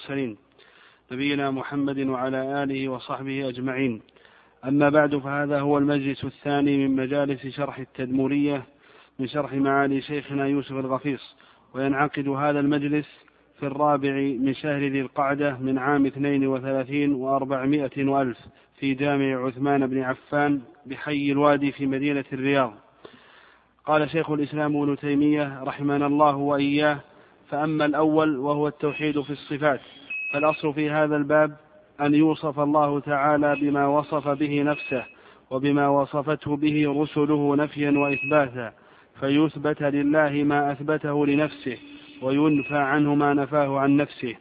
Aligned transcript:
المرسلين. 0.00 0.36
نبينا 1.12 1.50
محمد 1.50 1.98
وعلى 1.98 2.62
آله 2.62 2.88
وصحبه 2.88 3.48
أجمعين. 3.48 4.02
أما 4.64 4.88
بعد 4.88 5.16
فهذا 5.16 5.60
هو 5.60 5.78
المجلس 5.78 6.24
الثاني 6.24 6.88
من 6.88 6.96
مجالس 6.96 7.46
شرح 7.46 7.78
التدمورية 7.78 8.62
من 9.18 9.28
شرح 9.28 9.52
معالي 9.52 10.00
شيخنا 10.00 10.46
يوسف 10.46 10.72
الغفيص. 10.72 11.36
وينعقد 11.74 12.28
هذا 12.28 12.60
المجلس 12.60 13.06
في 13.58 13.66
الرابع 13.66 14.12
من 14.40 14.54
شهر 14.54 14.80
ذي 14.80 15.00
القعدة 15.00 15.58
من 15.58 15.78
عام 15.78 16.06
اثنين 16.06 16.46
وثلاثين 16.46 17.12
وأربعمائة 17.12 18.04
وألف 18.04 18.38
في 18.78 18.94
جامع 18.94 19.46
عثمان 19.46 19.86
بن 19.86 20.02
عفان 20.02 20.60
بحي 20.86 21.32
الوادي 21.32 21.72
في 21.72 21.86
مدينة 21.86 22.24
الرياض. 22.32 22.74
قال 23.86 24.10
شيخ 24.10 24.30
الإسلام 24.30 24.76
ابن 24.76 24.96
تيمية 24.96 25.62
رحمنا 25.62 26.06
الله 26.06 26.36
وإياه 26.36 27.00
فأما 27.50 27.84
الأول 27.84 28.36
وهو 28.38 28.68
التوحيد 28.68 29.20
في 29.20 29.30
الصفات 29.30 29.80
فالأصل 30.32 30.74
في 30.74 30.90
هذا 30.90 31.16
الباب 31.16 31.56
أن 32.00 32.14
يوصف 32.14 32.60
الله 32.60 33.00
تعالى 33.00 33.56
بما 33.56 33.86
وصف 33.86 34.28
به 34.28 34.62
نفسه 34.62 35.04
وبما 35.50 35.88
وصفته 35.88 36.56
به 36.56 37.02
رسله 37.02 37.56
نفيا 37.56 37.90
وإثباتا 37.90 38.72
فيثبت 39.20 39.82
لله 39.82 40.30
ما 40.30 40.72
أثبته 40.72 41.26
لنفسه 41.26 41.76
وينفى 42.22 42.76
عنه 42.76 43.14
ما 43.14 43.34
نفاه 43.34 43.78
عن 43.78 43.96
نفسه. 43.96 44.34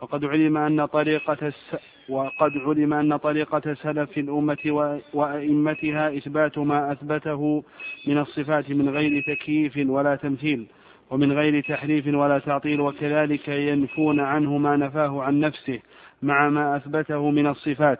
وقد 0.00 0.24
علم 0.24 0.56
أن 0.56 0.86
طريقة 0.86 1.36
الس... 1.42 1.76
وقد 2.08 2.52
علم 2.66 2.92
أن 2.92 3.16
طريقة 3.16 3.74
سلف 3.74 4.18
الأمة 4.18 4.92
وأئمتها 5.14 6.16
إثبات 6.16 6.58
ما 6.58 6.92
أثبته 6.92 7.64
من 8.06 8.18
الصفات 8.18 8.70
من 8.70 8.88
غير 8.88 9.22
تكييف 9.26 9.90
ولا 9.90 10.16
تمثيل. 10.16 10.66
ومن 11.10 11.32
غير 11.32 11.60
تحريف 11.60 12.06
ولا 12.06 12.38
تعطيل 12.38 12.80
وكذلك 12.80 13.48
ينفون 13.48 14.20
عنه 14.20 14.58
ما 14.58 14.76
نفاه 14.76 15.22
عن 15.22 15.40
نفسه 15.40 15.80
مع 16.22 16.48
ما 16.48 16.76
أثبته 16.76 17.30
من 17.30 17.46
الصفات 17.46 17.98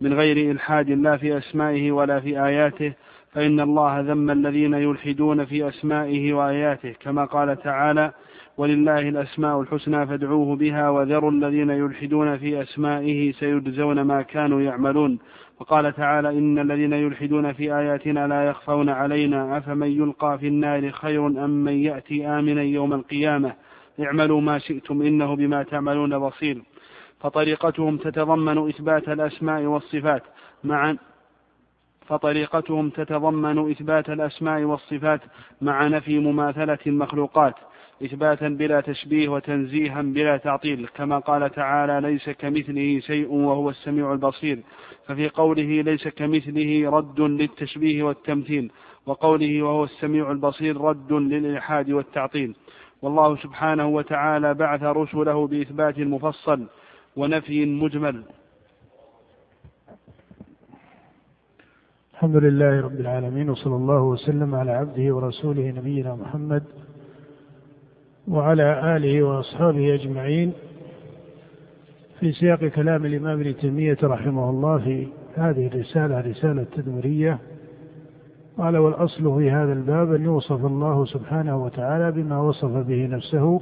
من 0.00 0.12
غير 0.12 0.50
إلحاد 0.50 0.90
لا 0.90 1.16
في 1.16 1.38
أسمائه 1.38 1.92
ولا 1.92 2.20
في 2.20 2.44
آياته 2.44 2.92
فإن 3.32 3.60
الله 3.60 4.00
ذم 4.00 4.30
الذين 4.30 4.74
يلحدون 4.74 5.44
في 5.44 5.68
أسمائه 5.68 6.32
وآياته 6.32 6.94
كما 7.00 7.24
قال 7.24 7.62
تعالى 7.62 8.12
ولله 8.56 9.08
الأسماء 9.08 9.60
الحسنى 9.60 10.06
فادعوه 10.06 10.56
بها 10.56 10.90
وذروا 10.90 11.30
الذين 11.30 11.70
يلحدون 11.70 12.38
في 12.38 12.62
أسمائه 12.62 13.32
سيجزون 13.32 14.02
ما 14.02 14.22
كانوا 14.22 14.60
يعملون 14.60 15.18
وقال 15.60 15.92
تعالى 15.92 16.28
إن 16.28 16.58
الذين 16.58 16.92
يلحدون 16.92 17.52
في 17.52 17.74
آياتنا 17.74 18.26
لا 18.26 18.44
يخفون 18.44 18.88
علينا 18.88 19.58
أفمن 19.58 19.86
يلقى 19.86 20.38
في 20.38 20.46
النار 20.46 20.90
خير 20.90 21.26
أم 21.26 21.50
من 21.50 21.72
يأتي 21.72 22.26
آمنا 22.26 22.62
يوم 22.62 22.92
القيامة 22.92 23.52
اعملوا 24.00 24.40
ما 24.40 24.58
شئتم 24.58 25.02
إنه 25.02 25.36
بما 25.36 25.62
تعملون 25.62 26.18
بصير 26.18 26.62
فطريقتهم 27.20 27.96
تتضمن 27.96 28.68
إثبات 28.68 29.08
الأسماء 29.08 29.62
والصفات 29.62 30.22
مع 30.64 30.94
فطريقتهم 32.06 32.90
تتضمن 32.90 33.70
إثبات 33.70 34.10
الأسماء 34.10 34.62
والصفات 34.62 35.20
مع 35.60 35.86
نفي 35.86 36.18
مماثلة 36.18 36.78
المخلوقات 36.86 37.54
إثباتا 38.04 38.48
بلا 38.48 38.80
تشبيه 38.80 39.28
وتنزيها 39.28 40.02
بلا 40.02 40.36
تعطيل 40.36 40.86
كما 40.86 41.18
قال 41.18 41.50
تعالى 41.50 42.00
ليس 42.00 42.30
كمثله 42.30 43.00
شيء 43.00 43.32
وهو 43.32 43.70
السميع 43.70 44.12
البصير. 44.12 44.58
ففي 45.06 45.28
قوله 45.28 45.82
ليس 45.82 46.08
كمثله 46.08 46.90
رد 46.90 47.20
للتشبيه 47.20 48.02
والتمثيل 48.02 48.70
وقوله 49.06 49.62
وهو 49.62 49.84
السميع 49.84 50.30
البصير 50.30 50.80
رد 50.80 51.12
للإلحاد 51.12 51.90
والتعطيل. 51.90 52.56
والله 53.02 53.36
سبحانه 53.36 53.86
وتعالى 53.86 54.54
بعث 54.54 54.82
رسله 54.82 55.46
بإثبات 55.46 55.98
مفصل 55.98 56.66
ونفي 57.16 57.66
مجمل. 57.66 58.22
الحمد 62.14 62.36
لله 62.36 62.80
رب 62.80 63.00
العالمين 63.00 63.50
وصلى 63.50 63.76
الله 63.76 64.02
وسلم 64.02 64.54
على 64.54 64.70
عبده 64.70 65.14
ورسوله 65.14 65.70
نبينا 65.70 66.14
محمد 66.14 66.64
وعلى 68.28 68.96
آله 68.96 69.22
وأصحابه 69.22 69.94
أجمعين. 69.94 70.52
في 72.20 72.32
سياق 72.32 72.64
كلام 72.64 73.06
الإمام 73.06 73.40
ابن 73.40 73.56
تيمية 73.56 73.98
رحمه 74.02 74.50
الله 74.50 74.78
في 74.78 75.06
هذه 75.36 75.66
الرسالة 75.66 76.20
رسالة 76.20 76.66
تدمرية 76.76 77.38
قال 78.58 78.76
والأصل 78.76 79.38
في 79.38 79.50
هذا 79.50 79.72
الباب 79.72 80.14
أن 80.14 80.24
يوصف 80.24 80.64
الله 80.66 81.04
سبحانه 81.04 81.64
وتعالى 81.64 82.12
بما 82.12 82.40
وصف 82.40 82.70
به 82.70 83.06
نفسه 83.06 83.60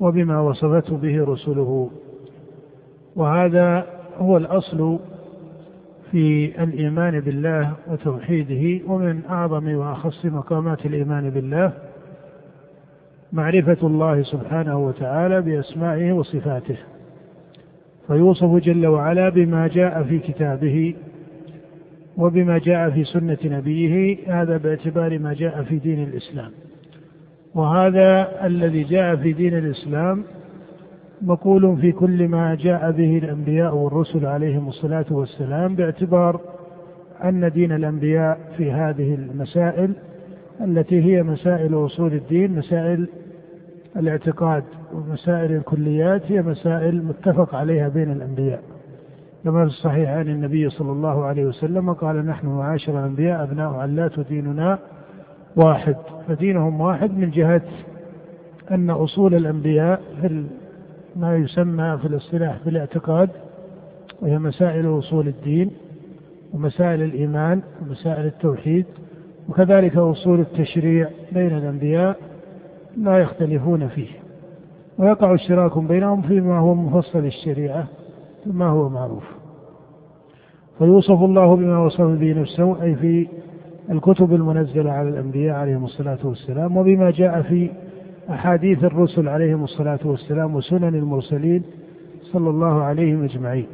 وبما 0.00 0.40
وصفته 0.40 0.96
به 0.96 1.24
رسله. 1.24 1.90
وهذا 3.16 3.86
هو 4.18 4.36
الأصل 4.36 4.98
في 6.10 6.52
الإيمان 6.62 7.20
بالله 7.20 7.72
وتوحيده 7.90 8.92
ومن 8.92 9.22
أعظم 9.30 9.74
وأخص 9.74 10.24
مقامات 10.24 10.86
الإيمان 10.86 11.30
بالله. 11.30 11.72
معرفة 13.32 13.86
الله 13.86 14.22
سبحانه 14.22 14.78
وتعالى 14.86 15.42
بأسمائه 15.42 16.12
وصفاته. 16.12 16.76
فيوصف 18.06 18.54
جل 18.54 18.86
وعلا 18.86 19.28
بما 19.28 19.66
جاء 19.66 20.02
في 20.02 20.18
كتابه 20.18 20.94
وبما 22.16 22.58
جاء 22.58 22.90
في 22.90 23.04
سنة 23.04 23.38
نبيه 23.44 24.18
هذا 24.26 24.56
باعتبار 24.56 25.18
ما 25.18 25.34
جاء 25.34 25.62
في 25.62 25.78
دين 25.78 26.02
الإسلام. 26.02 26.50
وهذا 27.54 28.28
الذي 28.46 28.82
جاء 28.82 29.16
في 29.16 29.32
دين 29.32 29.58
الإسلام 29.58 30.24
مقول 31.22 31.76
في 31.80 31.92
كل 31.92 32.28
ما 32.28 32.54
جاء 32.54 32.90
به 32.90 33.18
الأنبياء 33.18 33.76
والرسل 33.76 34.26
عليهم 34.26 34.68
الصلاة 34.68 35.06
والسلام 35.10 35.74
باعتبار 35.74 36.40
أن 37.24 37.50
دين 37.50 37.72
الأنبياء 37.72 38.38
في 38.56 38.72
هذه 38.72 39.14
المسائل 39.14 39.92
التي 40.60 41.02
هي 41.04 41.22
مسائل 41.22 41.86
أصول 41.86 42.12
الدين 42.12 42.52
مسائل 42.58 43.08
الاعتقاد 43.96 44.64
ومسائل 44.92 45.52
الكليات 45.52 46.32
هي 46.32 46.42
مسائل 46.42 47.04
متفق 47.04 47.54
عليها 47.54 47.88
بين 47.88 48.12
الأنبياء. 48.12 48.62
كما 49.44 49.64
في 49.64 49.70
الصحيح 49.70 50.10
عن 50.10 50.28
النبي 50.28 50.70
صلى 50.70 50.92
الله 50.92 51.24
عليه 51.24 51.46
وسلم 51.46 51.92
قال 51.92 52.26
نحن 52.26 52.46
معاشر 52.46 53.00
الأنبياء 53.00 53.42
أبناء 53.42 53.72
علات 53.72 54.18
وديننا 54.18 54.78
واحد. 55.56 55.96
فدينهم 56.28 56.80
واحد 56.80 57.18
من 57.18 57.30
جهة 57.30 57.62
أن 58.70 58.90
أصول 58.90 59.34
الأنبياء 59.34 60.02
في 60.20 60.44
ما 61.16 61.36
يسمى 61.36 61.98
في 62.02 62.08
الاصطلاح 62.08 62.58
بالاعتقاد 62.64 63.30
وهي 64.22 64.38
مسائل 64.38 64.98
أصول 64.98 65.28
الدين 65.28 65.70
ومسائل 66.54 67.02
الإيمان 67.02 67.62
ومسائل 67.82 68.26
التوحيد 68.26 68.86
وكذلك 69.48 69.96
أصول 69.96 70.40
التشريع 70.40 71.08
بين 71.32 71.56
الأنبياء 71.56 72.16
لا 72.96 73.18
يختلفون 73.18 73.88
فيه. 73.88 74.08
ويقع 74.98 75.34
اشتراك 75.34 75.78
بينهم 75.78 76.22
فيما 76.22 76.58
هو 76.58 76.74
مفصل 76.74 77.18
الشريعة 77.18 77.86
ما 78.46 78.66
هو 78.66 78.88
معروف. 78.88 79.24
فيوصف 80.78 81.22
الله 81.22 81.56
بما 81.56 81.78
وصف 81.78 82.00
به 82.00 82.40
نفسه 82.40 82.82
أي 82.82 82.94
في 82.94 83.28
الكتب 83.90 84.34
المنزلة 84.34 84.90
على 84.92 85.08
الأنبياء 85.08 85.56
عليهم 85.56 85.84
الصلاة 85.84 86.18
والسلام 86.24 86.76
وبما 86.76 87.10
جاء 87.10 87.42
في 87.42 87.70
أحاديث 88.30 88.84
الرسل 88.84 89.28
عليهم 89.28 89.64
الصلاة 89.64 89.98
والسلام 90.04 90.54
وسنن 90.54 90.94
المرسلين 90.94 91.62
صلى 92.22 92.50
الله 92.50 92.82
عليهم 92.82 93.24
أجمعين. 93.24 93.66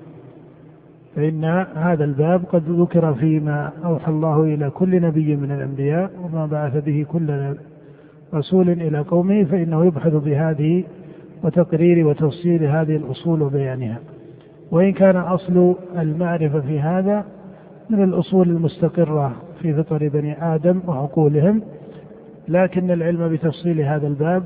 فإن 1.16 1.44
هذا 1.74 2.04
الباب 2.04 2.44
قد 2.52 2.62
ذكر 2.68 3.14
فيما 3.14 3.70
أوحى 3.84 4.10
الله 4.10 4.42
إلى 4.44 4.70
كل 4.70 5.02
نبي 5.02 5.36
من 5.36 5.50
الأنبياء 5.52 6.10
وما 6.22 6.46
بعث 6.46 6.84
به 6.84 7.06
كل 7.08 7.54
رسول 8.34 8.70
إلى 8.70 8.98
قومه 8.98 9.44
فإنه 9.44 9.84
يبحث 9.86 10.12
بهذه 10.12 10.84
وتقرير 11.42 12.06
وتفصيل 12.06 12.64
هذه 12.64 12.96
الأصول 12.96 13.42
وبيانها. 13.42 13.98
وإن 14.70 14.92
كان 14.92 15.16
أصل 15.16 15.74
المعرفة 15.98 16.60
في 16.60 16.80
هذا 16.80 17.24
من 17.90 18.02
الأصول 18.04 18.48
المستقرة 18.48 19.32
في 19.62 19.74
فطر 19.74 20.08
بني 20.08 20.54
آدم 20.54 20.80
وعقولهم 20.86 21.62
لكن 22.48 22.90
العلم 22.90 23.28
بتفصيل 23.28 23.80
هذا 23.80 24.06
الباب 24.06 24.42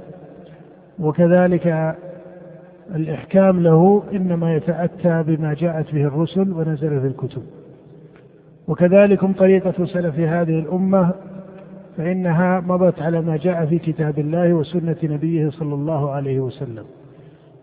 وكذلك 0.98 1.96
الإحكام 2.94 3.60
له 3.62 4.02
إنما 4.12 4.54
يتأتى 4.54 5.22
بما 5.22 5.54
جاءت 5.54 5.94
به 5.94 6.04
الرسل 6.04 6.52
ونزل 6.52 7.00
في 7.00 7.06
الكتب. 7.06 7.42
وكذلك 8.68 9.24
طريقة 9.24 9.84
سلف 9.84 10.18
هذه 10.18 10.58
الأمة 10.58 11.10
فإنها 11.96 12.60
مضت 12.60 13.02
على 13.02 13.20
ما 13.20 13.36
جاء 13.36 13.66
في 13.66 13.78
كتاب 13.78 14.18
الله 14.18 14.54
وسنة 14.54 14.96
نبيه 15.02 15.50
صلى 15.50 15.74
الله 15.74 16.10
عليه 16.10 16.40
وسلم. 16.40 16.84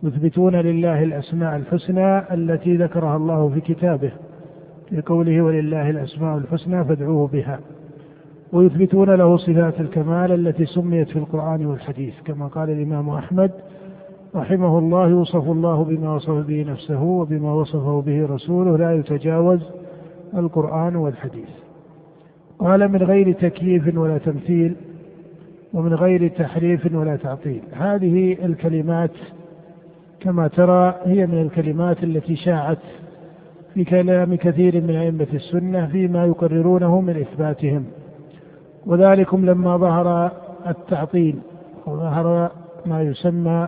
يثبتون 0.03 0.55
لله 0.55 1.03
الأسماء 1.03 1.55
الحسنى 1.55 2.33
التي 2.33 2.77
ذكرها 2.77 3.17
الله 3.17 3.49
في 3.49 3.61
كتابه 3.61 4.11
في 4.89 5.01
قوله 5.01 5.41
ولله 5.41 5.89
الأسماء 5.89 6.37
الحسنى 6.37 6.85
فادعوه 6.85 7.27
بها. 7.27 7.59
ويثبتون 8.53 9.09
له 9.09 9.37
صفات 9.37 9.81
الكمال 9.81 10.31
التي 10.31 10.65
سميت 10.65 11.09
في 11.09 11.19
القرآن 11.19 11.65
والحديث 11.65 12.13
كما 12.25 12.47
قال 12.47 12.69
الإمام 12.69 13.09
أحمد 13.09 13.51
رحمه 14.35 14.79
الله 14.79 15.09
يوصف 15.09 15.49
الله 15.49 15.83
بما 15.83 16.15
وصف 16.15 16.47
به 16.47 16.65
نفسه 16.67 17.03
وبما 17.03 17.53
وصفه 17.53 18.01
به 18.01 18.25
رسوله 18.25 18.77
لا 18.77 18.95
يتجاوز 18.95 19.59
القرآن 20.37 20.95
والحديث. 20.95 21.49
قال 22.59 22.91
من 22.91 23.03
غير 23.03 23.31
تكييف 23.31 23.97
ولا 23.97 24.17
تمثيل 24.17 24.75
ومن 25.73 25.93
غير 25.93 26.27
تحريف 26.27 26.95
ولا 26.95 27.15
تعطيل. 27.15 27.61
هذه 27.71 28.37
الكلمات 28.45 29.11
كما 30.19 30.47
ترى 30.47 30.95
هي 31.03 31.27
من 31.27 31.41
الكلمات 31.41 32.03
التي 32.03 32.35
شاعت 32.35 32.77
في 33.73 33.83
كلام 33.83 34.35
كثير 34.35 34.81
من 34.81 34.95
أئمة 34.95 35.27
السنة 35.33 35.87
فيما 35.87 36.25
يقررونه 36.25 37.01
من 37.01 37.15
إثباتهم. 37.17 37.83
وذلكم 38.85 39.45
لما 39.45 39.77
ظهر 39.77 40.31
التعطيل 40.67 41.35
وظهر 41.85 42.51
ما 42.85 43.01
يسمى 43.01 43.67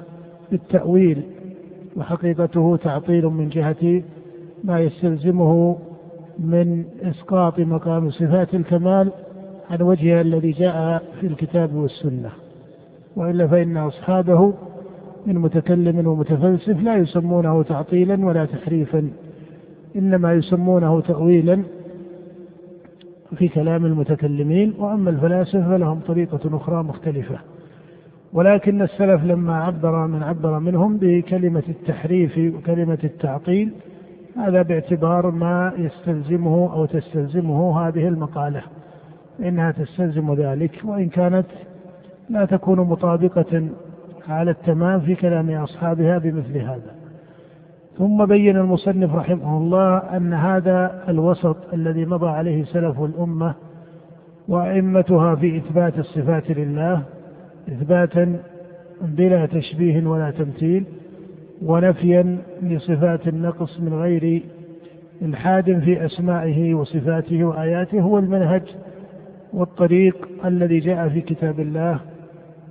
بالتأويل 0.51 1.21
وحقيقته 1.95 2.77
تعطيل 2.83 3.25
من 3.25 3.49
جهة 3.49 4.03
ما 4.63 4.79
يستلزمه 4.79 5.77
من 6.39 6.85
إسقاط 7.01 7.59
مقام 7.59 8.09
صفات 8.09 8.55
الكمال 8.55 9.11
عن 9.69 9.81
وجهها 9.81 10.21
الذي 10.21 10.51
جاء 10.51 11.03
في 11.21 11.27
الكتاب 11.27 11.75
والسنة. 11.75 12.29
وإلا 13.15 13.47
فإن 13.47 13.77
أصحابه 13.77 14.53
من 15.25 15.35
متكلم 15.35 16.07
ومتفلسف 16.07 16.81
لا 16.81 16.95
يسمونه 16.95 17.63
تعطيلا 17.63 18.25
ولا 18.25 18.45
تحريفا 18.45 19.09
إنما 19.95 20.33
يسمونه 20.33 21.01
تأويلا 21.01 21.63
في 23.37 23.47
كلام 23.47 23.85
المتكلمين. 23.85 24.73
وأما 24.79 25.09
الفلاسفة 25.09 25.77
فلهم 25.77 25.99
طريقة 25.99 26.57
أخرى 26.57 26.83
مختلفة. 26.83 27.39
ولكن 28.33 28.81
السلف 28.81 29.23
لما 29.23 29.63
عبر 29.63 30.07
من 30.07 30.23
عبر 30.23 30.59
منهم 30.59 30.97
بكلمة 30.97 31.63
التحريف 31.69 32.37
وكلمة 32.37 32.97
التعطيل 33.03 33.71
هذا 34.37 34.61
باعتبار 34.61 35.31
ما 35.31 35.73
يستلزمه 35.77 36.73
أو 36.73 36.85
تستلزمه 36.85 37.87
هذه 37.87 38.07
المقالة. 38.07 38.61
إنها 39.39 39.71
تستلزم 39.71 40.33
ذلك 40.33 40.81
وإن 40.83 41.09
كانت 41.09 41.45
لا 42.29 42.45
تكون 42.45 42.79
مطابقة 42.79 43.67
على 44.29 44.51
التمام 44.51 44.99
في 44.99 45.15
كلام 45.15 45.51
أصحابها 45.51 46.17
بمثل 46.17 46.57
هذا. 46.57 46.95
ثم 47.97 48.25
بين 48.25 48.57
المصنف 48.57 49.15
رحمه 49.15 49.57
الله 49.57 49.97
أن 49.97 50.33
هذا 50.33 51.03
الوسط 51.09 51.57
الذي 51.73 52.05
مضى 52.05 52.29
عليه 52.29 52.63
سلف 52.65 53.01
الأمة 53.01 53.53
وأئمتها 54.47 55.35
في 55.35 55.57
إثبات 55.57 55.99
الصفات 55.99 56.51
لله 56.51 57.03
إثباتا 57.67 58.39
بلا 59.01 59.45
تشبيه 59.45 60.07
ولا 60.07 60.31
تمثيل 60.31 60.83
ونفيا 61.61 62.37
لصفات 62.61 63.27
النقص 63.27 63.79
من 63.79 63.93
غير 63.93 64.43
إلحاد 65.21 65.79
في 65.79 66.05
أسمائه 66.05 66.73
وصفاته 66.73 67.43
وآياته 67.43 68.01
هو 68.01 68.19
المنهج 68.19 68.63
والطريق 69.53 70.27
الذي 70.45 70.79
جاء 70.79 71.09
في 71.09 71.21
كتاب 71.21 71.59
الله 71.59 71.99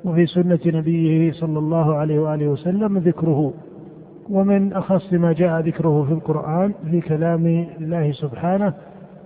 وفي 0.04 0.26
سنة 0.26 0.58
نبيه 0.66 1.32
صلى 1.32 1.58
الله 1.58 1.94
عليه 1.94 2.18
وآله 2.18 2.48
وسلم 2.48 2.98
ذكره. 2.98 3.52
ومن 4.30 4.72
أخص 4.72 5.12
ما 5.12 5.32
جاء 5.32 5.60
ذكره 5.60 6.04
في 6.04 6.12
القرآن 6.12 6.74
في 6.90 7.00
كلام 7.00 7.66
الله 7.80 8.12
سبحانه 8.12 8.74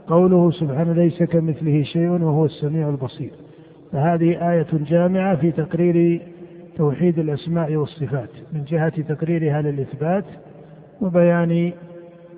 قوله 0.06 0.50
سبحانه 0.50 0.92
ليس 0.92 1.22
كمثله 1.22 1.82
شيء 1.82 2.08
وهو 2.08 2.44
السميع 2.44 2.88
البصير. 2.88 3.30
فهذه 3.92 4.52
آية 4.52 4.66
جامعة 4.72 5.36
في 5.36 5.50
تقرير 5.50 6.20
توحيد 6.76 7.18
الأسماء 7.18 7.76
والصفات. 7.76 8.28
من 8.52 8.64
جهة 8.64 9.02
تقريرها 9.02 9.62
للإثبات 9.62 10.24
وبيان 11.00 11.72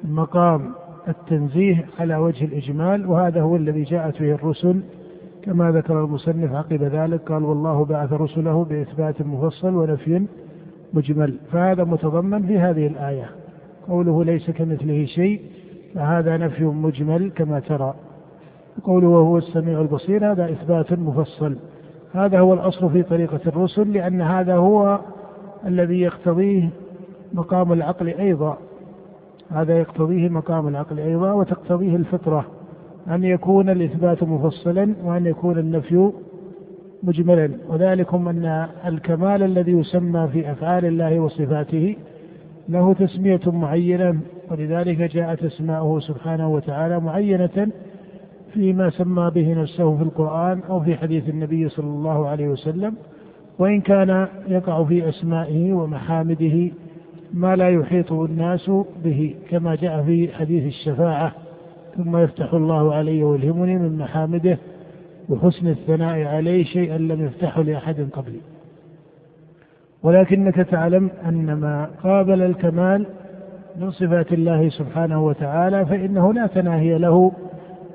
مقام 0.04 0.72
التنزيه 1.08 1.84
على 2.00 2.16
وجه 2.16 2.44
الإجمال 2.44 3.06
وهذا 3.06 3.42
هو 3.42 3.56
الذي 3.56 3.82
جاءت 3.82 4.22
به 4.22 4.32
الرسل. 4.34 4.80
كما 5.42 5.70
ذكر 5.70 6.04
المصنف 6.04 6.52
عقب 6.52 6.82
ذلك 6.82 7.20
قال 7.20 7.44
والله 7.44 7.84
بعث 7.84 8.12
رسله 8.12 8.64
بإثبات 8.64 9.22
مفصل 9.22 9.74
ونفي 9.74 10.26
مجمل. 10.94 11.38
فهذا 11.52 11.84
متضمن 11.84 12.46
في 12.46 12.58
هذه 12.58 12.86
الآية. 12.86 13.30
قوله 13.88 14.24
ليس 14.24 14.50
كمثله 14.50 15.04
شيء 15.04 15.40
فهذا 15.94 16.36
نفي 16.36 16.64
مجمل 16.64 17.30
كما 17.30 17.60
ترى. 17.60 17.94
قوله 18.84 19.08
وهو 19.08 19.38
السميع 19.38 19.80
البصير 19.80 20.32
هذا 20.32 20.50
إثبات 20.50 20.92
مفصل. 20.92 21.56
هذا 22.12 22.40
هو 22.40 22.54
الأصل 22.54 22.90
في 22.90 23.02
طريقة 23.02 23.40
الرسل 23.46 23.92
لأن 23.92 24.20
هذا 24.20 24.56
هو 24.56 24.98
الذي 25.66 26.00
يقتضيه 26.00 26.68
مقام 27.32 27.72
العقل 27.72 28.08
أيضا. 28.08 28.58
هذا 29.50 29.78
يقتضيه 29.78 30.28
مقام 30.28 30.68
العقل 30.68 30.98
أيضا 30.98 31.32
وتقتضيه 31.32 31.96
الفطرة. 31.96 32.44
أن 33.08 33.24
يكون 33.24 33.70
الإثبات 33.70 34.22
مفصلا 34.22 34.94
وأن 35.04 35.26
يكون 35.26 35.58
النفي 35.58 36.10
مجملا. 37.02 37.50
وذلكم 37.68 38.28
أن 38.28 38.66
الكمال 38.86 39.42
الذي 39.42 39.72
يسمى 39.72 40.28
في 40.32 40.52
أفعال 40.52 40.84
الله 40.84 41.20
وصفاته 41.20 41.96
له 42.68 42.94
تسمية 42.94 43.40
معينة 43.46 44.20
ولذلك 44.50 44.98
جاءت 44.98 45.44
أسماؤه 45.44 46.00
سبحانه 46.00 46.48
وتعالى 46.48 47.00
معينة 47.00 47.68
فيما 48.52 48.90
سمى 48.90 49.30
به 49.34 49.52
نفسه 49.62 49.96
في 49.96 50.02
القرآن 50.02 50.60
أو 50.70 50.80
في 50.80 50.96
حديث 50.96 51.28
النبي 51.28 51.68
صلى 51.68 51.86
الله 51.86 52.28
عليه 52.28 52.48
وسلم 52.48 52.94
وإن 53.58 53.80
كان 53.80 54.28
يقع 54.48 54.84
في 54.84 55.08
أسمائه 55.08 55.72
ومحامده 55.72 56.70
ما 57.34 57.56
لا 57.56 57.68
يحيط 57.68 58.12
الناس 58.12 58.70
به 59.04 59.34
كما 59.50 59.74
جاء 59.74 60.02
في 60.02 60.32
حديث 60.32 60.66
الشفاعة 60.66 61.32
ثم 61.96 62.16
يفتح 62.16 62.54
الله 62.54 62.94
علي 62.94 63.24
ويلهمني 63.24 63.78
من 63.78 63.98
محامده 63.98 64.58
وحسن 65.28 65.68
الثناء 65.68 66.24
عليه 66.24 66.64
شيئا 66.64 66.98
لم 66.98 67.24
يفتحه 67.24 67.62
لأحد 67.62 68.08
قبلي. 68.12 68.40
ولكنك 70.02 70.54
تعلم 70.54 71.10
أن 71.28 71.52
ما 71.54 71.90
قابل 72.02 72.42
الكمال 72.42 73.06
من 73.80 73.90
صفات 73.90 74.32
الله 74.32 74.68
سبحانه 74.68 75.24
وتعالى 75.24 75.86
فإنه 75.86 76.32
لا 76.32 76.46
تناهي 76.46 76.98
له 76.98 77.32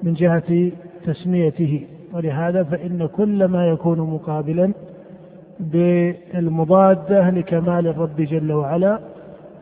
من 0.03 0.13
جهة 0.13 0.71
تسميته 1.05 1.87
ولهذا 2.13 2.63
فإن 2.63 3.05
كل 3.05 3.45
ما 3.45 3.67
يكون 3.67 3.99
مقابلا 3.99 4.73
بالمضادة 5.59 7.29
لكمال 7.29 7.87
الرب 7.87 8.21
جل 8.21 8.51
وعلا 8.51 8.99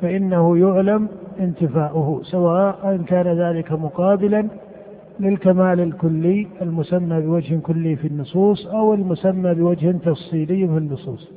فإنه 0.02 0.58
يعلم 0.58 1.08
انتفاؤه 1.40 2.22
سواء 2.24 2.98
كان 3.08 3.28
ذلك 3.28 3.72
مقابلا 3.72 4.48
للكمال 5.20 5.80
الكلي 5.80 6.48
المسمى 6.62 7.22
بوجه 7.22 7.56
كلي 7.56 7.96
في 7.96 8.08
النصوص 8.08 8.68
أو 8.68 8.94
المسمى 8.94 9.54
بوجه 9.54 9.92
تفصيلي 9.92 10.68
في 10.68 10.78
النصوص. 10.78 11.32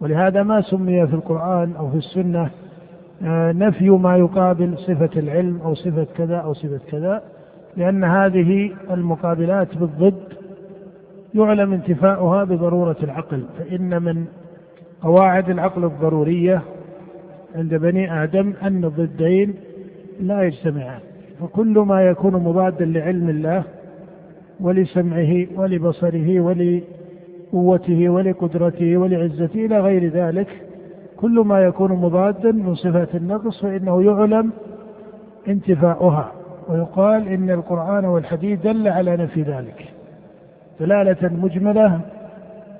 ولهذا 0.00 0.42
ما 0.42 0.60
سمي 0.60 1.06
في 1.06 1.14
القرآن 1.14 1.76
أو 1.76 1.90
في 1.90 1.96
السنة 1.96 2.50
آه، 3.22 3.52
نفي 3.52 3.90
ما 3.90 4.16
يقابل 4.16 4.78
صفة 4.78 5.10
العلم 5.16 5.60
أو 5.64 5.74
صفة 5.74 6.06
كذا 6.16 6.36
أو 6.36 6.54
صفة 6.54 6.80
كذا. 6.90 7.22
لأن 7.76 8.04
هذه 8.04 8.70
المقابلات 8.90 9.76
بالضد 9.76 10.22
يعلم 11.34 11.72
انتفاؤها 11.72 12.44
بضرورة 12.44 12.96
العقل 13.02 13.44
فإن 13.58 14.02
من 14.02 14.24
قواعد 15.02 15.50
العقل 15.50 15.84
الضرورية 15.84 16.62
عند 17.54 17.74
بني 17.74 18.22
آدم 18.22 18.52
أن 18.62 18.84
الضدين 18.84 19.54
لا 20.20 20.42
يجتمعان 20.42 21.00
فكل 21.40 21.78
ما 21.78 22.02
يكون 22.02 22.32
مضادا 22.32 22.84
لعلم 22.84 23.28
الله 23.28 23.62
ولسمعه 24.60 25.46
ولبصره 25.56 26.40
ولقوته 26.40 28.08
ولقدرته 28.08 28.96
ولعزته 28.96 29.64
إلى 29.66 29.80
غير 29.80 30.10
ذلك 30.10 30.48
كل 31.16 31.40
ما 31.40 31.60
يكون 31.60 31.92
مضادا 31.92 32.52
من 32.52 32.74
صفات 32.74 33.14
النقص 33.14 33.62
فإنه 33.62 34.02
يعلم 34.02 34.52
انتفاؤها. 35.48 36.32
ويقال 36.68 37.28
إن 37.28 37.50
القرآن 37.50 38.04
والحديث 38.04 38.60
دل 38.62 38.88
على 38.88 39.16
نفي 39.16 39.42
ذلك 39.42 39.88
دلالة 40.80 41.28
مجملة 41.42 42.00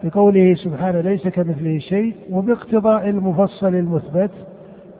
بقوله 0.02 0.54
سبحانه 0.54 1.00
ليس 1.00 1.28
كمثله 1.28 1.78
شيء 1.78 2.14
وباقتضاء 2.30 3.09
المفصل 3.09 3.75
المثبت 3.75 4.30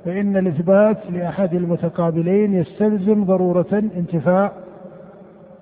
فإن 0.05 0.37
الإثبات 0.37 0.97
لأحد 1.11 1.55
المتقابلين 1.55 2.55
يستلزم 2.55 3.25
ضرورة 3.25 3.83
انتفاء 3.97 4.53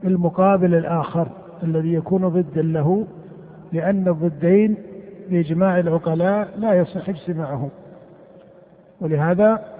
المقابل 0.04 0.74
الآخر 0.74 1.28
الذي 1.62 1.94
يكون 1.94 2.28
ضدا 2.28 2.62
له 2.62 3.06
لأن 3.72 4.08
الضدين 4.08 4.76
بإجماع 5.30 5.78
العقلاء 5.78 6.48
لا 6.58 6.74
يصح 6.74 7.08
اجتماعهم. 7.08 7.68
ولهذا 9.00 9.75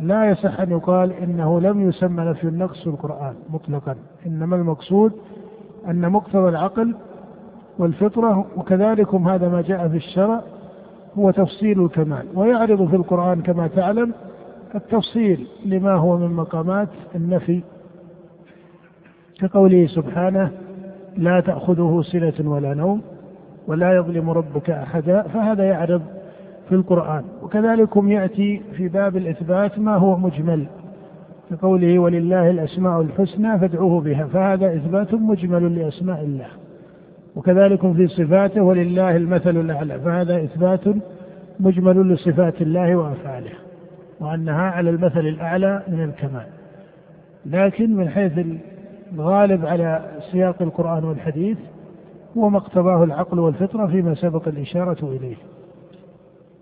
لا 0.00 0.30
يصح 0.30 0.60
أن 0.60 0.70
يقال 0.70 1.12
إنه 1.12 1.60
لم 1.60 1.88
يسمى 1.88 2.24
نفي 2.24 2.44
النقص 2.44 2.80
في 2.80 2.86
القرآن 2.86 3.34
مطلقا. 3.50 3.96
إنما 4.26 4.56
المقصود 4.56 5.12
أن 5.88 6.12
مقتضى 6.12 6.48
العقل 6.48 6.94
والفطرة 7.78 8.46
وكذلك 8.56 9.14
هذا 9.14 9.48
ما 9.48 9.62
جاء 9.62 9.88
في 9.88 9.96
الشرع 9.96 10.40
هو 11.18 11.30
تفصيل 11.30 11.84
الكمال. 11.84 12.26
ويعرض 12.34 12.88
في 12.88 12.96
القرآن 12.96 13.42
كما 13.42 13.66
تعلم 13.66 14.12
التفصيل 14.74 15.46
لما 15.66 15.92
هو 15.92 16.18
من 16.18 16.32
مقامات 16.32 16.88
النفي 17.14 17.62
كقوله 19.40 19.86
سبحانه 19.86 20.50
لا 21.16 21.40
تأخذه 21.40 22.02
سنة 22.02 22.50
ولا 22.50 22.74
نوم 22.74 23.02
ولا 23.66 23.96
يظلم 23.96 24.30
ربك 24.30 24.70
أحدا. 24.70 25.22
فهذا 25.22 25.64
يعرض 25.64 26.02
في 26.70 26.76
القرآن. 26.76 27.24
وكذلكم 27.42 28.10
يأتي 28.10 28.62
في 28.76 28.88
باب 28.88 29.16
الإثبات 29.16 29.78
ما 29.78 29.96
هو 29.96 30.16
مجمل. 30.16 30.66
كقوله 31.50 31.98
ولله 31.98 32.50
الأسماء 32.50 33.00
الحسنى 33.00 33.58
فادعوه 33.58 34.00
بها. 34.00 34.26
فهذا 34.26 34.74
إثبات 34.74 35.14
مجمل 35.14 35.78
لأسماء 35.78 36.20
الله. 36.20 36.46
وكذلك 37.36 37.92
في 37.92 38.08
صفاته 38.08 38.62
ولله 38.62 39.16
المثل 39.16 39.56
الأعلى. 39.56 40.00
فهذا 40.00 40.44
إثبات 40.44 40.80
مجمل 41.60 42.12
لصفات 42.14 42.62
الله 42.62 42.96
وأفعاله. 42.96 43.52
وأنها 44.20 44.62
على 44.62 44.90
المثل 44.90 45.20
الأعلى 45.20 45.82
من 45.88 46.04
الكمال. 46.04 46.46
لكن 47.46 47.96
من 47.96 48.08
حيث 48.08 48.32
الغالب 49.14 49.66
على 49.66 50.04
سياق 50.32 50.62
القرآن 50.62 51.04
والحديث 51.04 51.58
هو 52.38 52.48
ما 52.48 52.58
اقتضاه 52.58 53.04
العقل 53.04 53.38
والفطرة 53.38 53.86
فيما 53.86 54.14
سبق 54.14 54.48
الإشارة 54.48 55.16
إليه. 55.16 55.36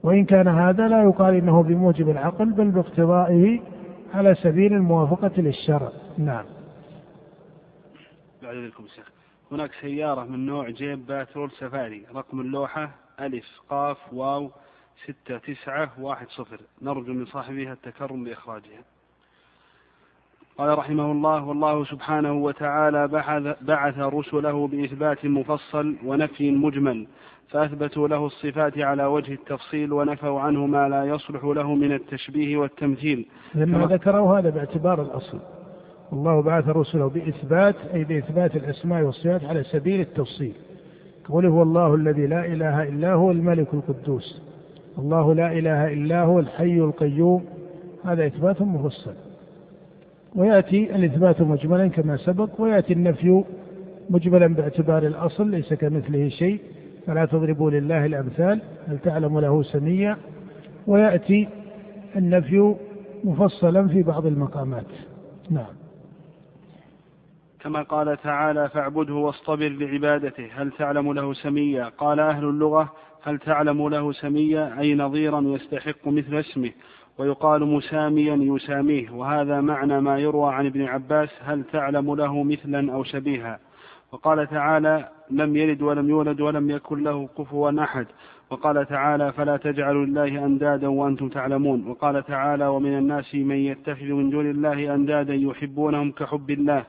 وإن 0.02 0.24
كان 0.24 0.48
هذا 0.48 0.88
لا 0.88 1.02
يقال 1.02 1.34
إنه 1.34 1.62
بموجب 1.62 2.10
العقل 2.10 2.44
بل 2.44 2.70
باقتضائه 2.70 3.60
على 4.14 4.34
سبيل 4.34 4.72
الموافقة 4.72 5.32
للشرع. 5.36 5.92
نعم. 6.18 6.44
بعد 8.42 8.56
ذلك 8.56 8.74
شيخ 8.94 9.10
هناك 9.52 9.70
سيارة 9.80 10.24
من 10.24 10.46
نوع 10.46 10.70
جيب 10.70 11.06
باترول 11.06 11.50
سفاري 11.50 12.06
رقم 12.14 12.40
اللوحة 12.40 12.90
ألف 13.20 13.46
قاف 13.70 14.12
واو 14.12 14.50
ستة 15.04 15.38
تسعة 15.38 15.90
واحد 16.00 16.28
صفر. 16.28 16.60
نرجو 16.82 17.12
من 17.12 17.26
صاحبها 17.26 17.72
التكرم 17.72 18.24
بإخراجها. 18.24 18.82
قال 20.58 20.78
رحمه 20.78 21.12
الله 21.12 21.44
والله 21.44 21.84
سبحانه 21.84 22.32
وتعالى 22.32 23.08
بعث 23.60 23.98
رسله 23.98 24.66
بإثبات 24.66 25.24
مفصل 25.24 25.96
ونفي 26.04 26.50
مجمل 26.50 27.06
فأثبتوا 27.48 28.08
له 28.08 28.26
الصفات 28.26 28.78
على 28.78 29.04
وجه 29.04 29.32
التفصيل 29.32 29.92
ونفوا 29.92 30.40
عنه 30.40 30.66
ما 30.66 30.88
لا 30.88 31.04
يصلح 31.04 31.44
له 31.44 31.74
من 31.74 31.92
التشبيه 31.92 32.56
والتمثيل. 32.56 33.26
لما 33.54 33.86
ذكروا 33.86 34.38
هذا 34.38 34.50
باعتبار 34.50 35.02
الأصل. 35.02 35.38
الله 36.12 36.42
بعث 36.42 36.68
رسله 36.68 37.08
بإثبات 37.08 37.74
أي 37.94 38.04
بإثبات 38.04 38.56
الأسماء 38.56 39.02
والصفات 39.02 39.44
على 39.44 39.64
سبيل 39.64 40.00
التفصيل 40.00 40.52
قوله 41.28 41.48
هو 41.48 41.62
الله 41.62 41.94
الذي 41.94 42.26
لا 42.26 42.46
إله 42.46 42.82
إلا 42.82 43.12
هو 43.12 43.30
الملك 43.30 43.74
القدوس. 43.74 44.42
الله 44.98 45.34
لا 45.34 45.52
إله 45.52 45.92
إلا 45.92 46.22
هو 46.22 46.38
الحي 46.38 46.78
القيوم. 46.78 47.44
هذا 48.04 48.26
إثبات 48.26 48.62
مفصل. 48.62 49.14
ويأتي 50.34 50.96
الإثبات 50.96 51.42
مجملا 51.42 51.88
كما 51.88 52.16
سبق 52.16 52.60
ويأتي 52.60 52.92
النفي 52.92 53.44
مجملا 54.10 54.54
باعتبار 54.54 55.06
الأصل 55.06 55.50
ليس 55.50 55.74
كمثله 55.74 56.28
شيء. 56.28 56.60
فلا 57.08 57.24
تضربوا 57.24 57.70
لله 57.70 58.06
الأمثال 58.06 58.60
هل 58.88 58.98
تعلم 58.98 59.40
له 59.40 59.62
سميا. 59.62 60.16
ويأتي 60.86 61.48
النفي 62.16 62.74
مفصلا 63.24 63.88
في 63.88 64.02
بعض 64.02 64.26
المقامات. 64.26 64.86
نعم. 65.50 65.74
كما 67.60 67.82
قال 67.82 68.16
تعالى 68.16 68.68
فاعبده 68.68 69.14
واصطبر 69.14 69.68
لعبادته 69.68 70.48
هل 70.54 70.70
تعلم 70.70 71.12
له 71.12 71.32
سميا؟ 71.32 71.84
قال 71.98 72.20
أهل 72.20 72.44
اللغة 72.44 72.92
هل 73.22 73.38
تعلم 73.38 73.88
له 73.88 74.12
سميا؟ 74.12 74.80
أي 74.80 74.94
نظيرا 74.94 75.40
يستحق 75.40 76.08
مثل 76.08 76.36
اسمه. 76.38 76.70
ويقال 77.18 77.64
مساميا 77.64 78.36
يساميه. 78.40 79.10
وهذا 79.10 79.60
معنى 79.60 80.00
ما 80.00 80.18
يروى 80.18 80.54
عن 80.54 80.66
ابن 80.66 80.84
عباس 80.84 81.28
هل 81.40 81.64
تعلم 81.72 82.14
له 82.14 82.42
مثلا 82.42 82.92
أو 82.94 83.04
شبيها؟ 83.04 83.58
وقال 84.12 84.46
تعالى 84.46 85.08
لم 85.30 85.56
يلد 85.56 85.82
ولم 85.82 86.10
يولد 86.10 86.40
ولم 86.40 86.70
يكن 86.70 87.02
له 87.02 87.28
كفوا 87.38 87.82
أحد. 87.82 88.06
وقال 88.50 88.86
تعالى 88.86 89.32
فلا 89.32 89.56
تجعلوا 89.56 90.06
لله 90.06 90.44
أندادا 90.44 90.88
وأنتم 90.88 91.28
تعلمون. 91.28 91.88
وقال 91.88 92.24
تعالى 92.24 92.66
ومن 92.66 92.98
الناس 92.98 93.34
من 93.34 93.56
يتخذ 93.56 94.04
من 94.04 94.30
دون 94.30 94.50
الله 94.50 94.94
أندادا 94.94 95.34
يحبونهم 95.34 96.12
كحب 96.12 96.50
الله 96.50 96.84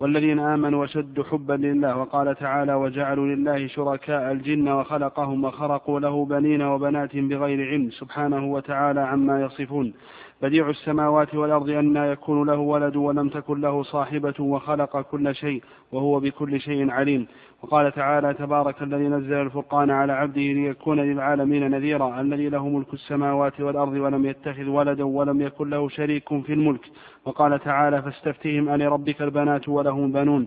والذين 0.00 0.38
آمنوا 0.38 0.82
وشد 0.82 1.22
حبا 1.22 1.52
لله. 1.52 1.96
وقال 1.98 2.34
تعالى 2.34 2.74
وجعلوا 2.74 3.26
لله 3.26 3.66
شركاء 3.66 4.32
الجن 4.32 4.68
وخلقهم 4.68 5.44
وخرقوا 5.44 6.00
له 6.00 6.24
بنين 6.24 6.62
وبنات 6.62 7.16
بغير 7.16 7.68
علم 7.70 7.90
سبحانه 7.90 8.52
وتعالى 8.52 9.00
عما 9.00 9.42
يصفون. 9.42 9.94
بديع 10.42 10.70
السماوات 10.70 11.34
والأرض 11.34 11.70
أن 11.70 11.96
يكون 11.96 12.46
له 12.46 12.56
ولد 12.56 12.96
ولم 12.96 13.28
تكن 13.28 13.60
له 13.60 13.82
صاحبة 13.82 14.34
وخلق 14.40 15.00
كل 15.00 15.34
شيء 15.34 15.62
وهو 15.92 16.20
بكل 16.20 16.60
شيء 16.60 16.90
عليم. 16.90 17.26
وقال 17.62 17.92
تعالى 17.92 18.34
تبارك 18.34 18.82
الذي 18.82 19.08
نزل 19.08 19.34
الفرقان 19.34 19.90
على 19.90 20.12
عبده 20.12 20.40
ليكون 20.40 21.00
للعالمين 21.00 21.70
نذيرا. 21.70 22.20
الذي 22.20 22.48
له 22.48 22.68
ملك 22.68 22.94
السماوات 22.94 23.60
والأرض 23.60 23.92
ولم 23.92 24.26
يتخذ 24.26 24.64
ولدا 24.64 25.04
ولم 25.04 25.40
يكن 25.40 25.70
له 25.70 25.88
شريك 25.88 26.28
في 26.28 26.52
الملك. 26.52 26.84
وقال 27.24 27.58
تعالى 27.58 28.02
فاستفتهم 28.02 28.68
ألربك 28.68 29.22
البنات 29.22 29.68
ولهم 29.68 30.12
بنون. 30.12 30.46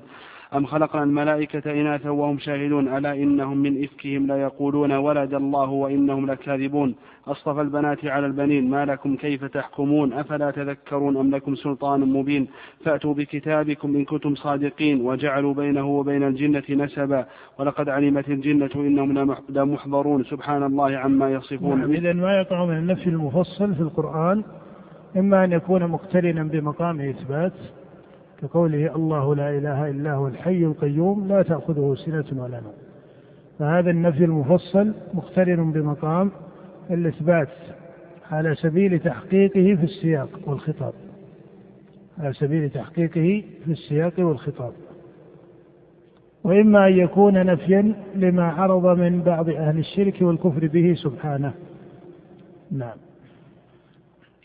أم 0.56 0.66
خلقنا 0.66 1.04
الملائكة 1.04 1.72
إناثا 1.72 2.10
وهم 2.10 2.40
شاهدون؟ 2.40 2.98
ألا 2.98 3.14
إنهم 3.14 3.58
من 3.58 3.84
إفكهم 3.84 4.28
ليقولون 4.28 4.92
ولد 4.92 5.34
الله 5.34 5.70
وإنهم 5.70 6.32
لكاذبون. 6.32 6.96
أصطفى 7.28 7.62
البنات 7.62 8.06
على 8.06 8.26
البنين 8.26 8.70
ما 8.70 8.86
لكم 8.86 9.16
كيف 9.16 9.46
تحكمون؟ 9.46 10.14
أفلا 10.14 10.52
تذكرون 10.52 11.18
أم 11.18 11.36
لكم 11.36 11.56
سلطان 11.56 12.00
مبين؟ 12.00 12.48
فأتوا 12.86 13.14
بكتابكم 13.14 13.96
إن 13.96 14.06
كنتم 14.06 14.36
صادقين 14.36 15.02
وجعلوا 15.02 15.54
بينه 15.54 15.88
وبين 15.88 16.24
الجنة 16.24 16.64
نسبا. 16.70 17.26
ولقد 17.60 17.90
علمت 17.90 18.30
الجنة 18.30 18.70
إنهم 18.76 19.36
لمحضرون 19.50 20.24
سبحان 20.24 20.64
الله 20.64 20.98
عما 20.98 21.32
يصفون. 21.32 21.80
نعم 21.80 21.92
إذا 21.92 22.14
ما 22.14 22.38
يقع 22.40 22.66
من 22.66 22.78
النفي 22.78 23.10
المفصل 23.10 23.76
في 23.76 23.82
القرآن 23.82 24.44
إما 25.18 25.44
أن 25.44 25.52
يكون 25.52 25.88
مقترنا 25.88 26.44
بمقام 26.44 27.02
إثبات 27.02 27.54
كقوله 28.42 28.96
الله 28.96 29.36
لا 29.36 29.50
إله 29.50 29.89
إلا 29.89 30.13
هو 30.13 30.27
الحي 30.27 30.63
القيوم 30.63 31.27
لا 31.27 31.42
تأخذه 31.42 31.96
سنة 32.06 32.44
ولا 32.44 32.60
نوم. 32.60 32.74
فهذا 33.60 33.89
النفي 33.89 34.24
المفصل 34.24 34.94
مقترن 35.13 35.72
بمقام 35.72 36.32
الإثبات 36.92 37.50
على 38.32 38.56
سبيل 38.56 39.00
تحقيقه 39.00 39.75
في 39.75 39.84
السياق 39.84 40.30
والخطاب. 40.46 40.94
على 42.20 42.34
سبيل 42.34 42.70
تحقيقه 42.70 43.44
في 43.65 43.72
السياق 43.72 44.13
والخطاب. 44.20 44.74
وإما 46.44 46.88
أن 46.88 46.94
يكون 46.94 47.46
نفيا 47.46 47.96
لما 48.15 48.44
عرض 48.44 49.00
من 49.00 49.22
بعض 49.22 49.50
أهل 49.50 49.80
الشرك 49.80 50.22
والكفر 50.22 50.68
به 50.68 50.94
سبحانه. 50.94 51.54
نعم. 52.72 52.98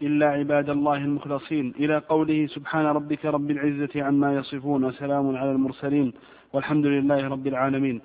إلا 0.03 0.27
عباد 0.27 0.71
الله 0.71 0.97
المخلصين. 0.97 1.75
إلى 1.79 1.99
قوله 1.99 2.47
سبحان 2.47 2.87
ربك 2.87 3.25
رب 3.27 3.51
العزة 3.51 4.03
عما 4.03 4.35
يصفون 4.35 4.85
وسلام 4.85 5.37
على 5.37 5.53
المرسلين 5.53 6.13
والحمد 6.53 6.87
لله 6.87 7.29
رب 7.29 7.47
العالمين. 7.47 8.01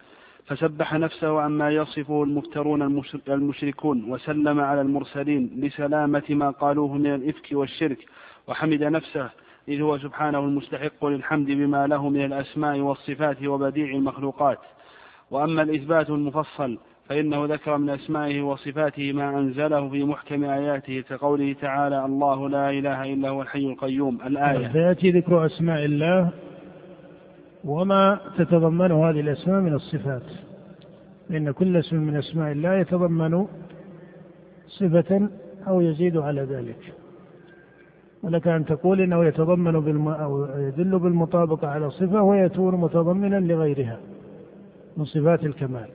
فسبح 0.46 0.94
نفسه 0.94 1.42
عما 1.42 1.72
يصفه 1.72 2.24
المفترون 2.24 3.02
المشركون 3.28 4.12
وسلم 4.12 4.60
على 4.60 4.82
المرسلين 4.82 5.50
لسلامة 5.58 6.24
ما 6.30 6.50
قالوه 6.50 6.94
من 6.98 7.14
الإفك 7.14 7.48
والشرك. 7.52 8.06
وحمد 8.48 8.84
نفسه 8.84 9.30
إذ 9.68 9.82
هو 9.82 9.98
سبحانه 9.98 10.40
المستحق 10.40 11.06
للحمد 11.06 11.48
بما 11.48 11.88
له 11.88 12.10
من 12.10 12.26
الأسماء 12.26 12.80
والصفات 12.80 13.44
وبديع 13.44 13.96
المخلوقات. 13.96 14.60
وأما 15.32 15.62
الإثبات 15.62 16.10
المفصل 16.10 16.78
فإنه 17.10 17.46
ذكر 17.46 17.78
من 17.78 17.90
أسمائه 17.90 18.42
وصفاته 18.42 19.14
ما 19.14 19.40
أنزله 19.40 19.90
في 19.90 20.04
محكم 20.04 20.44
آياته 20.44 21.04
كقوله 21.10 21.56
تعالى 21.62 22.06
الله 22.06 22.50
لا 22.50 22.70
إله 22.70 23.14
إلا 23.14 23.30
هو 23.30 23.42
الحي 23.42 23.66
القيوم 23.66 24.22
الآية. 24.26 24.68
فيأتي 24.68 25.12
ذكر 25.12 25.46
أسماء 25.46 25.86
الله 25.86 26.30
وما 27.64 28.20
تتضمنه 28.38 29.10
هذه 29.10 29.20
الأسماء 29.20 29.62
من 29.62 29.74
الصفات. 29.74 30.24
فإن 31.30 31.52
كل 31.52 31.78
اسم 31.78 31.98
من 31.98 32.16
أسماء 32.16 32.52
الله 32.52 32.74
يتضمن 32.74 33.48
صفة 34.68 35.30
أو 35.68 35.82
يزيد 35.82 36.18
على 36.18 36.42
ذلك. 36.42 36.94
ولك 38.24 38.48
أن 38.48 38.66
تقول 38.66 39.02
إنه 39.02 39.26
يتضمن 39.26 39.80
بالم... 39.80 40.08
أو 40.08 40.46
يدل 40.46 41.00
بالمطابقة 41.00 41.68
على 41.68 41.90
صفة 41.90 42.22
ويكون 42.22 42.76
متضمنا 42.76 43.40
لغيرها 43.40 44.00
من 44.98 45.06
صفات 45.06 45.44
الكمال. 45.46 45.88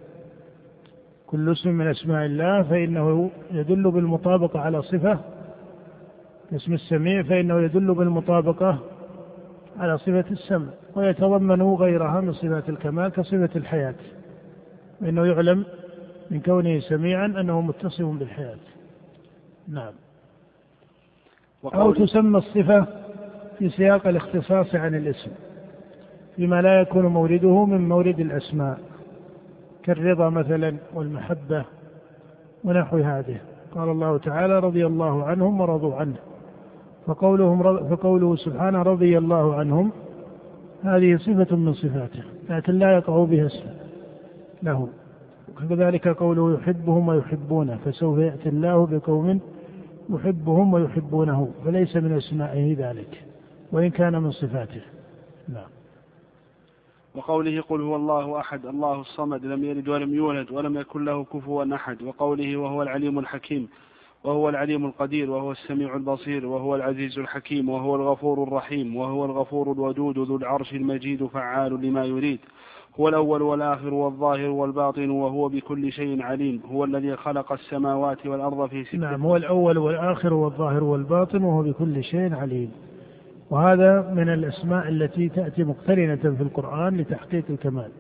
كل 1.31 1.53
اسم 1.53 1.71
من 1.71 1.87
أسماء 1.87 2.27
الله 2.27 2.63
فإنه 2.63 3.31
يدل 3.51 3.91
بالمطابقة 3.91 4.61
على 4.61 4.83
صفة 4.83 5.19
اسم 6.55 6.73
السميع 6.75 7.23
فإنه 7.23 7.61
يدل 7.61 7.95
بالمطابقة 7.95 8.79
على 9.79 9.99
صفة 9.99 10.25
السمع 10.31 10.67
ويتضمن 10.95 11.63
غيرها 11.63 12.21
من 12.21 12.33
صفات 12.33 12.69
الكمال 12.69 13.09
كصفة 13.09 13.51
الحياة 13.57 13.95
فإنه 15.01 15.27
يعلم 15.27 15.65
من 16.31 16.41
كونه 16.41 16.81
سميعا 16.81 17.27
أنه 17.27 17.61
متصف 17.61 18.05
بالحياة. 18.05 18.59
نعم. 19.69 19.93
أو 21.65 21.93
تسمى 21.93 22.39
الصفة 22.39 22.87
في 23.59 23.69
سياق 23.69 24.07
الاختصاص 24.07 24.75
عن 24.75 24.95
الاسم 24.95 25.31
فيما 26.37 26.63
لا 26.63 26.81
يكون 26.81 27.07
مورده 27.07 27.65
من 27.65 27.89
مورد 27.89 28.21
الأسماء. 28.21 28.90
كالرضا 29.95 30.31
مثلا 30.31 30.77
والمحبة 30.95 31.65
ونحو 32.65 32.97
هذه. 32.97 33.37
قال 33.75 33.89
الله 33.89 34.19
تعالى 34.19 34.59
رضي 34.59 34.87
الله 34.87 35.25
عنهم 35.25 35.61
ورضوا 35.61 35.95
عنه. 35.95 36.17
فقولهم 37.07 37.63
فقوله 37.89 38.37
سبحانه 38.37 38.83
رضي 38.83 39.19
الله 39.19 39.55
عنهم 39.55 39.93
هذه 40.83 41.17
صفة 41.17 41.57
من 41.57 41.75
صفاته 41.75 42.23
لكن 42.51 42.73
لا 42.73 42.93
يقع 42.93 43.25
بها 43.25 43.47
اسم 43.47 43.67
له 44.63 44.89
وكذلك 45.49 46.09
قوله 46.09 46.55
يحبهم 46.55 47.09
ويحبونه 47.09 47.79
فسوف 47.85 48.19
يأتي 48.19 48.49
الله 48.49 48.87
بقوم 48.87 49.41
يحبهم 50.11 50.75
ويحبونه 50.75 51.49
فليس 51.65 51.97
من 51.97 52.17
أسمائه 52.17 52.77
ذلك 52.79 53.25
وإن 53.73 53.91
كان 53.91 54.23
من 54.23 54.31
صفاته. 54.31 54.83
نعم. 55.49 55.80
وقوله 57.15 57.61
قل 57.61 57.81
هو 57.81 57.97
الله 57.97 58.41
أحد 58.41 58.67
الله 58.67 59.01
الصمد 59.01 59.45
لم 59.45 59.65
يلد 59.65 59.89
ولم 59.89 60.15
يولد 60.15 60.51
ولم 60.51 60.77
يكن 60.77 61.05
له 61.05 61.25
كفوا 61.25 61.75
أحد. 61.75 62.03
وقوله 62.03 62.57
وهو 62.57 62.83
العليم 62.83 63.19
الحكيم 63.19 63.69
وهو 64.25 64.49
العليم 64.49 64.87
القدير 64.87 65.31
وهو 65.31 65.53
السميع 65.53 65.97
البصير 65.97 66.47
وهو 66.47 66.77
العزيز 66.77 67.19
الحكيم 67.19 67.69
وهو 67.69 67.97
الغفور 67.97 68.43
الرحيم 68.43 68.97
وهو 68.97 69.25
الغفور 69.25 69.73
الودود 69.73 70.19
ذو 70.19 70.37
العرش 70.37 70.75
المجيد 70.75 71.27
فعال 71.27 71.81
لما 71.83 72.05
يريد. 72.05 72.39
هو 73.01 73.09
الأول 73.09 73.43
والآخر 73.43 73.95
والظاهر 73.95 74.51
والباطن 74.51 75.11
وهو 75.11 75.49
بكل 75.49 75.93
شيء 75.93 76.23
عليم. 76.23 76.63
هو 76.73 76.85
الذي 76.85 77.17
خلق 77.17 77.53
السماوات 77.53 78.27
والأرض 78.27 78.69
في 78.69 78.85
ستة 78.85 78.99
نعم 78.99 79.23
هو 79.23 79.37
الأول 79.37 79.79
والآخر 79.79 80.35
والظاهر 80.35 80.85
والباطن 80.85 81.45
وهو 81.45 81.63
بكل 81.63 82.05
شيء 82.05 82.35
عليم. 82.35 82.90
وهذا 83.51 84.13
من 84.15 84.29
الأسماء 84.29 84.89
التي 84.89 85.29
تأتي 85.29 85.65
مقترنة 85.65 86.17
في 86.17 86.43
القرآن 86.43 86.97
لتحقيق 86.97 87.45
الكمال. 87.51 87.91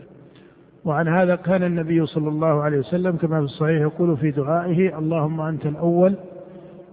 وعن 0.84 1.08
هذا 1.08 1.36
كان 1.36 1.62
النبي 1.62 2.06
صلى 2.06 2.28
الله 2.28 2.62
عليه 2.62 2.78
وسلم 2.78 3.16
كما 3.16 3.38
في 3.38 3.44
الصحيح 3.44 3.80
يقول 3.80 4.16
في 4.16 4.30
دعائه 4.30 4.98
اللهم 4.98 5.40
أنت 5.40 5.66
الأول 5.66 6.14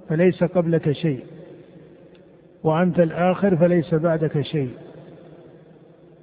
فليس 0.09 0.43
قبلك 0.43 0.91
شيء 0.91 1.23
وأنت 2.63 2.99
الآخر 2.99 3.55
فليس 3.55 3.93
بعدك 3.93 4.41
شيء 4.41 4.69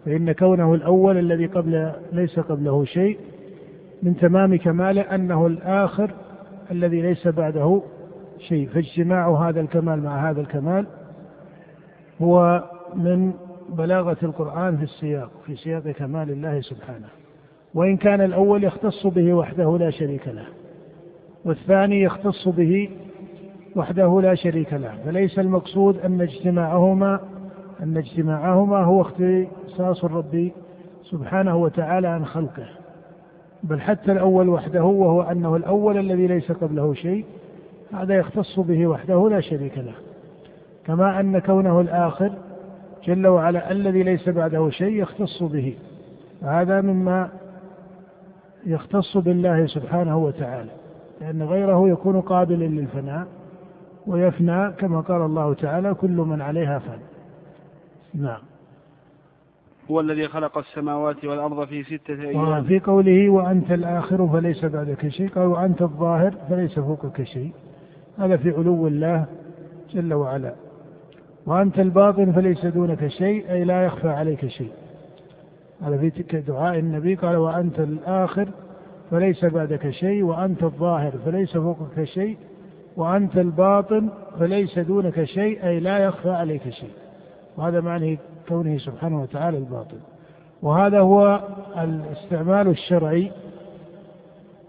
فإن 0.05 0.33
كونه 0.33 0.75
الأول 0.75 1.19
الذي 1.19 1.47
قبل 1.47 1.93
ليس 2.13 2.41
قبله 2.41 2.85
شيء 2.85 3.19
من 4.03 4.17
تمام 4.17 4.57
كماله 4.57 5.03
أنه 5.03 5.47
الآخر 5.47 6.11
الذي 6.71 7.03
ليس 7.03 7.29
بعده 7.29 7.83
شيء. 8.39 8.69
فاجتماع 8.69 9.49
هذا 9.49 9.61
الكمال 9.61 10.03
مع 10.03 10.31
هذا 10.31 10.41
الكمال 10.41 10.87
هو 12.23 12.65
من 12.95 13.33
بلاغة 13.69 14.17
القرآن 14.23 14.77
في 14.77 14.83
السياق 14.83 15.31
في 15.47 15.57
سياق 15.57 15.83
كمال 15.83 16.31
الله 16.31 16.61
سبحانه. 16.61 17.07
وإن 17.75 17.97
كان 17.97 18.21
الأول 18.21 18.65
يختص 18.65 19.07
به 19.07 19.35
وحده 19.35 19.79
لا 19.79 19.91
شريك 19.91 20.29
له 20.29 20.47
والثاني 21.45 22.03
يختص 22.03 22.49
به 22.49 22.91
وحده 23.77 24.21
لا 24.21 24.35
شريك 24.35 24.73
له. 24.73 24.95
فليس 25.05 25.39
المقصود 25.39 25.99
أن 25.99 26.21
اجتماعهما 26.21 27.21
أن 27.83 27.97
اجتماعهما 27.97 28.85
هو 28.85 29.01
اختصاص 29.01 30.05
الرب 30.05 30.51
سبحانه 31.03 31.57
وتعالى 31.57 32.09
عن 32.09 32.25
خلقه. 32.25 32.67
بل 33.63 33.81
حتى 33.81 34.13
الأول 34.13 34.49
وحده 34.49 34.85
وهو 34.85 35.23
أنه 35.23 35.57
الأول 35.57 35.99
الذي 35.99 36.27
ليس 36.27 36.53
قبله 36.53 36.95
شيء 36.95 37.25
هذا 37.93 38.15
يختص 38.15 38.61
به 38.61 38.87
وحده 38.87 39.29
لا 39.31 39.41
شريك 39.41 39.79
له. 39.79 39.95
كما 40.87 41.21
أن 41.21 41.39
كونه 41.39 41.81
الآخر 41.81 42.33
جل 43.05 43.27
وعلا 43.27 43.71
الذي 43.73 44.03
ليس 44.03 44.29
بعده 44.29 44.71
شيء 44.71 45.03
يختص 45.03 45.43
به. 45.43 45.77
هذا 46.43 46.81
مما 46.81 47.29
يختص 48.67 49.17
بالله 49.17 49.67
سبحانه 49.67 50.19
وتعالى 50.19 50.71
لأن 51.21 51.43
غيره 51.43 51.89
يكون 51.89 52.21
قابلا 52.21 52.65
للفناء 52.65 53.27
ويفنى 54.07 54.73
كما 54.73 55.01
قال 55.01 55.23
الله 55.23 55.55
تعالى 55.55 55.95
كل 55.95 56.17
من 56.17 56.43
عليها 56.43 56.79
فان 56.79 56.99
نعم. 58.15 58.41
هو 59.91 60.01
الذي 60.01 60.29
خلق 60.29 60.59
السماوات 60.59 61.25
والأرض 61.25 61.67
في 61.67 61.83
ستة 61.83 62.23
أيام. 62.23 62.65
في 62.65 62.81
قوله 62.81 63.29
وأنت 63.29 63.73
الآخر 63.73 64.29
فليس 64.29 64.65
بعدك 64.65 65.09
شيء 65.09 65.29
قال 65.29 65.47
وأنت 65.47 65.83
الظاهر 65.83 66.35
فليس 66.49 66.79
فوقك 66.79 67.23
شيء 67.23 67.53
هذا 68.19 68.37
في 68.37 68.51
علو 68.51 68.87
الله 68.87 69.27
جل 69.91 70.15
وعلا. 70.15 70.55
وأنت 71.47 71.79
الباطن 71.79 72.33
فليس 72.33 72.67
دونك 72.67 73.07
شيء 73.07 73.51
أي 73.51 73.65
لا 73.65 73.85
يخفى 73.85 74.09
عليك 74.09 74.47
شيء. 74.47 74.73
هذا 75.83 75.97
في 75.99 76.41
دعاء 76.41 76.79
النبي 76.79 77.15
قال 77.15 77.37
وأنت 77.37 77.81
الآخر 77.81 78.49
فليس 79.11 79.45
بعدك 79.45 79.91
شيء 79.91 80.23
وأنت 80.23 80.63
الظاهر 80.63 81.13
فليس 81.25 81.57
فوقك 81.57 82.05
شيء 82.05 82.37
وأنت 82.97 83.39
الباطن 83.39 84.09
فليس 84.39 84.79
دونك 84.79 85.25
شيء 85.25 85.67
أي 85.67 85.81
لا 85.81 85.99
يخفى 85.99 86.31
عليك 86.31 86.69
شيء. 86.69 86.91
وهذا 87.57 87.81
معنى 87.81 88.19
كونه 88.49 88.79
سبحانه 88.79 89.23
وتعالى 89.23 89.59
الباطن. 89.59 89.99
وهذا 90.63 91.01
هو 91.01 91.41
الاستعمال 91.79 92.69
الشرعي 92.69 93.31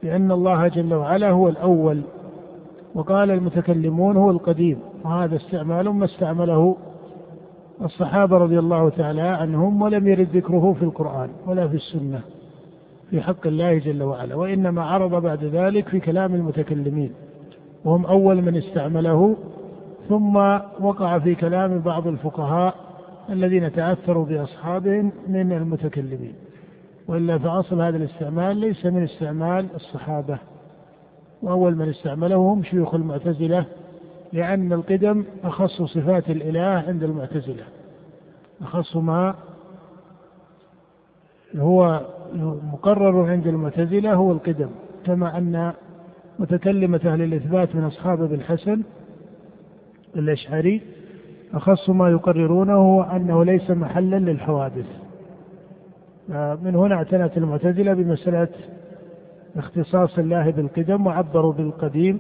بأن 0.04 0.32
الله 0.32 0.68
جل 0.68 0.94
وعلا 0.94 1.30
هو 1.30 1.50
الأول 1.50 2.02
وقال 2.96 3.32
المتكلمون 3.32 4.18
هو 4.18 4.32
القديم. 4.32 4.80
وهذا 5.06 5.36
استعمال 5.36 5.90
ما 5.90 6.06
استعمله 6.06 6.76
الصحابة 7.82 8.38
رضي 8.38 8.60
الله 8.60 8.90
تعالى 8.90 9.22
عنهم 9.22 9.82
ولم 9.82 10.08
يرد 10.08 10.28
ذكره 10.36 10.76
في 10.80 10.86
القرآن 10.86 11.30
ولا 11.48 11.68
في 11.68 11.76
السنة 11.76 12.22
في 13.10 13.22
حق 13.22 13.48
الله 13.48 13.78
جل 13.78 14.04
وعلا 14.04 14.36
وإنما 14.36 14.84
عرض 14.84 15.22
بعد 15.22 15.44
ذلك 15.44 15.90
في 15.90 16.00
كلام 16.00 16.36
المتكلمين 16.36 17.12
وهم 17.86 18.06
أول 18.06 18.42
من 18.42 18.58
استعمله 18.58 19.36
ثم 20.10 20.36
وقع 20.80 21.20
في 21.20 21.36
كلام 21.36 21.80
بعض 21.80 22.08
الفقهاء 22.08 22.76
الذين 23.30 23.72
تأثروا 23.72 24.26
بأصحابهم 24.26 25.12
من 25.28 25.52
المتكلمين 25.52 26.34
وإلا 27.08 27.38
فأصل 27.38 27.82
هذا 27.82 27.98
الاستعمال 27.98 28.58
ليس 28.58 28.86
من 28.86 29.04
استعمال 29.04 29.66
الصحابة 29.76 30.38
وأول 31.42 31.76
من 31.76 31.90
استعمله 31.90 32.36
هم 32.36 32.64
شيوخ 32.64 32.96
المعتزلة 32.96 33.66
لأن 34.34 34.74
القدم 34.74 35.24
أخص 35.44 35.82
صفات 35.82 36.30
الإله 36.30 36.84
عند 36.88 37.04
المعتزلة. 37.04 37.64
أخص 38.62 38.96
ما 38.96 39.36
هو 41.56 42.02
مقرر 42.74 43.32
عند 43.32 43.48
المعتزلة 43.48 44.14
هو 44.14 44.32
القدم. 44.32 44.70
كما 45.06 45.38
أن 45.38 45.74
متكلمة 46.40 47.02
أهل 47.06 47.22
الإثبات 47.22 47.76
من 47.76 47.84
أصحاب 47.84 48.24
ابن 48.24 48.36
الحسن 48.36 48.84
الأشعري 50.16 50.82
أخص 51.54 51.90
ما 51.90 52.10
يقررونه 52.10 52.74
هو 52.74 53.02
أنه 53.04 53.46
ليس 53.46 53.72
محلا 53.72 54.16
للحوادث. 54.16 54.86
من 56.64 56.76
هنا 56.76 56.96
اعتنت 56.96 57.38
المعتزلة 57.38 57.94
بمسألة 57.94 58.48
اختصاص 59.58 60.20
الله 60.20 60.52
بالقدم 60.52 61.08
وعبروا 61.08 61.54
بالقديم. 61.54 62.20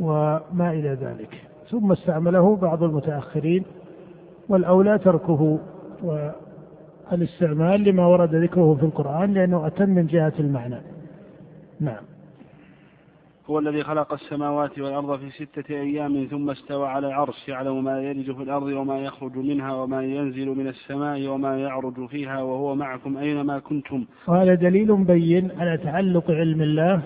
وما 0.00 0.70
إلى 0.72 0.88
ذلك. 0.88 1.42
ثم 1.70 1.92
استعمله 1.92 2.56
بعض 2.56 2.82
المتأخرين 2.82 3.64
والأولى 4.48 4.98
تركه 4.98 5.58
والاستعمال 6.02 7.84
لما 7.84 8.06
ورد 8.06 8.34
ذكره 8.34 8.74
في 8.74 8.82
القرآن 8.82 9.34
لأنه 9.34 9.66
أتم 9.66 9.88
من 9.88 10.06
جهة 10.06 10.32
المعنى. 10.38 10.80
نعم. 11.80 12.02
هو 13.50 13.58
الذي 13.58 13.82
خلق 13.82 14.12
السماوات 14.12 14.78
والأرض 14.78 15.18
في 15.18 15.30
ستة 15.30 15.74
أيام 15.74 16.24
ثم 16.30 16.50
استوى 16.50 16.88
على 16.88 17.06
العرش 17.06 17.48
يعلم 17.48 17.84
ما 17.84 18.02
يلج 18.02 18.36
في 18.36 18.42
الأرض 18.42 18.62
وما 18.62 18.98
يخرج 18.98 19.36
منها 19.36 19.74
وما 19.74 20.02
ينزل 20.02 20.48
من 20.48 20.68
السماء 20.68 21.26
وما 21.26 21.58
يعرج 21.58 22.06
فيها 22.06 22.42
وهو 22.42 22.74
معكم 22.74 23.16
أينما 23.16 23.58
كنتم. 23.58 24.04
وهذا 24.28 24.54
دليل 24.54 25.04
بين 25.04 25.50
على 25.60 25.76
تعلق 25.76 26.30
علم 26.30 26.62
الله 26.62 27.02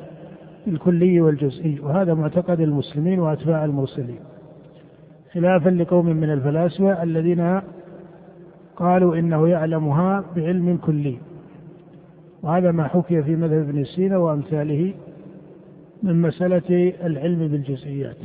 الكلي 0.67 1.21
والجزئي 1.21 1.81
وهذا 1.81 2.15
معتقد 2.15 2.61
المسلمين 2.61 3.21
وأتباع 3.21 3.65
المرسلين. 3.65 4.21
خلافا 5.33 5.69
لقوم 5.69 6.07
من 6.07 6.31
الفلاسفة 6.31 7.03
الذين 7.03 7.61
قالوا 8.77 9.17
إنه 9.17 9.49
يعلمها 9.49 10.25
بعلم 10.37 10.77
كلي. 10.77 11.19
وهذا 12.43 12.71
ما 12.73 12.89
حكي 12.89 13.23
في 13.23 13.37
مذهب 13.37 13.69
ابن 13.69 13.85
سينا 13.85 14.17
وأمثاله 14.17 14.95
من 16.03 16.23
مسألة 16.23 16.93
العلم 17.05 17.49
بالجزئيات. 17.49 18.17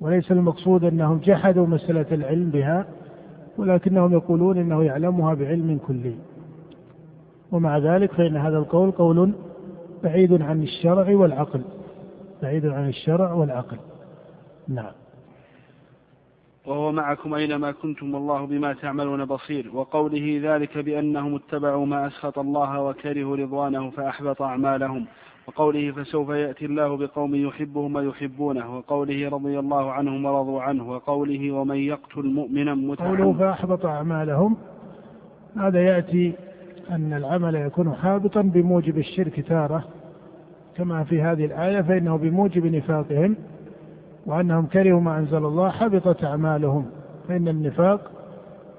وليس 0.00 0.32
المقصود 0.32 0.84
أنهم 0.84 1.18
جحدوا 1.18 1.66
مسألة 1.66 2.06
العلم 2.12 2.50
بها 2.50 2.86
ولكنهم 3.58 4.12
يقولون 4.12 4.58
إنه 4.58 4.84
يعلمها 4.84 5.34
بعلم 5.34 5.78
كلي. 5.86 6.14
ومع 7.52 7.78
ذلك 7.78 8.12
فإن 8.12 8.36
هذا 8.36 8.58
القول 8.58 8.90
قول 8.90 9.32
بعيد 10.04 10.42
عن 10.42 10.62
الشرع 10.62 11.16
والعقل. 11.16 11.62
بعيد 12.42 12.66
عن 12.66 12.88
الشرع 12.88 13.32
والعقل. 13.32 13.76
نعم. 14.68 14.92
وهو 16.66 16.92
معكم 16.92 17.34
أينما 17.34 17.72
كنتم 17.72 18.14
والله 18.14 18.46
بما 18.46 18.72
تعملون 18.72 19.24
بصير. 19.24 19.70
وقوله 19.74 20.40
ذلك 20.42 20.78
بأنهم 20.78 21.34
اتبعوا 21.34 21.86
ما 21.86 22.06
أسخط 22.06 22.38
الله 22.38 22.82
وكرهوا 22.82 23.36
رضوانه 23.36 23.90
فأحبط 23.90 24.42
أعمالهم. 24.42 25.06
وقوله 25.46 25.92
فسوف 25.92 26.28
يأتي 26.28 26.64
الله 26.64 26.96
بقوم 26.96 27.34
يحبهم 27.34 27.96
ويحبونه 27.96 28.76
وقوله 28.76 29.28
رضي 29.28 29.58
الله 29.58 29.92
عنهم 29.92 30.24
ورضوا 30.24 30.62
عنه. 30.62 30.90
وقوله 30.90 31.52
ومن 31.52 31.76
يقتل 31.76 32.26
مؤمنا 32.26 32.74
متعمدا. 32.74 33.24
قوله 33.24 33.38
فأحبط 33.38 33.86
أعمالهم. 33.86 34.56
هذا 35.56 35.80
يأتي 35.84 36.32
أن 36.90 37.12
العمل 37.12 37.54
يكون 37.54 37.94
حابطا 37.94 38.42
بموجب 38.42 38.98
الشرك 38.98 39.40
تارة 39.40 39.84
كما 40.76 41.04
في 41.04 41.22
هذه 41.22 41.44
الآية 41.44 41.80
فإنه 41.80 42.16
بموجب 42.16 42.66
نفاقهم 42.66 43.36
وأنهم 44.26 44.66
كرهوا 44.66 45.00
ما 45.00 45.18
أنزل 45.18 45.44
الله 45.46 45.70
حبطت 45.70 46.24
أعمالهم. 46.24 46.86
فإن 47.28 47.48
النفاق 47.48 48.10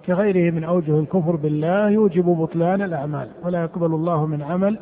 كغيره 0.06 0.52
من 0.52 0.64
أوجه 0.64 1.00
الكفر 1.00 1.36
بالله 1.36 1.90
يوجب 1.90 2.26
بطلان 2.26 2.82
الأعمال. 2.82 3.28
ولا 3.44 3.62
يقبل 3.64 3.86
الله 3.86 4.26
من 4.26 4.42
عمل 4.42 4.80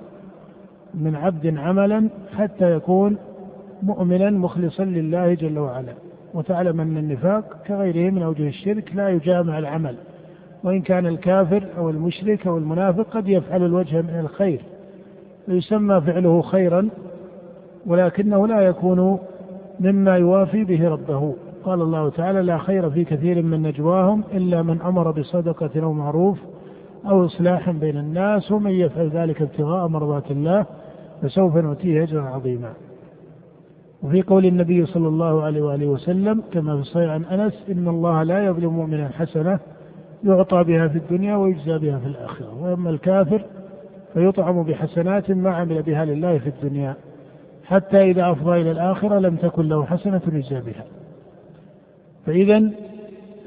من 0.93 1.15
عبد 1.15 1.57
عملا 1.57 2.09
حتى 2.37 2.75
يكون 2.75 3.17
مؤمنا 3.83 4.29
مخلصا 4.29 4.83
لله 4.83 5.33
جل 5.33 5.59
وعلا. 5.59 5.93
وتعلم 6.33 6.81
أن 6.81 6.97
النفاق 6.97 7.63
كغيره 7.67 8.11
من 8.11 8.23
أوجه 8.23 8.47
الشرك 8.47 8.95
لا 8.95 9.09
يجامع 9.09 9.59
العمل. 9.59 9.95
وإن 10.63 10.81
كان 10.81 11.07
الكافر 11.07 11.67
أو 11.77 11.89
المشرك 11.89 12.47
أو 12.47 12.57
المنافق 12.57 13.07
قد 13.11 13.27
يفعل 13.27 13.65
الوجه 13.65 14.01
من 14.01 14.19
الخير 14.19 14.61
ويسمى 15.47 16.01
فعله 16.01 16.41
خيرا 16.41 16.89
ولكنه 17.85 18.47
لا 18.47 18.61
يكون 18.61 19.19
مما 19.79 20.17
يوافي 20.17 20.63
به 20.63 20.89
ربه. 20.89 21.35
قال 21.63 21.81
الله 21.81 22.09
تعالى 22.09 22.41
لا 22.41 22.57
خير 22.57 22.89
في 22.89 23.03
كثير 23.03 23.41
من 23.41 23.61
نجواهم 23.61 24.23
إلا 24.33 24.61
من 24.61 24.81
أمر 24.81 25.11
بصدقة 25.11 25.83
أو 25.83 25.93
معروف 25.93 26.39
أو 27.05 27.25
إصلاح 27.25 27.71
بين 27.71 27.97
الناس 27.97 28.51
ومن 28.51 28.71
يفعل 28.71 29.09
ذلك 29.09 29.41
ابتغاء 29.41 29.87
مرضات 29.87 30.31
الله 30.31 30.65
فسوف 31.21 31.57
نؤتيه 31.57 32.03
أجرا 32.03 32.21
عظيما. 32.21 32.73
وفي 34.03 34.21
قول 34.21 34.45
النبي 34.45 34.85
صلى 34.85 35.07
الله 35.07 35.43
عليه 35.43 35.61
وآله 35.61 35.87
وسلم 35.87 36.43
كما 36.53 36.75
في 36.75 36.81
الصحيح 36.81 37.09
عن 37.09 37.23
أنس 37.23 37.53
إن 37.71 37.87
الله 37.87 38.23
لا 38.23 38.45
يظلم 38.45 38.73
مؤمنا 38.73 39.09
حسنة 39.09 39.59
يعطى 40.23 40.63
بها 40.63 40.87
في 40.87 40.97
الدنيا 40.97 41.35
ويجزى 41.35 41.77
بها 41.77 41.99
في 41.99 42.07
الآخرة. 42.07 42.63
وأما 42.63 42.89
الكافر 42.89 43.41
فيطعم 44.13 44.63
بحسنات 44.63 45.31
ما 45.31 45.55
عمل 45.55 45.81
بها 45.81 46.05
لله 46.05 46.37
في 46.37 46.49
الدنيا 46.49 46.95
حتى 47.65 48.01
إذا 48.11 48.31
أفضى 48.31 48.61
إلى 48.61 48.71
الآخرة 48.71 49.19
لم 49.19 49.35
تكن 49.35 49.69
له 49.69 49.85
حسنة 49.85 50.21
يجزى 50.33 50.61
بها. 50.61 50.85
فإذا 52.25 52.71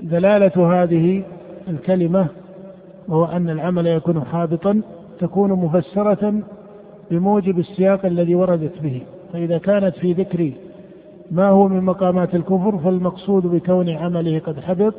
دلالة 0.03 0.83
هذه 0.83 1.23
الكلمة 1.69 2.27
وهو 3.09 3.25
أن 3.25 3.51
العمل 3.51 3.87
يكون 3.87 4.25
حابطا 4.25 4.83
تكون 5.21 5.53
مفسرة 5.53 6.43
بموجب 7.11 7.59
السياق 7.59 8.07
الذي 8.07 8.35
وردت 8.35 8.83
به. 8.83 9.03
فإذا 9.33 9.59
كانت 9.59 9.97
في 9.97 10.13
ذكر 10.13 10.53
ما 11.31 11.49
هو 11.49 11.69
من 11.69 11.85
مقامات 11.85 12.35
الكفر 12.35 12.79
فالمقصود 12.79 13.47
بكون 13.47 13.89
عمله 13.89 14.39
قد 14.39 14.61
حبط 14.61 14.95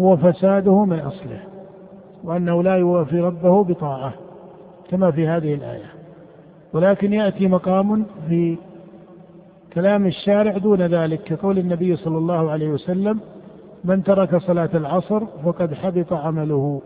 هو 0.00 0.16
فساده 0.16 0.84
من 0.84 0.98
أصله 0.98 1.40
وأنه 2.24 2.62
لا 2.62 2.76
يوافي 2.76 3.20
ربه 3.20 3.64
بطاعة 3.64 4.14
كما 4.90 5.10
في 5.10 5.26
هذه 5.28 5.54
الآية. 5.54 5.92
ولكن 6.72 7.12
يأتي 7.12 7.48
مقام 7.48 8.06
في 8.28 8.56
كلام 9.72 10.06
الشارع 10.06 10.58
دون 10.58 10.82
ذلك 10.82 11.22
كقول 11.22 11.58
النبي 11.58 11.96
صلى 11.96 12.18
الله 12.18 12.50
عليه 12.50 12.68
وسلم 12.68 13.20
من 13.84 14.02
ترك 14.02 14.36
صلاة 14.36 14.70
العصر 14.74 15.20
فقد 15.44 15.74
حبط 15.74 16.12
عمله. 16.12 16.82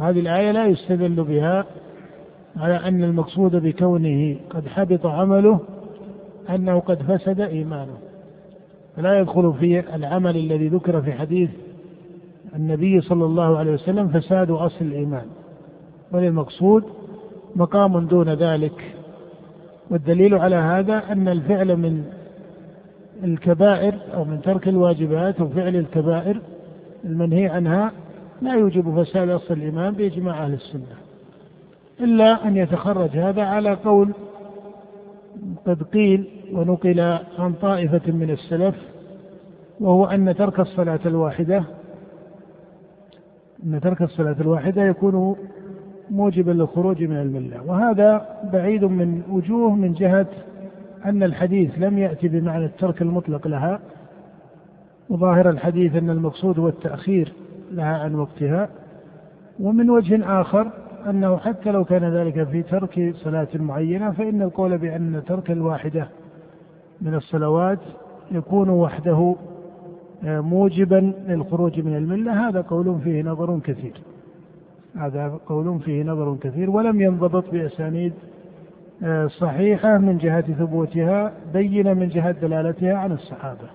هذه 0.00 0.20
الآية 0.20 0.50
لا 0.50 0.66
يستدل 0.66 1.24
بها 1.24 1.64
على 2.56 2.76
أن 2.76 3.04
المقصود 3.04 3.56
بكونه 3.56 4.36
قد 4.50 4.68
حبط 4.68 5.06
عمله 5.06 5.60
أنه 6.50 6.80
قد 6.80 7.02
فسد 7.02 7.40
إيمانه. 7.40 7.98
فلا 8.96 9.18
يدخل 9.18 9.54
في 9.60 9.94
العمل 9.94 10.36
الذي 10.36 10.68
ذكر 10.68 11.02
في 11.02 11.12
حديث 11.12 11.50
النبي 12.56 13.00
صلى 13.00 13.24
الله 13.24 13.58
عليه 13.58 13.72
وسلم 13.72 14.08
فساد 14.08 14.50
أصل 14.50 14.84
الإيمان. 14.84 15.26
بل 16.12 16.24
المقصود 16.24 16.84
مقام 17.56 18.06
دون 18.06 18.28
ذلك. 18.28 18.94
والدليل 19.90 20.34
على 20.34 20.56
هذا 20.56 21.12
أن 21.12 21.28
الفعل 21.28 21.76
من 21.76 22.04
الكبائر 23.24 23.94
أو 24.14 24.24
من 24.24 24.40
ترك 24.42 24.68
الواجبات 24.68 25.40
وفعل 25.40 25.76
الكبائر 25.76 26.40
المنهي 27.04 27.46
عنها 27.46 27.92
لا 28.42 28.54
يوجب 28.54 29.02
فساد 29.02 29.28
أصل 29.28 29.54
الإيمان 29.54 29.94
بإجماع 29.94 30.44
أهل 30.44 30.52
السنة. 30.52 30.96
إلا 32.00 32.48
أن 32.48 32.56
يتخرج 32.56 33.10
هذا 33.10 33.42
على 33.42 33.74
قول 33.74 34.12
قد 35.66 35.82
قيل 35.82 36.28
ونقل 36.52 37.00
عن 37.38 37.52
طائفة 37.52 38.12
من 38.12 38.30
السلف 38.30 38.74
وهو 39.80 40.04
أن 40.06 40.34
ترك 40.36 40.60
الصلاة 40.60 41.00
الواحدة 41.06 41.64
أن 43.64 43.80
ترك 43.80 44.02
الصلاة 44.02 44.36
الواحدة 44.40 44.82
يكون 44.82 45.36
موجبا 46.10 46.50
للخروج 46.50 47.02
من 47.02 47.16
الملة. 47.16 47.62
وهذا 47.66 48.26
بعيد 48.52 48.84
من 48.84 49.22
وجوه 49.30 49.74
من 49.74 49.92
جهة 49.92 50.26
أن 51.04 51.22
الحديث 51.22 51.70
لم 51.78 51.98
يأتي 51.98 52.28
بمعنى 52.28 52.64
الترك 52.64 53.02
المطلق 53.02 53.46
لها 53.48 53.80
وظاهر 55.10 55.50
الحديث 55.50 55.96
أن 55.96 56.10
المقصود 56.10 56.58
هو 56.58 56.68
التأخير 56.68 57.32
لها 57.72 57.98
عن 57.98 58.14
وقتها. 58.14 58.68
ومن 59.60 59.90
وجه 59.90 60.40
آخر 60.40 60.70
أنه 61.10 61.36
حتى 61.36 61.70
لو 61.70 61.84
كان 61.84 62.04
ذلك 62.04 62.44
في 62.48 62.62
ترك 62.62 63.14
صلاة 63.16 63.48
معينة 63.54 64.10
فإن 64.12 64.42
القول 64.42 64.78
بأن 64.78 65.22
ترك 65.26 65.50
الواحدة 65.50 66.08
من 67.00 67.14
الصلوات 67.14 67.78
يكون 68.30 68.68
وحده 68.68 69.36
موجبا 70.22 71.12
للخروج 71.28 71.80
من 71.80 71.96
الملة 71.96 72.48
هذا 72.48 72.60
قول 72.60 72.98
فيه 73.04 73.22
نظر 73.22 73.58
كثير. 73.64 74.00
هذا 74.96 75.40
قول 75.46 75.80
فيه 75.80 76.02
نظر 76.02 76.36
كثير 76.40 76.70
ولم 76.70 77.00
ينضبط 77.00 77.50
بأسانيد 77.50 78.12
آه، 79.02 79.26
صحيحة 79.26 79.98
من 79.98 80.18
جهة 80.18 80.40
ثبوتها 80.40 81.32
بينة 81.52 81.94
من 81.94 82.08
جهة 82.08 82.30
دلالتها 82.30 82.94
عن 82.94 83.12
الصحابة. 83.12 83.68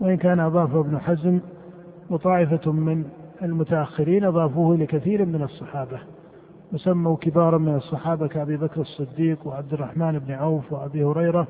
وإن 0.00 0.16
كان 0.16 0.40
أضاف 0.40 0.76
ابن 0.76 0.98
حزم 0.98 1.40
وطائفة 2.10 2.72
من 2.72 3.04
المتأخرين 3.42 4.24
أضافوه 4.24 4.76
لكثير 4.76 5.24
من 5.24 5.42
الصحابة. 5.42 5.98
وسموا 6.72 7.16
كبارا 7.16 7.58
من 7.58 7.74
الصحابة 7.74 8.26
كأبي 8.26 8.56
بكر 8.56 8.80
الصديق 8.80 9.46
وعبد 9.46 9.72
الرحمن 9.72 10.18
بن 10.18 10.32
عوف 10.32 10.72
وأبي 10.72 11.04
هريرة 11.04 11.46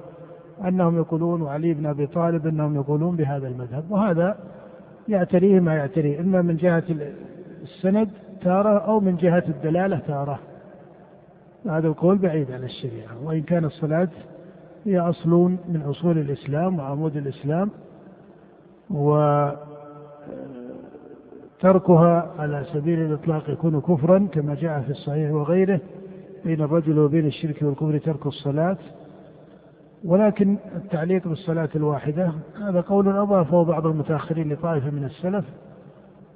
أنهم 0.69 0.97
يقولون 0.97 1.43
وعلي 1.43 1.75
بن 1.75 1.87
أبي 1.87 2.07
طالب 2.07 2.47
أنهم 2.47 2.75
يقولون 2.75 3.17
بهذا 3.17 3.49
المذهب 3.49 3.91
وهذا 3.91 4.37
يعتريه 5.09 5.61
ما 5.61 5.75
يعتريه 5.75 6.21
إما 6.21 6.43
من 6.43 6.57
جهة 6.57 6.83
السند 7.63 8.11
تارة 8.43 8.79
أو 8.79 9.01
من 9.01 9.17
جهة 9.17 9.45
الدلالة 9.49 9.99
تارة. 9.99 10.39
هذا 11.67 11.89
القول 11.89 12.19
بعيد 12.19 12.51
عن 12.51 12.65
الشريعة 12.65 13.25
وإن 13.25 13.43
كان 13.43 13.65
الصلاة 13.65 14.09
هي 14.85 14.99
أصل 14.99 15.31
من 15.69 15.83
أصول 15.87 16.19
الإسلام 16.19 16.79
وعمود 16.79 17.17
الإسلام 17.17 17.71
وتركها 18.91 19.57
على 22.39 22.65
سبيل 22.73 22.99
الإطلاق 22.99 23.51
يكون 23.51 23.81
كفرا 23.81 24.29
كما 24.33 24.55
جاء 24.55 24.81
في 24.81 24.91
الصحيح 24.91 25.33
وغيره 25.33 25.81
بين 26.45 26.61
الرجل 26.61 26.99
وبين 26.99 27.27
الشرك 27.27 27.63
والكفر 27.63 27.99
ترك 27.99 28.27
الصلاة. 28.27 28.77
ولكن 30.05 30.57
التعليق 30.77 31.29
بالصلاة 31.29 31.69
الواحدة 31.77 32.33
هذا 32.61 32.81
قول 32.81 33.09
أضافه 33.09 33.65
بعض 33.65 33.87
المتأخرين 33.87 34.53
لطائفة 34.53 34.91
من 34.91 35.05
السلف 35.05 35.45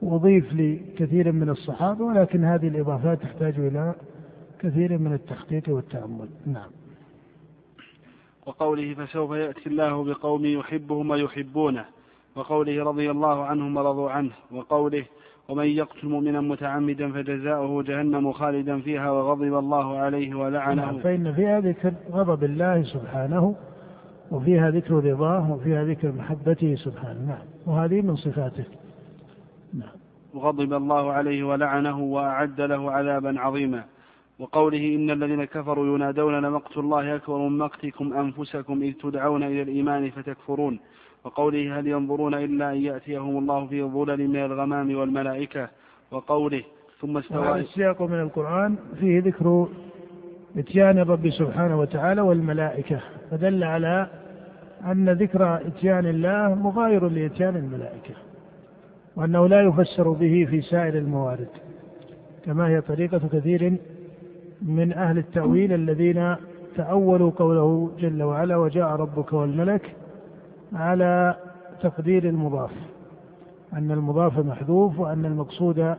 وأضيف 0.03 0.53
لكثير 0.53 1.33
من 1.33 1.49
الصحابة 1.49 2.05
ولكن 2.05 2.45
هذه 2.45 2.69
الإضافات 2.69 3.23
تحتاج 3.23 3.55
إلى 3.59 3.95
كثير 4.61 4.99
من 4.99 5.13
التحقيق 5.13 5.63
والتأمل. 5.69 6.29
نعم. 6.47 6.71
وقوله 8.47 8.95
فسوف 8.95 9.31
يأتي 9.31 9.67
الله 9.67 10.05
بقوم 10.05 10.45
يحبهم 10.45 11.11
ويحبونه 11.11 11.85
وقوله 12.37 12.85
رضي 12.85 13.11
الله 13.11 13.45
عنهم 13.45 13.77
ورضوا 13.77 14.11
عنه 14.11 14.33
وقوله 14.53 15.05
ومن 15.49 15.67
يقتل 15.67 16.09
مؤمنا 16.09 16.41
متعمدا 16.41 17.13
فجزاؤه 17.13 17.83
جهنم 17.83 18.33
خالدا 18.33 18.81
فيها 18.81 19.11
وغضب 19.11 19.59
الله 19.59 19.99
عليه 19.99 20.35
ولعنه. 20.35 20.83
نعم 20.85 20.99
فإن 20.99 21.33
فيها 21.33 21.61
ذكر 21.61 21.93
غضب 22.11 22.45
الله 22.45 22.83
سبحانه 22.83 23.55
وفيها 24.31 24.71
ذكر 24.71 24.95
رضاه 24.95 25.53
وفيها 25.53 25.85
ذكر 25.85 26.13
محبته 26.13 26.75
سبحانه. 26.75 27.27
نعم 27.27 27.47
وهذه 27.67 28.01
من 28.01 28.17
صفاته. 28.17 28.65
نعم. 29.75 29.89
وغضب 30.35 30.73
الله 30.73 31.13
عليه 31.13 31.45
ولعنه 31.45 32.01
وأعد 32.01 32.61
له 32.61 32.93
عذابا 32.93 33.41
عظيما. 33.41 33.85
وقوله 34.39 34.95
إن 34.95 35.11
الذين 35.11 35.45
كفروا 35.45 35.97
ينادون 35.97 36.35
لمقت 36.35 36.79
الله 36.79 37.17
أكبر 37.17 37.39
من 37.39 37.59
مقتكم 37.59 38.13
أنفسكم 38.13 38.83
إذ 38.83 38.93
تدعون 38.93 39.43
إلى 39.43 39.63
الإيمان 39.63 40.11
فتكفرون. 40.11 40.81
وقوله 41.25 41.79
هل 41.79 41.87
ينظرون 41.87 42.35
إلا 42.35 42.73
أن 42.73 42.77
يأتيهم 42.77 43.39
الله 43.39 43.67
في 43.67 43.83
ظلل 43.83 44.29
من 44.29 44.45
الغمام 44.45 44.97
والملائكة 44.99 45.69
وقوله 46.11 46.63
ثم 47.01 47.17
استوى 47.19 47.61
السياق 47.61 48.03
من 48.03 48.21
القرآن 48.21 48.77
فيه 49.01 49.21
ذكر 49.21 49.69
إتيان 50.59 50.99
الرب 50.99 51.31
سبحانه 51.31 51.81
وتعالى 51.81 52.21
والملائكة 52.21 53.01
فدل 53.31 53.65
على 53.65 54.07
أن 54.85 55.11
ذكر 55.11 55.57
إتيان 55.57 56.07
الله 56.07 56.55
مغاير 56.55 57.09
لإتيان 57.09 57.57
الملائكة 57.57 58.15
وأنه 59.17 59.49
لا 59.49 59.61
يفسر 59.63 60.11
به 60.11 60.47
في 60.51 60.61
سائر 60.61 60.99
الموارد 60.99 61.49
كما 62.45 62.69
هي 62.69 62.81
طريقة 62.81 63.19
كثير 63.33 63.77
من 64.63 64.93
أهل 64.93 65.19
التأويل 65.19 65.73
الذين 65.73 66.37
تأولوا 66.77 67.31
قوله 67.31 67.91
جل 67.99 68.23
وعلا 68.23 68.57
وجاء 68.57 68.87
ربك 68.89 69.33
والملك 69.33 69.95
على 70.73 71.37
تقدير 71.83 72.29
المضاف 72.29 72.71
أن 73.73 73.91
المضاف 73.91 74.39
محذوف 74.39 74.99
وأن 75.01 75.25
المقصود 75.25 75.97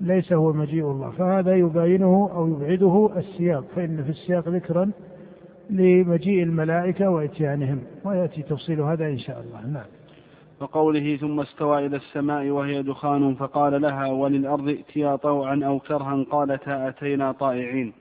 ليس 0.00 0.32
هو 0.32 0.52
مجيء 0.52 0.90
الله 0.90 1.10
فهذا 1.10 1.56
يباينه 1.56 2.30
أو 2.34 2.48
يبعده 2.48 3.10
السياق 3.16 3.64
فإن 3.76 4.04
في 4.04 4.10
السياق 4.10 4.48
ذكرا 4.48 4.90
لمجيء 5.70 6.42
الملائكة 6.42 7.10
وإتيانهم 7.10 7.80
ويأتي 8.04 8.42
تفصيل 8.42 8.80
هذا 8.80 9.06
إن 9.06 9.18
شاء 9.18 9.40
الله. 9.40 9.72
نعم. 9.72 9.86
وقوله 10.60 11.16
ثم 11.16 11.40
استوى 11.40 11.86
إلى 11.86 11.96
السماء 11.96 12.48
وهي 12.48 12.82
دخان 12.82 13.34
فقال 13.34 13.82
لها 13.82 14.06
وللأرض 14.12 14.68
ائتيا 14.68 15.16
طوعا 15.16 15.60
أو 15.64 15.78
كرها 15.78 16.24
قالتا 16.30 16.88
أتينا 16.88 17.32
طائعين. 17.32 17.92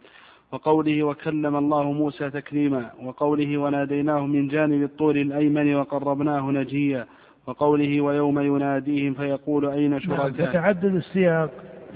وقوله 0.53 1.03
وكلم 1.03 1.55
الله 1.55 1.91
موسى 1.91 2.29
تكليما 2.29 2.89
وقوله 3.03 3.57
وناديناه 3.57 4.25
من 4.25 4.47
جانب 4.47 4.83
الطور 4.83 5.15
الأيمن 5.15 5.75
وقربناه 5.75 6.51
نجيا 6.51 7.05
وقوله 7.47 8.01
ويوم 8.01 8.39
يناديهم 8.39 9.13
فيقول 9.13 9.65
أين 9.65 9.89
نعم، 9.89 9.99
شركاء؟ 9.99 10.49
يتعدد 10.49 10.95
السياق 10.95 11.49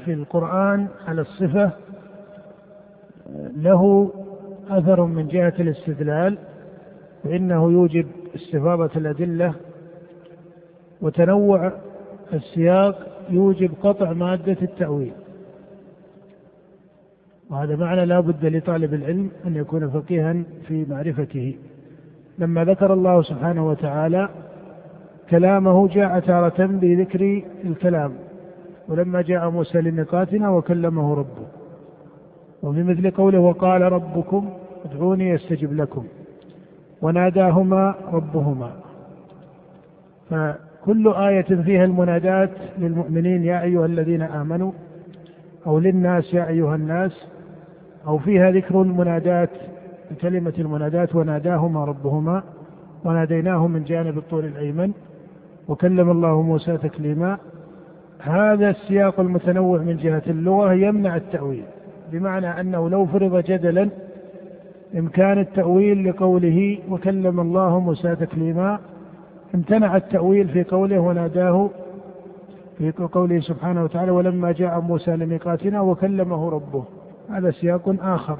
في 0.06 0.14
القرآن 0.14 0.88
على 1.08 1.22
الصفة 1.22 1.72
له 3.58 4.12
أثر 4.70 5.06
من 5.06 5.28
جهة 5.28 5.54
الاستدلال 5.60 6.38
فإنه 7.24 7.72
يوجب 7.72 8.08
استفاضة 8.36 8.92
الأدلة 8.96 9.54
وتنوع 11.02 11.72
السياق 12.34 13.08
يوجب 13.30 13.72
قطع 13.84 14.14
مادة 14.14 14.58
التأويل. 14.62 15.14
وهذا 17.50 17.76
معنى 17.76 18.06
لا 18.06 18.20
بد 18.20 18.46
لطالب 18.46 18.94
العلم 18.94 19.32
أن 19.46 19.56
يكون 19.56 19.90
فقيها 19.90 20.36
في 20.68 20.86
معرفته. 20.90 21.56
لما 22.40 22.66
ذكر 22.66 22.94
الله 22.94 23.22
سبحانه 23.22 23.68
وتعالى 23.68 24.30
كلامه 25.30 25.88
جاء 25.88 26.20
تارة 26.20 26.66
بذكر 26.66 27.44
الكلام 27.66 28.14
ولما 28.88 29.22
جاء 29.22 29.50
موسى 29.50 29.82
لميقاتنا 29.82 30.50
وكلمه 30.50 31.14
ربه. 31.14 31.48
وفي 32.64 32.84
مثل 32.84 33.12
قوله 33.12 33.40
وقال 33.40 33.82
ربكم 33.82 34.50
ادعوني 34.86 35.30
يستجب 35.30 35.74
لكم 35.74 36.06
وناداهما 37.02 37.96
ربهما. 38.14 38.72
فكل 40.30 41.08
آية 41.08 41.62
فيها 41.64 41.86
المنادات 41.86 42.52
للمؤمنين 42.78 43.44
يا 43.44 43.62
أيها 43.62 43.86
الذين 43.86 44.22
آمنوا 44.22 44.72
أو 45.68 45.80
للناس 45.80 46.34
يا 46.34 46.48
أيها 46.48 46.76
الناس 46.76 47.28
أو 48.08 48.18
فيها 48.18 48.52
ذكر 48.52 48.82
المنادات 48.82 49.50
بكلمة 50.12 50.54
المنادات 50.60 51.16
وناداهما 51.16 51.86
ربهما 51.86 52.44
وناديناه 53.06 53.68
من 53.68 53.84
جانب 53.84 54.18
الطول 54.18 54.46
الأيمن 54.46 54.92
وكلم 55.68 56.12
الله 56.12 56.42
موسى 56.42 56.78
تكليما. 56.78 57.38
هذا 58.20 58.70
السياق 58.70 59.20
المتنوع 59.20 59.80
من 59.80 59.98
جهة 59.98 60.24
اللغة 60.28 60.74
يمنع 60.74 61.16
التأويل 61.16 61.64
بمعنى 62.12 62.62
أنه 62.62 62.90
لو 62.90 63.06
فرض 63.06 63.44
جدلا 63.44 63.90
إمكان 64.98 65.40
التأويل 65.40 66.10
لقوله 66.10 66.80
وكلم 66.90 67.40
الله 67.40 67.80
موسى 67.80 68.16
تكليما. 68.16 68.80
امتنع 69.56 69.96
التأويل 69.96 70.48
في 70.48 70.64
قوله 70.64 71.00
وناداه 71.00 71.70
في 72.78 72.92
قوله 72.92 73.40
سبحانه 73.40 73.84
وتعالى 73.84 74.12
ولما 74.12 74.52
جاء 74.52 74.80
موسى 74.82 75.12
لميقاتنا 75.12 75.82
وكلمه 75.82 76.50
ربه. 76.50 76.84
هذا 77.30 77.52
سياق 77.52 77.96
آخر. 78.02 78.38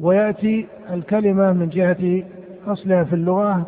ويأتي 0.00 0.66
الكلمة 0.90 1.52
من 1.52 1.68
جهة 1.68 2.22
أصلها 2.66 3.04
في 3.04 3.12
اللغة 3.12 3.66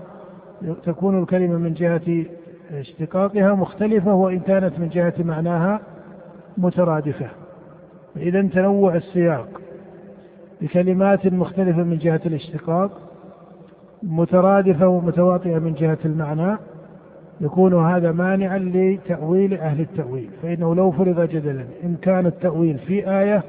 تكون 0.84 1.22
الكلمة 1.22 1.58
من 1.58 1.74
جهة 1.74 2.24
اشتقاقها 2.72 3.54
مختلفة 3.54 4.14
وإن 4.14 4.40
كانت 4.40 4.78
من 4.78 4.88
جهة 4.88 5.14
معناها 5.18 5.80
مترادفة. 6.58 7.26
إذا 8.16 8.42
تنوع 8.42 8.94
السياق 8.94 9.48
بكلمات 10.60 11.26
مختلفة 11.26 11.82
من 11.82 11.98
جهة 11.98 12.20
الاشتقاق 12.26 12.90
مترادفة 14.02 14.88
ومتواطئة 14.88 15.58
من 15.58 15.74
جهة 15.74 15.98
المعنى 16.04 16.56
يكون 17.40 17.86
هذا 17.86 18.12
مانعا 18.12 18.58
لتأويل 18.58 19.54
أهل 19.54 19.80
التأويل. 19.80 20.30
فإنه 20.42 20.74
لو 20.74 20.90
فرض 20.90 21.20
جدلا 21.20 21.64
إمكان 21.84 22.26
التأويل 22.26 22.78
في 22.78 23.10
آية 23.10 23.42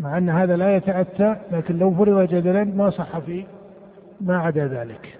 مع 0.00 0.18
أن 0.18 0.30
هذا 0.30 0.56
لا 0.56 0.76
يتأتى 0.76 1.36
لكن 1.52 1.78
لو 1.78 1.90
فرض 1.90 2.28
جدلا 2.28 2.64
ما 2.64 2.90
صح 2.90 3.18
في 3.18 3.44
ما 4.20 4.38
عدا 4.38 4.66
ذلك. 4.66 5.18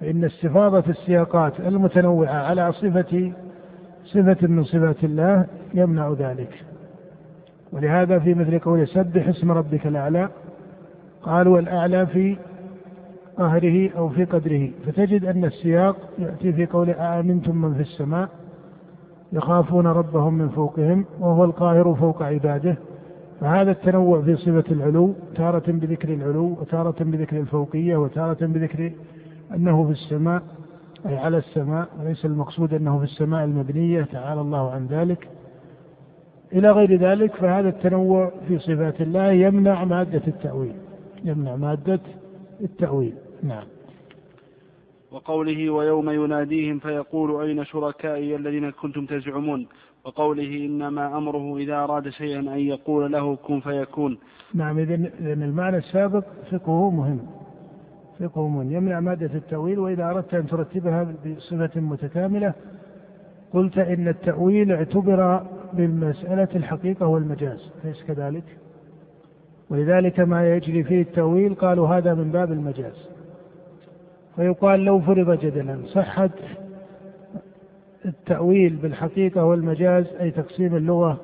فإن 0.00 0.24
استفاضة 0.24 0.84
السياقات 0.88 1.60
المتنوعة 1.60 2.34
على 2.34 2.72
صفة 2.72 3.32
صفة 4.04 4.46
من 4.46 4.64
صفات 4.64 5.04
الله 5.04 5.46
يمنع 5.74 6.12
ذلك. 6.18 6.64
ولهذا 7.72 8.18
في 8.18 8.34
مثل 8.34 8.58
قول 8.58 8.88
سبح 8.88 9.28
اسم 9.28 9.52
ربك 9.52 9.86
الأعلى 9.86 10.28
قالوا 11.22 11.58
الأعلى 11.58 12.06
في 12.06 12.36
قهره 13.36 13.90
أو 13.96 14.08
في 14.08 14.24
قدره. 14.24 14.70
فتجد 14.86 15.24
أن 15.24 15.44
السياق 15.44 15.96
يأتي 16.18 16.52
في 16.52 16.66
قول 16.66 16.90
أأمنتم 16.90 17.56
من 17.56 17.74
في 17.74 17.80
السماء 17.80 18.28
يخافون 19.32 19.86
ربهم 19.86 20.34
من 20.34 20.48
فوقهم 20.48 21.04
وهو 21.20 21.44
القاهر 21.44 21.94
فوق 21.94 22.22
عباده. 22.22 22.76
فهذا 23.40 23.70
التنوع 23.70 24.22
في 24.22 24.36
صفة 24.36 24.64
العلو 24.70 25.14
تارة 25.36 25.64
بذكر 25.68 26.14
العلو 26.14 26.56
وتارة 26.60 26.94
بذكر 27.00 27.40
الفوقية 27.40 27.96
وتارة 27.96 28.46
بذكر 28.46 28.92
أنه 29.54 29.86
في 29.86 29.92
السماء 29.92 30.42
أي 31.06 31.16
على 31.16 31.36
السماء 31.38 31.88
وليس 32.00 32.24
المقصود 32.24 32.74
أنه 32.74 32.98
في 32.98 33.04
السماء 33.04 33.44
المبنية 33.44 34.02
تعالى 34.02 34.40
الله 34.40 34.70
عن 34.70 34.86
ذلك. 34.86 35.28
إلى 36.52 36.70
غير 36.70 36.96
ذلك 36.96 37.34
فهذا 37.34 37.68
التنوع 37.68 38.32
في 38.48 38.58
صفات 38.58 39.00
الله 39.00 39.30
يمنع 39.30 39.84
مادة 39.84 40.22
التأويل. 40.26 40.74
يمنع 41.24 41.56
مادة 41.56 42.00
التأويل. 42.60 43.14
نعم. 43.42 43.64
وقوله 45.10 45.70
ويوم 45.70 46.10
يناديهم 46.10 46.78
فيقول 46.78 47.42
أين 47.42 47.64
شركائي 47.64 48.36
الذين 48.36 48.70
كنتم 48.70 49.06
تزعمون؟ 49.06 49.66
وقوله 50.04 50.66
إنما 50.66 51.18
أمره 51.18 51.56
إذا 51.58 51.74
أراد 51.74 52.08
شيئا 52.08 52.40
أن 52.40 52.58
يقول 52.58 53.12
له 53.12 53.36
كن 53.36 53.60
فيكون. 53.60 54.18
نعم 54.54 54.78
إذن 54.78 55.10
المعنى 55.42 55.76
السابق 55.76 56.24
فقهه 56.50 56.90
مهم. 56.90 57.20
فقه 58.20 58.48
مهم. 58.48 58.72
يمنع 58.72 59.00
مادة 59.00 59.30
التأويل 59.34 59.78
وإذا 59.78 60.04
أردت 60.10 60.34
أن 60.34 60.46
ترتبها 60.46 61.14
بصفة 61.26 61.80
متكاملة 61.80 62.54
قلت 63.52 63.78
إن 63.78 64.08
التأويل 64.08 64.72
اعتبر 64.72 65.46
بالمسألة 65.72 66.48
الحقيقة 66.54 67.06
والمجاز 67.06 67.70
أليس 67.84 68.02
كذلك؟ 68.02 68.44
ولذلك 69.70 70.20
ما 70.20 70.54
يجري 70.56 70.84
فيه 70.84 71.02
التأويل 71.02 71.54
قالوا 71.54 71.88
هذا 71.88 72.14
من 72.14 72.30
باب 72.32 72.52
المجاز. 72.52 73.08
فيقال 74.36 74.84
لو 74.84 75.00
فرض 75.00 75.38
جدلا 75.40 75.78
صحت 75.86 76.30
التأويل 78.04 78.76
بالحقيقة 78.76 79.44
والمجاز 79.44 80.06
أي 80.20 80.30
تقسيم 80.30 80.76
اللغة 80.76 81.20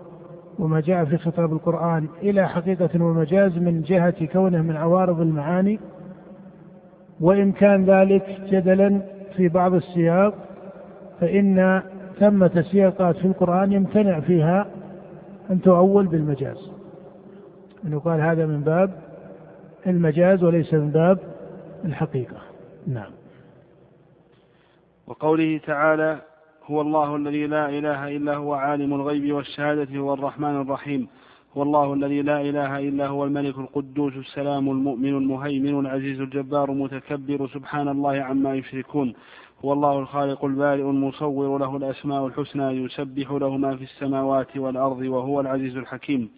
وما 0.58 0.80
جاء 0.80 1.04
في 1.04 1.18
خطاب 1.18 1.52
القرآن 1.52 2.08
إلى 2.22 2.48
حقيقة 2.48 3.02
ومجاز 3.02 3.58
من 3.58 3.82
جهة 3.82 4.26
كونه 4.26 4.62
من 4.62 4.76
عوارض 4.76 5.20
المعاني. 5.20 5.80
وإن 7.20 7.52
كان 7.52 7.84
ذلك 7.84 8.40
جدلا 8.48 9.00
في 9.36 9.48
بعض 9.48 9.74
السياق 9.74 10.34
فإن 11.20 11.82
ثمة 12.18 12.64
سياقات 12.70 13.16
في 13.16 13.24
القرآن 13.24 13.72
يمتنع 13.72 14.20
فيها 14.20 14.66
أن 15.50 15.60
تؤول 15.60 16.06
بالمجاز. 16.06 16.70
أن 17.84 17.92
يقال 17.92 18.20
هذا 18.20 18.46
من 18.46 18.60
باب 18.60 18.90
المجاز 19.86 20.44
وليس 20.44 20.74
من 20.74 20.90
باب 20.90 21.18
الحقيقة. 21.84 22.36
نعم. 22.86 23.10
وقوله 25.06 25.60
تعالى 25.66 26.20
هو 26.66 26.80
الله 26.80 27.16
الذي 27.16 27.46
لا 27.46 27.68
إله 27.68 28.16
إلا 28.16 28.36
هو 28.36 28.54
عالم 28.54 28.94
الغيب 28.94 29.32
والشهادة 29.32 29.98
هو 29.98 30.14
الرحمن 30.14 30.60
الرحيم. 30.60 31.08
هو 31.56 31.62
الله 31.62 31.94
الذي 31.94 32.22
لا 32.22 32.40
إله 32.40 32.78
إلا 32.78 33.06
هو 33.06 33.24
الملك 33.24 33.58
القدوس 33.58 34.16
السلام 34.16 34.70
المؤمن 34.70 35.16
المهيمن 35.16 35.80
العزيز 35.80 36.20
الجبار 36.20 36.72
المتكبر 36.72 37.48
سبحان 37.54 37.88
الله 37.88 38.22
عما 38.22 38.54
يشركون. 38.54 39.14
هو 39.64 39.72
الله 39.72 39.98
الخالق 39.98 40.44
البارئ 40.44 40.82
المصور 40.82 41.58
له 41.58 41.76
الأسماء 41.76 42.26
الحسنى 42.26 42.84
يسبح 42.84 43.30
له 43.30 43.56
ما 43.56 43.76
في 43.76 43.82
السماوات 43.82 44.56
والأرض 44.56 44.98
وهو 44.98 45.40
العزيز 45.40 45.76
الحكيم. 45.76 46.30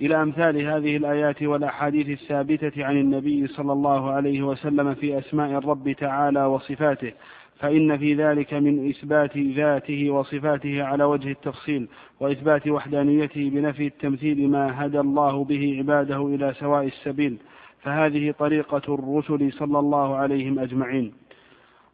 إلى 0.00 0.22
أمثال 0.22 0.66
هذه 0.66 0.96
الآيات 0.96 1.42
والأحاديث 1.42 2.08
الثابتة 2.08 2.84
عن 2.84 2.96
النبي 2.96 3.46
صلى 3.46 3.72
الله 3.72 4.10
عليه 4.10 4.42
وسلم 4.42 4.94
في 4.94 5.18
أسماء 5.18 5.58
الرب 5.58 5.92
تعالى 5.92 6.44
وصفاته. 6.44 7.12
فإن 7.58 7.98
في 7.98 8.14
ذلك 8.14 8.54
من 8.54 8.88
إثبات 8.88 9.38
ذاته 9.38 10.10
وصفاته 10.10 10.82
على 10.82 11.04
وجه 11.04 11.30
التفصيل 11.30 11.88
وإثبات 12.20 12.68
وحدانيته 12.68 13.50
بنفي 13.50 13.86
التمثيل 13.86 14.50
ما 14.50 14.86
هدى 14.86 15.00
الله 15.00 15.44
به 15.44 15.74
عباده 15.78 16.26
إلى 16.26 16.54
سواء 16.60 16.86
السبيل 16.86 17.38
فهذه 17.82 18.34
طريقة 18.38 18.94
الرسل 18.94 19.52
صلى 19.52 19.78
الله 19.78 20.16
عليهم 20.16 20.58
أجمعين. 20.58 21.12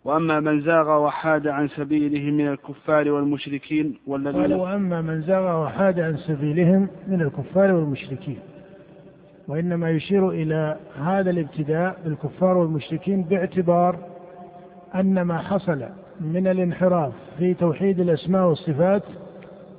وأما 0.05 0.40
من 0.40 0.61
زاغ 0.61 1.05
وحاد 1.05 1.46
عن 1.46 1.68
سبيلهم 1.68 2.35
من 2.35 2.49
الكفار 2.49 3.11
والمشركين 3.11 3.99
والذين 4.07 4.53
وأما 4.53 5.01
من 5.03 5.23
زاغ 5.23 5.64
وحاد 5.64 6.01
عن 6.01 6.16
سبيلهم 6.16 6.88
من 7.09 7.23
الكفار 7.23 7.73
والمشركين 7.73 8.38
وإنما 9.49 9.90
يشير 9.90 10.31
إلى 10.31 10.77
هذا 10.96 11.31
الابتداء 11.31 12.01
بالكفار 12.05 12.57
والمشركين 12.57 13.23
باعتبار 13.23 13.99
أن 14.94 15.22
ما 15.22 15.38
حصل 15.38 15.85
من 16.20 16.46
الانحراف 16.46 17.12
في 17.38 17.55
توحيد 17.55 18.00
الأسماء 18.00 18.48
والصفات 18.48 19.03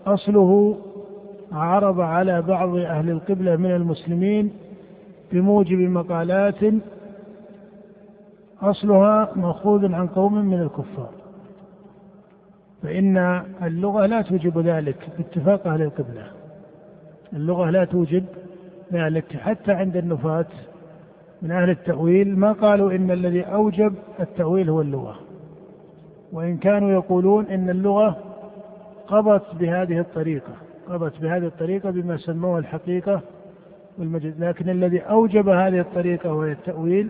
أصله 0.05 0.77
عرض 1.51 1.99
على 1.99 2.41
بعض 2.41 2.75
أهل 2.75 3.09
القبلة 3.09 3.55
من 3.55 3.71
المسلمين 3.71 4.53
بموجب 5.31 5.77
مقالات 5.77 6.73
أصلها 8.61 9.31
مأخوذ 9.35 9.93
عن 9.93 10.07
قوم 10.07 10.45
من 10.45 10.61
الكفار. 10.61 11.09
فإن 12.83 13.17
اللغة 13.63 14.05
لا 14.05 14.21
توجب 14.21 14.59
ذلك 14.59 15.09
باتفاق 15.17 15.67
أهل 15.67 15.81
القبلة. 15.81 16.23
اللغة 17.33 17.69
لا 17.69 17.85
توجب 17.85 18.25
ذلك 18.93 19.37
حتى 19.37 19.71
عند 19.71 19.97
النفاة 19.97 20.45
من 21.41 21.51
أهل 21.51 21.69
التأويل 21.69 22.39
ما 22.39 22.51
قالوا 22.51 22.91
إن 22.91 23.11
الذي 23.11 23.41
أوجب 23.41 23.93
التأويل 24.19 24.69
هو 24.69 24.81
اللغة. 24.81 25.19
وإن 26.31 26.57
كانوا 26.57 26.91
يقولون 26.91 27.45
إن 27.47 27.69
اللغة 27.69 28.17
قضت 29.07 29.55
بهذه 29.55 29.99
الطريقة 29.99 30.53
قضت 30.87 31.21
بهذه 31.21 31.45
الطريقة 31.45 31.89
بما 31.89 32.17
سموه 32.17 32.59
الحقيقة 32.59 33.21
والمجد. 33.97 34.35
لكن 34.39 34.69
الذي 34.69 34.99
أوجب 34.99 35.49
هذه 35.49 35.79
الطريقة 35.79 36.33
وهي 36.33 36.51
التأويل 36.51 37.09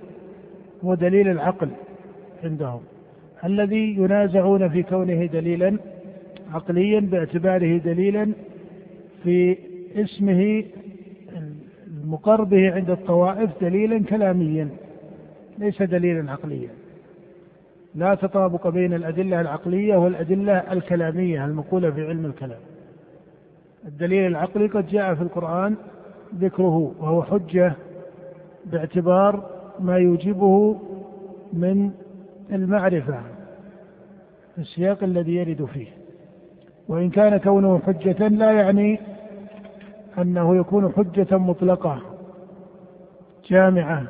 هو 0.84 0.94
دليل 0.94 1.28
العقل 1.28 1.70
عندهم. 2.44 2.82
الذي 3.44 3.96
ينازعون 3.96 4.70
في 4.70 4.84
كونه 4.84 5.26
دليلا 5.26 5.78
عقليا 6.54 7.00
باعتباره 7.00 7.78
دليلا 7.78 8.34
في 9.24 9.58
اسمه 9.96 10.64
المقر 12.04 12.44
به 12.44 12.74
عند 12.74 12.90
الطوائف 12.90 13.50
دليلا 13.62 14.04
كلاميا 14.04 14.70
ليس 15.58 15.82
دليلا 15.82 16.32
عقليا. 16.32 16.70
لا 17.96 18.16
تطابق 18.16 18.68
بين 18.68 18.94
الأدلة 18.94 19.42
العقلية 19.42 19.96
والأدلة 19.96 20.58
الكلامية 20.58 21.46
المقولة 21.46 21.92
في 21.92 22.08
علم 22.08 22.26
الكلام. 22.26 22.60
الدليل 23.86 24.28
العقلي 24.28 24.68
قد 24.68 24.88
جاء 24.88 25.16
في 25.16 25.22
القرآن 25.22 25.76
ذكره 26.40 26.94
وهو 27.00 27.24
حجة 27.24 27.74
باعتبار 28.66 29.50
ما 29.80 29.98
يوجبه 29.98 30.80
من 31.54 31.92
المعرفة 32.52 33.22
في 34.56 34.62
السياق 34.62 35.04
الذي 35.04 35.36
يرد 35.36 35.66
فيه. 35.66 35.88
وإن 36.88 37.10
كان 37.10 37.38
كونه 37.38 37.80
حجة 37.80 38.28
لا 38.28 38.52
يعني 38.52 39.00
أنه 40.18 40.56
يكون 40.56 40.92
حجة 40.92 41.38
مطلقة 41.38 42.02
جامعة 43.50 44.04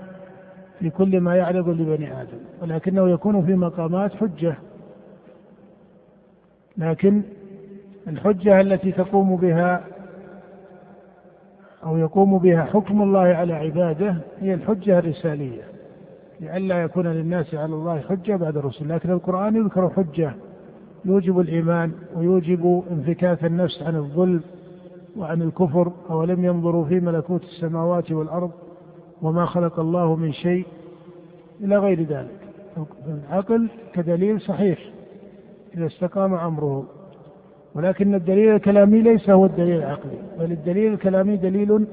في 0.79 0.89
كل 0.89 1.19
ما 1.21 1.35
يعرض 1.35 1.69
لبني 1.69 2.21
آدم 2.21 2.37
ولكنه 2.61 3.09
يكون 3.09 3.45
في 3.45 3.53
مقامات 3.53 4.15
حجة. 4.15 4.55
لكن 6.77 7.21
الحجة 8.07 8.61
التي 8.61 8.91
تقوم 8.91 9.35
بها 9.35 9.83
أو 11.83 11.97
يقوم 11.97 12.37
بها 12.37 12.63
حكم 12.63 13.01
الله 13.01 13.19
على 13.19 13.53
عباده 13.53 14.15
هي 14.39 14.53
الحجة 14.53 14.99
الرسالية 14.99 15.61
لئلا 16.39 16.83
يكون 16.83 17.07
للناس 17.07 17.55
على 17.55 17.73
الله 17.73 17.99
حجة 17.99 18.35
بعد 18.35 18.57
الرسل. 18.57 18.89
لكن 18.89 19.11
القرآن 19.11 19.55
يذكر 19.55 19.89
حجة 19.89 20.33
يوجب 21.05 21.39
الإيمان 21.39 21.91
ويوجب 22.15 22.83
انفكاك 22.91 23.45
النفس 23.45 23.83
عن 23.83 23.95
الظلم. 23.95 24.41
وعن 25.17 25.41
الكفر 25.41 25.91
أولم 26.09 26.45
ينظروا 26.45 26.85
في 26.85 26.99
ملكوت 26.99 27.43
السماوات 27.43 28.11
والأرض 28.11 28.51
وما 29.21 29.45
خلق 29.45 29.79
الله 29.79 30.15
من 30.15 30.33
شيء 30.33 30.65
إلى 31.61 31.77
غير 31.77 32.03
ذلك. 32.03 32.41
العقل 33.07 33.67
كدليل 33.93 34.41
صحيح 34.41 34.79
إذا 35.77 35.85
استقام 35.85 36.33
أمره 36.33 36.85
ولكن 37.75 38.15
الدليل 38.15 38.55
الكلامي 38.55 39.01
ليس 39.01 39.29
هو 39.29 39.45
الدليل 39.45 39.77
العقلي 39.77 40.17
بل 40.39 40.51
الدليل 40.51 40.93
الكلامي 40.93 41.37
دليل 41.37 41.85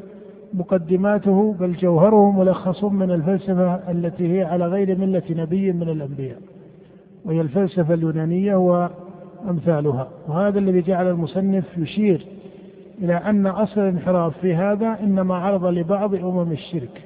مقدماته 0.55 1.55
بل 1.61 1.73
جوهره 1.73 2.31
ملخص 2.31 2.85
من 2.85 3.11
الفلسفة 3.11 3.75
التي 3.91 4.39
هي 4.39 4.45
على 4.45 4.67
غير 4.67 4.99
ملة 4.99 5.23
نبي 5.31 5.73
من 5.73 5.89
الأنبياء 5.89 6.39
وهي 7.25 7.41
الفلسفة 7.41 7.95
اليونانية 7.95 8.55
وأمثالها. 8.57 10.09
وهذا 10.29 10.59
الذي 10.59 10.81
جعل 10.81 11.09
المصنف 11.09 11.79
يشير 11.79 12.27
إلى 13.03 13.15
أن 13.15 13.47
أصل 13.47 13.81
الانحراف 13.81 14.39
في 14.39 14.55
هذا 14.55 14.99
إنما 15.01 15.35
عرض 15.35 15.65
لبعض 15.65 16.15
أمم 16.15 16.53
الشرك 16.53 17.03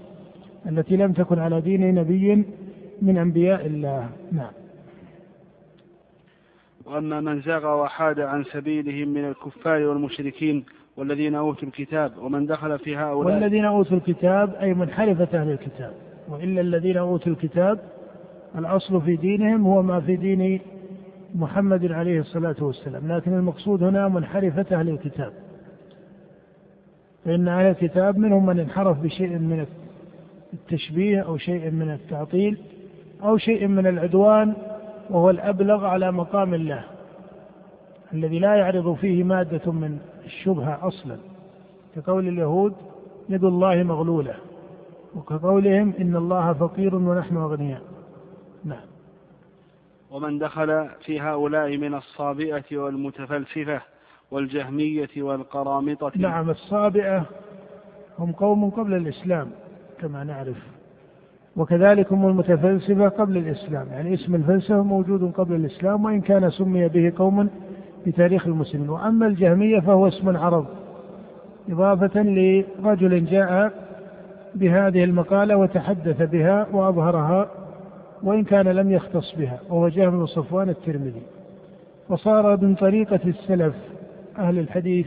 التي 0.68 0.96
لم 0.96 1.12
تكن 1.12 1.38
على 1.38 1.60
دين 1.60 1.94
نبي 1.94 2.44
من 3.02 3.18
أنبياء 3.18 3.66
الله. 3.66 4.08
نعم. 4.32 4.50
وأما 6.86 7.20
من 7.20 7.40
زاغ 7.40 7.82
وحاد 7.82 8.20
عن 8.20 8.44
سبيلهم 8.44 9.08
من 9.08 9.24
الكفار 9.24 9.82
والمشركين 9.82 10.64
والذين 10.96 11.34
أوتوا 11.34 11.68
الكتاب 11.68 12.12
ومن 12.18 12.46
دخل 12.46 12.78
في 12.78 12.96
هؤلاء. 12.96 13.34
والذين 13.34 13.64
أوتوا 13.64 13.96
الكتاب 13.96 14.54
أي 14.54 14.74
من 14.74 14.90
حلفة 14.90 15.40
أهل 15.40 15.50
الكتاب. 15.50 15.92
وإلا 16.28 16.60
الذين 16.60 16.96
أوتوا 16.96 17.32
الكتاب 17.32 17.78
الأصل 18.58 19.02
في 19.02 19.16
دينهم 19.16 19.66
هو 19.66 19.82
ما 19.82 20.00
في 20.00 20.16
دين 20.16 20.60
محمد 21.34 21.92
عليه 21.92 22.20
الصلاة 22.20 22.56
والسلام. 22.60 23.12
لكن 23.12 23.34
المقصود 23.34 23.82
هنا 23.82 24.08
منحرفة 24.08 24.66
أهل 24.72 24.88
الكتاب. 24.88 25.32
فإن 27.24 27.48
أهل 27.48 27.66
الكتاب 27.66 28.18
منهم 28.18 28.46
من 28.46 28.60
انحرف 28.60 28.98
بشيء 28.98 29.38
من 29.38 29.66
التشبيه 30.52 31.20
أو 31.20 31.36
شيء 31.36 31.70
من 31.70 31.90
التعطيل 31.90 32.58
أو 33.22 33.36
شيء 33.36 33.66
من 33.66 33.86
العدوان 33.86 34.54
وهو 35.10 35.30
الأبلغ 35.30 35.84
على 35.84 36.12
مقام 36.12 36.54
الله 36.54 36.84
الذي 38.14 38.38
لا 38.38 38.54
يعرض 38.54 38.94
فيه 38.94 39.24
مادة 39.24 39.72
من 39.72 39.98
الشبهة 40.24 40.88
أصلا. 40.88 41.16
كقول 41.96 42.28
اليهود 42.28 42.74
يد 43.28 43.44
الله 43.44 43.82
مغلولة 43.82 44.34
وكقولهم 45.16 45.94
إن 46.00 46.16
الله 46.16 46.52
فقير 46.52 46.94
ونحن 46.94 47.36
أغنياء. 47.36 47.82
نعم. 48.64 48.84
ومن 50.10 50.38
دخل 50.38 50.88
في 51.04 51.20
هؤلاء 51.20 51.76
من 51.76 51.94
الصابئة 51.94 52.76
والمتفلسفة 52.76 53.80
والجهمية 54.32 55.08
والقرامطة. 55.16 56.12
نعم 56.16 56.50
الصابئة 56.50 57.24
هم 58.18 58.32
قوم 58.32 58.70
قبل 58.70 58.94
الإسلام 58.94 59.48
كما 60.00 60.24
نعرف. 60.24 60.56
وكذلك 61.56 62.12
هم 62.12 62.26
المتفلسفة 62.26 63.08
قبل 63.08 63.36
الإسلام 63.36 63.86
يعني 63.88 64.14
اسم 64.14 64.34
الفلسفة 64.34 64.82
موجود 64.82 65.32
قبل 65.32 65.54
الإسلام 65.54 66.04
وإن 66.04 66.20
كان 66.20 66.50
سمي 66.50 66.88
به 66.88 67.12
قوم 67.16 67.48
في 68.04 68.12
تاريخ 68.12 68.46
المسلمين. 68.46 68.90
وأما 68.90 69.26
الجهمية 69.26 69.80
فهو 69.80 70.08
اسم 70.08 70.36
عرب 70.36 70.66
إضافة 71.70 72.22
لرجل 72.22 73.24
جاء 73.24 73.72
بهذه 74.54 75.04
المقالة 75.04 75.56
وتحدث 75.56 76.22
بها 76.22 76.66
وأظهرها 76.72 77.48
وإن 78.22 78.44
كان 78.44 78.68
لم 78.68 78.90
يختص 78.92 79.34
بها 79.34 79.60
وهو 79.68 79.88
جهم 79.88 80.10
بن 80.10 80.26
صفوان 80.26 80.68
الترمذي. 80.68 81.22
وصار 82.08 82.56
من 82.56 82.74
طريقة 82.74 83.20
السلف 83.26 83.74
أهل 84.38 84.58
الحديث 84.58 85.06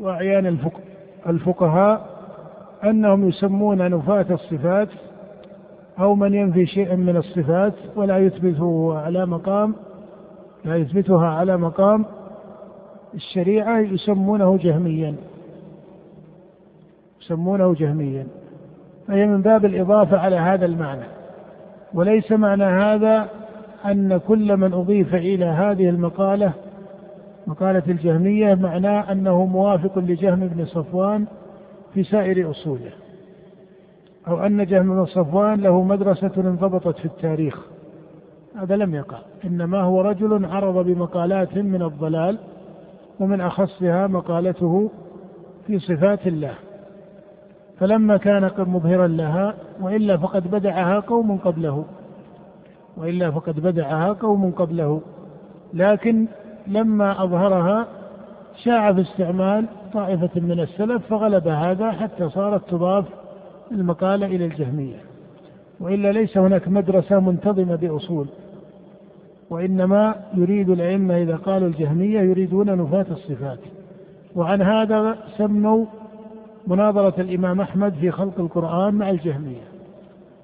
وأعيان 0.00 0.58
الفقهاء 1.26 2.16
أنهم 2.84 3.28
يسمون 3.28 3.90
نفاة 3.90 4.26
الصفات 4.30 4.88
أو 5.98 6.14
من 6.14 6.34
ينفي 6.34 6.66
شيئا 6.66 6.96
من 6.96 7.16
الصفات 7.16 7.74
ولا 7.96 8.18
يثبته 8.18 8.98
على 8.98 9.26
مقام 9.26 9.74
لا 10.66 10.76
يثبتها 10.76 11.28
على 11.28 11.56
مقام. 11.56 12.04
الشريعة 13.14 13.78
يسمونه 13.78 14.56
جهميا. 14.56 15.14
يسمونه 17.20 17.74
جهميا. 17.74 18.26
فهي 19.08 19.26
من 19.26 19.42
باب 19.42 19.64
الإضافة 19.64 20.18
على 20.18 20.36
هذا 20.36 20.66
المعنى. 20.66 21.06
وليس 21.94 22.32
معنى 22.32 22.64
هذا 22.64 23.28
أن 23.84 24.16
كل 24.16 24.56
من 24.56 24.72
أضيف 24.72 25.14
إلى 25.14 25.44
هذه 25.44 25.88
المقالة 25.88 26.52
مقالة 27.46 27.82
الجهمية 27.88 28.54
معناه 28.54 29.12
أنه 29.12 29.44
موافق 29.44 29.98
لجهم 29.98 30.40
بن 30.40 30.66
صفوان 30.66 31.26
في 31.94 32.04
سائر 32.04 32.50
أصوله 32.50 32.92
أو 34.28 34.46
أن 34.46 34.66
جهم 34.66 34.88
بن 34.88 35.06
صفوان 35.06 35.60
له 35.60 35.82
مدرسة 35.82 36.32
انضبطت 36.36 36.98
في 36.98 37.04
التاريخ 37.04 37.60
هذا 38.56 38.76
لم 38.76 38.94
يقع 38.94 39.18
إنما 39.44 39.80
هو 39.80 40.00
رجل 40.00 40.44
عرض 40.44 40.86
بمقالات 40.86 41.56
من 41.58 41.82
الضلال 41.82 42.38
ومن 43.20 43.40
أخصها 43.40 44.06
مقالته 44.06 44.90
في 45.66 45.78
صفات 45.78 46.26
الله 46.26 46.54
فلما 47.78 48.16
كان 48.16 48.50
مظهرا 48.58 49.06
لها 49.06 49.54
وإلا 49.80 50.16
فقد 50.16 50.50
بدعها 50.50 51.00
قوم 51.00 51.38
قبله 51.38 51.84
وإلا 52.96 53.30
فقد 53.30 53.60
بدعها 53.60 54.12
قوم 54.12 54.50
قبله 54.50 55.00
لكن 55.74 56.26
لما 56.68 57.24
أظهرها 57.24 57.86
شاع 58.64 58.92
في 58.92 59.00
استعمال 59.00 59.66
طائفة 59.92 60.30
من 60.40 60.60
السلف 60.60 61.06
فغلب 61.06 61.48
هذا 61.48 61.92
حتى 61.92 62.28
صارت 62.28 62.70
تضاف 62.70 63.04
المقالة 63.72 64.26
إلى 64.26 64.44
الجهمية. 64.44 64.96
وإلا 65.80 66.12
ليس 66.12 66.38
هناك 66.38 66.68
مدرسة 66.68 67.20
منتظمة 67.20 67.76
بأصول 67.76 68.26
وإنما 69.50 70.14
يريد 70.34 70.70
الأئمة 70.70 71.22
إذا 71.22 71.36
قالوا 71.36 71.68
الجهمية 71.68 72.20
يريدون 72.20 72.78
نفاة 72.78 73.06
الصفات. 73.10 73.58
وعن 74.36 74.62
هذا 74.62 75.16
سموا 75.36 75.86
مناظرة 76.66 77.20
الإمام 77.20 77.60
أحمد 77.60 77.94
في 77.94 78.10
خلق 78.10 78.40
القرآن 78.40 78.94
مع 78.94 79.10
الجهمية. 79.10 79.62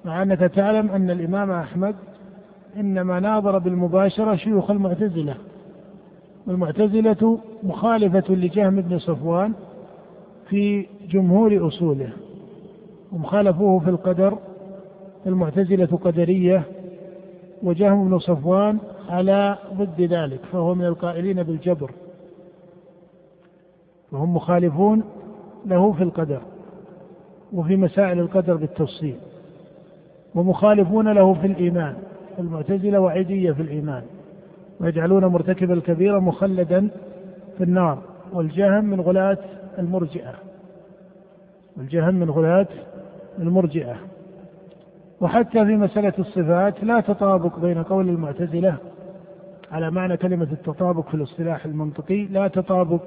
مع 0.05 0.21
أنك 0.23 0.39
تعلم 0.39 0.89
أن 0.89 1.09
الإمام 1.09 1.51
أحمد 1.51 1.95
إنما 2.79 3.19
ناظر 3.19 3.57
بالمباشرة 3.57 4.35
شيوخ 4.35 4.71
المعتزلة 4.71 5.35
والمعتزلة 6.47 7.39
مخالفة 7.63 8.33
لجهم 8.33 8.81
بن 8.81 8.99
صفوان 8.99 9.53
في 10.49 10.85
جمهور 11.09 11.67
أصوله 11.67 12.09
هم 13.11 13.23
خالفوه 13.23 13.79
في 13.79 13.89
القدر 13.89 14.37
المعتزلة 15.27 15.99
قدرية 16.03 16.63
وجهم 17.63 18.09
بن 18.09 18.19
صفوان 18.19 18.77
على 19.09 19.57
ضد 19.73 20.01
ذلك 20.01 20.39
فهو 20.51 20.75
من 20.75 20.85
القائلين 20.85 21.43
بالجبر 21.43 21.91
وهم 24.11 24.35
مخالفون 24.35 25.03
له 25.65 25.91
في 25.91 26.03
القدر 26.03 26.41
وفي 27.53 27.75
مسائل 27.75 28.19
القدر 28.19 28.55
بالتفصيل 28.55 29.15
ومخالفون 30.35 31.13
له 31.13 31.33
في 31.33 31.47
الإيمان 31.47 31.95
المعتزلة 32.39 32.99
وعيدية 32.99 33.51
في 33.51 33.61
الإيمان. 33.61 34.03
ويجعلون 34.79 35.25
مرتكب 35.25 35.71
الكبيرة 35.71 36.19
مخلدا 36.19 36.89
في 37.57 37.63
النار. 37.63 37.97
والجهم 38.33 38.85
من 38.85 39.01
غلاة 39.01 39.37
المرجئة. 39.79 40.33
والجهم 41.77 42.15
من 42.15 42.29
غلاة 42.29 42.67
المرجئة. 43.39 43.95
وحتى 45.21 45.65
في 45.65 45.75
مسألة 45.75 46.13
الصفات 46.19 46.83
لا 46.83 46.99
تطابق 46.99 47.59
بين 47.59 47.83
قول 47.83 48.09
المعتزلة 48.09 48.75
على 49.71 49.91
معنى 49.91 50.17
كلمة 50.17 50.47
التطابق 50.51 51.07
في 51.07 51.13
الاصطلاح 51.13 51.65
المنطقي. 51.65 52.25
لا 52.25 52.47
تطابق 52.47 53.01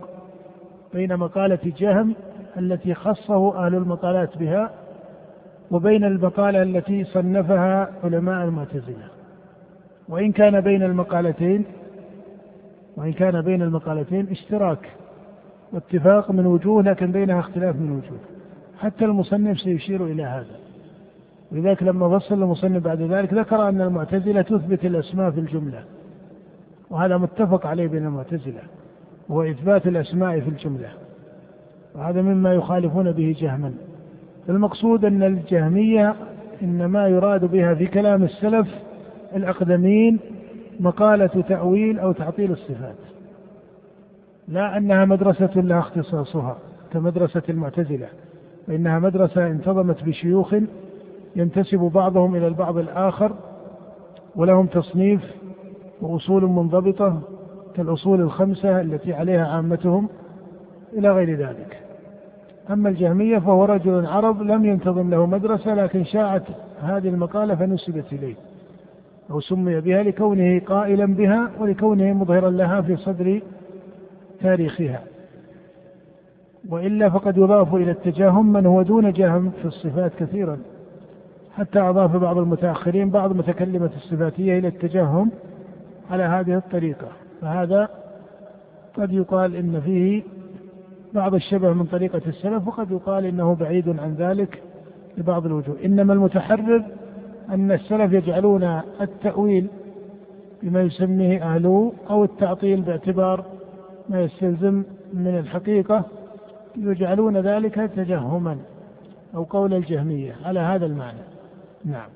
بين 0.95 1.17
مقالة 1.17 1.59
جهم 1.64 2.14
التي 2.57 2.95
خصه 2.95 3.67
أهل 3.67 3.75
المقالات 3.75 4.39
بها 4.39 4.71
وبين 5.71 6.05
المقالة 6.05 6.62
التي 6.62 7.05
صنفها 7.05 7.89
علماء 8.05 8.45
المعتزلة. 8.45 9.16
وإن 10.09 10.33
كان 10.33 10.61
بين 10.61 10.83
المقالتين 10.83 11.65
وإن 12.97 13.13
كان 13.13 13.43
بين 13.43 13.63
المقالتين 13.63 14.29
اشتراك 14.31 14.89
واتفاق 15.73 16.31
من 16.31 16.47
وجوه 16.47 16.83
لكن 16.83 17.13
بينها 17.13 17.41
اختلاف 17.41 17.77
من 17.77 17.91
وجوه. 17.91 18.19
حتى 18.79 19.05
المصنف 19.05 19.61
سيشير 19.61 20.07
إلى 20.07 20.23
هذا. 20.23 20.57
ولذلك 21.53 21.83
لما 21.83 22.19
فصل 22.19 22.35
المصنف 22.35 22.83
بعد 22.83 23.01
ذلك 23.03 23.35
ذكر 23.35 23.69
أن 23.69 23.81
المعتزلة 23.81 24.43
تثبت 24.43 24.85
الأسماء 24.85 25.31
في 25.31 25.41
الجملة. 25.41 25.85
وهذا 26.91 27.17
متفق 27.17 27.67
عليه 27.67 27.87
بين 27.87 28.07
المعتزلة 28.07 28.61
وهو 29.29 29.43
إثبات 29.43 29.87
الأسماء 29.87 30.41
في 30.41 30.49
الجملة. 30.49 30.89
وهذا 31.95 32.23
مما 32.23 32.55
يخالفون 32.55 33.13
به 33.13 33.37
جهما. 33.39 33.75
المقصود 34.49 35.05
أن 35.05 35.23
الجهمية 35.23 36.15
إنما 36.63 37.09
يراد 37.09 37.45
بها 37.45 37.75
في 37.75 37.87
كلام 37.87 38.23
السلف 38.23 38.69
الأقدمين 39.35 40.18
مقالة 40.81 41.45
تأويل 41.49 41.99
أو 41.99 42.12
تعطيل 42.12 42.53
الصفات. 42.53 42.97
لا 44.49 44.77
أنها 44.77 45.05
مدرسة 45.05 45.51
لها 45.57 45.79
اختصاصها 45.79 46.59
كمدرسة 46.93 47.43
المعتزلة 47.49 48.09
وإنها 48.68 48.99
مدرسة 48.99 49.47
انتظمت 49.47 50.05
بشيوخ 50.05 50.55
ينتسب 51.37 51.79
بعضهم 51.79 52.37
إلى 52.37 52.47
البعض 52.47 52.79
الآخر 52.79 53.33
ولهم 54.37 54.66
تصنيف 54.66 55.20
وأصول 56.01 56.45
منضبطة 56.45 57.20
كالأصول 57.77 58.20
الخمسة 58.20 58.81
التي 58.81 59.14
عليها 59.14 59.47
عامتهم 59.47 60.09
إلى 60.93 61.12
غير 61.12 61.39
ذلك. 61.39 61.79
أما 62.70 62.89
الجهمية 62.89 63.39
فهو 63.39 63.64
رجل 63.64 64.07
عرب 64.07 64.43
لم 64.43 64.64
ينتظم 64.64 65.11
له 65.11 65.27
مدرسة 65.27 65.74
لكن 65.74 66.05
شاعت 66.05 66.43
هذه 66.83 67.09
المقالة 67.09 67.55
فنسبت 67.55 68.12
إليه. 68.12 68.35
أو 69.31 69.41
سمي 69.41 69.81
بها 69.81 70.03
لكونه 70.03 70.61
قائلا 70.61 71.07
بها 71.07 71.51
ولكونه 71.61 72.12
مظهرا 72.12 72.51
لها 72.51 72.81
في 72.81 72.97
صدر 72.97 73.41
تاريخها. 74.41 75.03
وإلا 76.68 77.11
فقد 77.11 77.37
يضاف 77.37 77.74
إلى 77.74 77.91
التجاهم 77.91 78.53
من 78.53 78.66
هو 78.66 78.83
دون 78.83 79.12
جهم 79.12 79.51
في 79.51 79.64
الصفات 79.64 80.12
كثيرا. 80.18 80.59
حتى 81.57 81.79
أضاف 81.81 82.16
بعض 82.16 82.39
المتأخرين 82.39 83.11
بعض 83.11 83.37
متكلمة 83.37 83.91
الصفاتية 83.97 84.59
إلى 84.59 84.68
التجهم 84.68 85.31
على 86.11 86.22
هذه 86.22 86.57
الطريقة. 86.57 87.09
فهذا 87.41 87.89
قد 88.97 89.12
يقال 89.12 89.57
إن 89.57 89.81
فيه 89.81 90.22
بعض 91.14 91.35
الشبه 91.35 91.72
من 91.72 91.85
طريقة 91.85 92.20
السلف 92.27 92.68
وقد 92.68 92.91
يقال 92.91 93.24
إنه 93.24 93.55
بعيد 93.55 93.89
عن 93.89 94.14
ذلك 94.14 94.62
لبعض 95.18 95.47
الوجوه. 95.47 95.77
إنما 95.85 96.12
المتحرر 96.12 96.85
أن 97.51 97.73
السلف 97.73 98.13
يجعلون 98.13 98.81
التأويل 99.01 99.67
بما 100.63 100.83
يسميه 100.83 101.55
أهله 101.55 101.93
أو 102.11 102.25
التعطيل 102.25 102.81
باعتبار 102.81 103.45
ما 104.09 104.23
يستلزم 104.23 104.83
من 105.15 105.39
الحقيقة 105.39 106.05
يجعلون 106.77 107.37
ذلك 107.37 107.75
تجهما 107.75 108.59
أو 109.35 109.43
قول 109.43 109.75
الجهمية 109.75 110.37
على 110.45 110.61
هذا 110.61 110.87
المعنى. 110.87 111.19
نعم. 111.85 112.09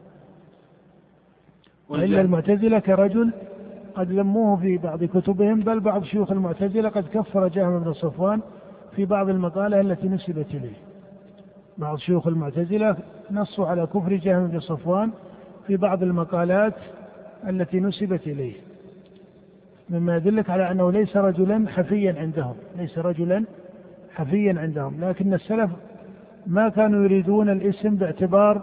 وإلا 1.88 2.20
المعتزلة 2.20 2.78
كرجل 2.78 3.30
قد 3.94 4.12
ذموه 4.12 4.56
في 4.56 4.76
بعض 4.76 5.04
كتبهم 5.04 5.60
بل 5.60 5.80
بعض 5.80 6.04
شيوخ 6.04 6.32
المعتزلة 6.32 6.88
قد 6.88 7.04
كفر 7.14 7.48
جهم 7.48 7.80
بن 7.80 7.92
صفوان 7.92 8.40
في 8.96 9.04
بعض 9.04 9.28
المقالة 9.28 9.80
التي 9.80 10.08
نسبت 10.08 10.46
إليه. 10.54 10.89
بعض 11.78 11.98
شيوخ 11.98 12.26
المعتزلة 12.26 12.96
نصوا 13.30 13.66
على 13.66 13.86
كفر 13.86 14.14
جهم 14.14 14.46
بن 14.46 14.60
صفوان 14.60 15.10
في 15.66 15.76
بعض 15.76 16.02
المقالات 16.02 16.74
التي 17.48 17.80
نسبت 17.80 18.26
إليه 18.26 18.54
مما 19.90 20.16
يدلك 20.16 20.50
على 20.50 20.70
أنه 20.70 20.92
ليس 20.92 21.16
رجلا 21.16 21.68
حفيا 21.68 22.14
عندهم 22.18 22.54
ليس 22.76 22.98
رجلا 22.98 23.44
حفيا 24.14 24.60
عندهم 24.60 25.04
لكن 25.04 25.34
السلف 25.34 25.70
ما 26.46 26.68
كانوا 26.68 27.04
يريدون 27.04 27.50
الاسم 27.50 27.96
باعتبار 27.96 28.62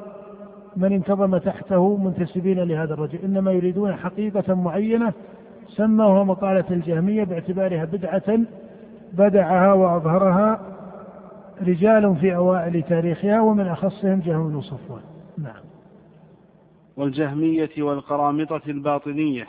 من 0.75 0.93
انتظم 0.93 1.37
تحته 1.37 1.97
منتسبين 1.97 2.59
لهذا 2.59 2.93
الرجل 2.93 3.19
إنما 3.23 3.51
يريدون 3.51 3.95
حقيقة 3.95 4.53
معينة 4.53 5.13
سموها 5.67 6.23
مقالة 6.23 6.65
الجهمية 6.71 7.23
باعتبارها 7.23 7.85
بدعة 7.85 8.39
بدعها 9.13 9.73
وأظهرها 9.73 10.76
رجال 11.61 12.15
في 12.15 12.35
أوائل 12.35 12.83
تاريخها 12.83 13.41
ومن 13.41 13.67
أخصهم 13.67 14.19
جهم 14.19 14.49
بن 14.49 14.61
صفوان. 14.61 15.01
نعم. 15.37 15.63
والجهمية 16.97 17.69
والقرامطة 17.77 18.61
الباطنية 18.67 19.47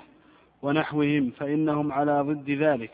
ونحوهم 0.62 1.30
فإنهم 1.30 1.92
على 1.92 2.20
ضد 2.20 2.50
ذلك. 2.50 2.90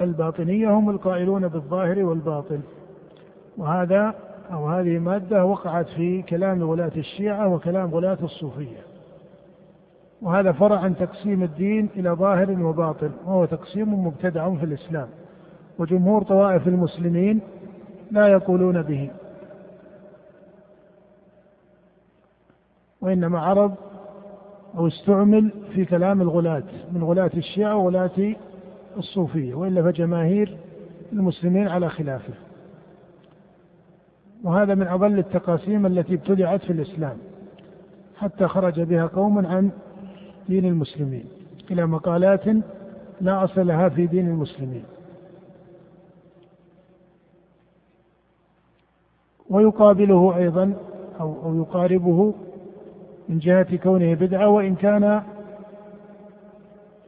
الباطنية 0.00 0.70
هم 0.70 0.90
القائلون 0.90 1.48
بالظاهر 1.48 2.04
والباطن. 2.04 2.60
وهذا 3.56 4.14
أو 4.52 4.68
هذه 4.68 4.98
مادة 4.98 5.44
وقعت 5.44 5.88
في 5.88 6.22
كلام 6.22 6.62
ولاة 6.62 6.92
الشيعة 6.96 7.48
وكلام 7.48 7.92
ولاة 7.92 8.18
الصوفية. 8.22 8.80
وهذا 10.22 10.52
فرع 10.52 10.78
عن 10.78 10.96
تقسيم 10.96 11.42
الدين 11.42 11.88
إلى 11.96 12.10
ظاهر 12.10 12.62
وباطن 12.62 13.10
وهو 13.26 13.44
تقسيم 13.44 14.06
مبتدع 14.06 14.54
في 14.54 14.64
الإسلام. 14.64 15.08
وجمهور 15.78 16.22
طوائف 16.22 16.68
المسلمين 16.68 17.40
لا 18.12 18.28
يقولون 18.28 18.82
به. 18.82 19.10
وإنما 23.00 23.40
عرض 23.40 23.74
أو 24.78 24.86
استعمل 24.86 25.50
في 25.74 25.84
كلام 25.84 26.22
الغلاة 26.22 26.62
من 26.92 27.04
غلاة 27.04 27.30
الشيعة 27.36 27.76
وغلاة 27.76 28.34
الصوفية 28.96 29.54
وإلا 29.54 29.82
فجماهير 29.82 30.56
المسلمين 31.12 31.68
على 31.68 31.88
خلافه. 31.88 32.34
وهذا 34.44 34.74
من 34.74 34.86
أضل 34.86 35.18
التقاسيم 35.18 35.86
التي 35.86 36.14
ابتدعت 36.14 36.64
في 36.64 36.72
الإسلام 36.72 37.16
حتى 38.16 38.48
خرج 38.48 38.80
بها 38.80 39.06
قوم 39.06 39.46
عن 39.46 39.70
دين 40.48 40.64
المسلمين 40.64 41.24
إلى 41.70 41.86
مقالات 41.86 42.44
لا 43.20 43.44
أصل 43.44 43.66
لها 43.66 43.88
في 43.88 44.06
دين 44.06 44.28
المسلمين. 44.28 44.84
ويقابله 49.50 50.36
أيضا 50.36 50.74
أو, 51.20 51.34
أو 51.44 51.60
يقاربه 51.60 52.34
من 53.28 53.38
جهة 53.38 53.76
كونه 53.76 54.14
بدعة 54.14 54.48
وإن 54.48 54.74
كان 54.74 55.22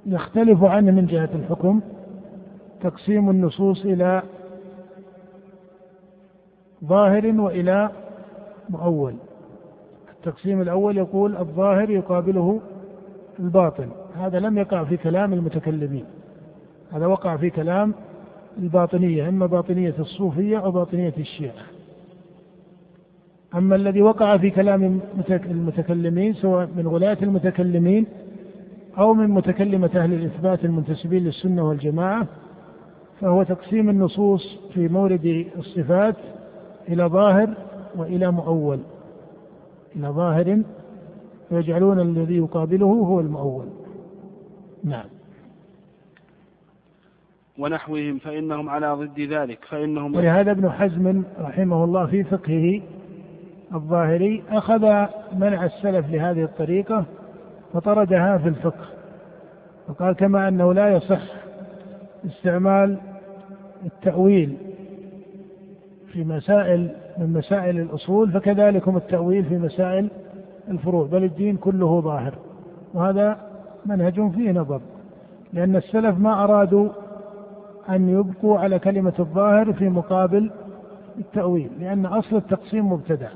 يختلف 0.06 0.64
عنه 0.64 0.90
من 0.90 1.06
جهة 1.06 1.28
الحكم 1.34 1.80
تقسيم 2.80 3.30
النصوص 3.30 3.84
إلى 3.84 4.22
ظاهر 6.84 7.40
وإلى 7.40 7.90
مؤول. 8.68 9.14
التقسيم 10.12 10.62
الأول 10.62 10.96
يقول 10.96 11.36
الظاهر 11.36 11.90
يقابله 11.90 12.60
الباطن. 13.38 13.88
هذا 14.16 14.40
لم 14.40 14.58
يقع 14.58 14.84
في 14.84 14.96
كلام 14.96 15.32
المتكلمين. 15.32 16.04
هذا 16.92 17.06
وقع 17.06 17.36
في 17.36 17.50
كلام 17.50 17.94
الباطنية 18.58 19.28
إما 19.28 19.46
باطنية 19.46 19.94
الصوفية 19.98 20.58
أو 20.58 20.70
باطنية 20.70 21.14
الشيعة 21.18 21.73
أما 23.54 23.76
الذي 23.76 24.02
وقع 24.02 24.36
في 24.36 24.50
كلام 24.50 25.00
المتكلمين 25.30 26.34
سواء 26.34 26.68
من 26.76 26.88
غلاة 26.88 27.18
المتكلمين 27.22 28.06
أو 28.98 29.14
من 29.14 29.30
متكلمة 29.30 29.90
أهل 29.94 30.12
الإثبات 30.12 30.64
المنتسبين 30.64 31.24
للسنة 31.24 31.68
والجماعة 31.68 32.26
فهو 33.20 33.42
تقسيم 33.42 33.88
النصوص 33.88 34.58
في 34.74 34.88
مورد 34.88 35.46
الصفات 35.58 36.16
إلى 36.88 37.04
ظاهر 37.04 37.54
وإلى 37.96 38.30
مؤول. 38.32 38.78
إلى 39.96 40.08
ظاهر 40.08 40.62
ويجعلون 41.50 42.00
الذي 42.00 42.36
يقابله 42.36 42.86
هو 42.86 43.20
المؤول. 43.20 43.66
نعم. 44.84 45.04
ونحوهم 47.58 48.18
فإنهم 48.18 48.68
على 48.68 48.92
ضد 48.92 49.20
ذلك 49.20 49.58
فإنهم 49.70 50.14
ولهذا 50.14 50.50
ابن 50.50 50.70
حزم 50.70 51.22
رحمه 51.40 51.84
الله 51.84 52.06
في 52.06 52.24
فقهه 52.24 52.82
الظاهري 53.74 54.42
أخذ 54.50 55.06
منع 55.38 55.64
السلف 55.64 56.10
لهذه 56.10 56.42
الطريقة 56.42 57.04
فطردها 57.72 58.38
في 58.38 58.48
الفقه. 58.48 58.84
وقال 59.88 60.12
كما 60.12 60.48
أنه 60.48 60.74
لا 60.74 60.88
يصح 60.88 61.22
استعمال 62.26 62.98
التأويل 63.86 64.56
في 66.12 66.24
مسائل 66.24 66.90
من 67.18 67.32
مسائل 67.32 67.80
الأصول 67.80 68.30
فكذلك 68.32 68.88
التأويل 68.88 69.44
في 69.44 69.58
مسائل 69.58 70.10
الفروع 70.68 71.06
بل 71.06 71.24
الدين 71.24 71.56
كله 71.56 72.00
ظاهر. 72.00 72.34
وهذا 72.94 73.38
منهج 73.86 74.30
فيه 74.30 74.52
نظر 74.52 74.80
لأن 75.52 75.76
السلف 75.76 76.18
ما 76.18 76.44
أرادوا 76.44 76.88
أن 77.88 78.08
يبقوا 78.08 78.58
على 78.58 78.78
كلمة 78.78 79.12
الظاهر 79.18 79.72
في 79.72 79.88
مقابل 79.88 80.50
التأويل 81.18 81.70
لأن 81.80 82.06
أصل 82.06 82.36
التقسيم 82.36 82.92
مبتدع 82.92 83.28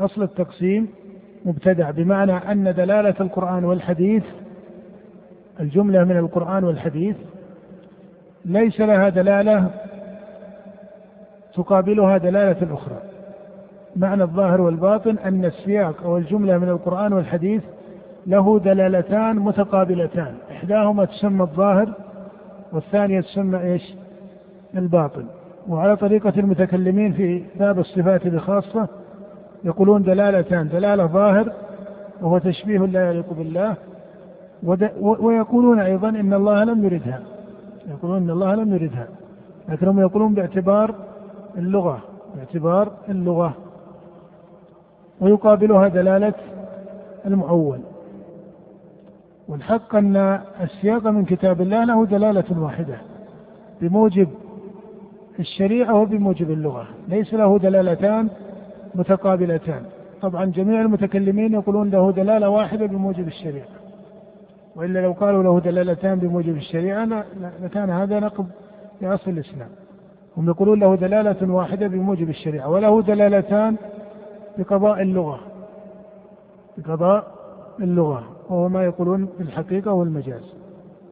أصل 0.00 0.22
التقسيم 0.22 0.88
مبتدع 1.44 1.90
بمعنى 1.90 2.32
أن 2.32 2.74
دلالة 2.74 3.14
القرآن 3.20 3.64
والحديث 3.64 4.22
الجملة 5.60 6.04
من 6.04 6.16
القرآن 6.16 6.64
والحديث 6.64 7.16
ليس 8.44 8.80
لها 8.80 9.08
دلالة 9.08 9.70
تقابلها 11.54 12.18
دلالة 12.18 12.74
أخرى. 12.74 12.98
معنى 13.96 14.22
الظاهر 14.22 14.60
والباطن 14.60 15.18
أن 15.18 15.44
السياق 15.44 16.02
أو 16.04 16.16
الجملة 16.16 16.58
من 16.58 16.68
القرآن 16.68 17.12
والحديث 17.12 17.62
له 18.26 18.58
دلالتان 18.58 19.36
متقابلتان. 19.36 20.34
إحداهما 20.50 21.04
تسمى 21.04 21.42
الظاهر 21.42 21.92
والثانية 22.72 23.20
تسمى 23.20 23.60
إيش؟ 23.60 23.94
الباطن. 24.76 25.24
وعلى 25.68 25.96
طريقة 25.96 26.32
المتكلمين 26.36 27.12
في 27.12 27.42
باب 27.58 27.78
الصفات 27.78 28.26
بخاصة 28.26 28.88
يقولون 29.64 30.02
دلالتان 30.02 30.68
دلالة 30.68 31.06
ظاهر 31.06 31.52
وهو 32.22 32.38
تشبيه 32.38 32.78
لا 32.78 33.10
يليق 33.10 33.32
بالله 33.32 33.76
ويقولون 35.00 35.80
أيضا 35.80 36.08
إن 36.08 36.34
الله 36.34 36.64
لم 36.64 36.84
يردها 36.84 37.20
يقولون 37.88 38.16
إن 38.16 38.30
الله 38.30 38.54
لم 38.54 38.74
يردها 38.74 39.08
لكنهم 39.68 40.00
يقولون 40.00 40.34
باعتبار 40.34 40.94
اللغة 41.58 41.98
باعتبار 42.36 42.92
اللغة 43.08 43.54
ويقابلها 45.20 45.88
دلالة 45.88 46.34
المعول. 47.26 47.80
والحق 49.48 49.96
أن 49.96 50.16
السياق 50.60 51.06
من 51.06 51.24
كتاب 51.24 51.60
الله 51.60 51.84
له 51.84 52.06
دلالة 52.06 52.60
واحدة 52.62 52.96
بموجب 53.80 54.28
الشريعة 55.38 55.94
وبموجب 55.94 56.50
اللغة 56.50 56.86
ليس 57.08 57.34
له 57.34 57.58
دلالتان 57.58 58.28
متقابلتان. 58.98 59.82
طبعا 60.22 60.44
جميع 60.44 60.80
المتكلمين 60.80 61.52
يقولون 61.52 61.90
له 61.90 62.12
دلالة 62.12 62.48
واحدة 62.48 62.86
بموجب 62.86 63.28
الشريعة. 63.28 63.66
وإلا 64.76 64.98
لو 64.98 65.12
قالوا 65.12 65.42
له 65.42 65.60
دلالتان 65.60 66.18
بموجب 66.18 66.56
الشريعة 66.56 67.24
لكان 67.62 67.90
هذا 67.90 68.20
نقض 68.20 68.46
لأصل 69.00 69.30
الإسلام. 69.30 69.68
هم 70.36 70.48
يقولون 70.48 70.80
له 70.80 70.94
دلالة 70.94 71.52
واحدة 71.54 71.86
بموجب 71.86 72.28
الشريعة 72.28 72.68
وله 72.68 73.02
دلالتان 73.02 73.76
بقضاء 74.58 75.02
اللغة. 75.02 75.40
بقضاء 76.78 77.26
اللغة 77.80 78.22
وهو 78.48 78.68
ما 78.68 78.84
يقولون 78.84 79.28
في 79.36 79.42
الحقيقة 79.42 79.92
والمجاز. 79.92 80.54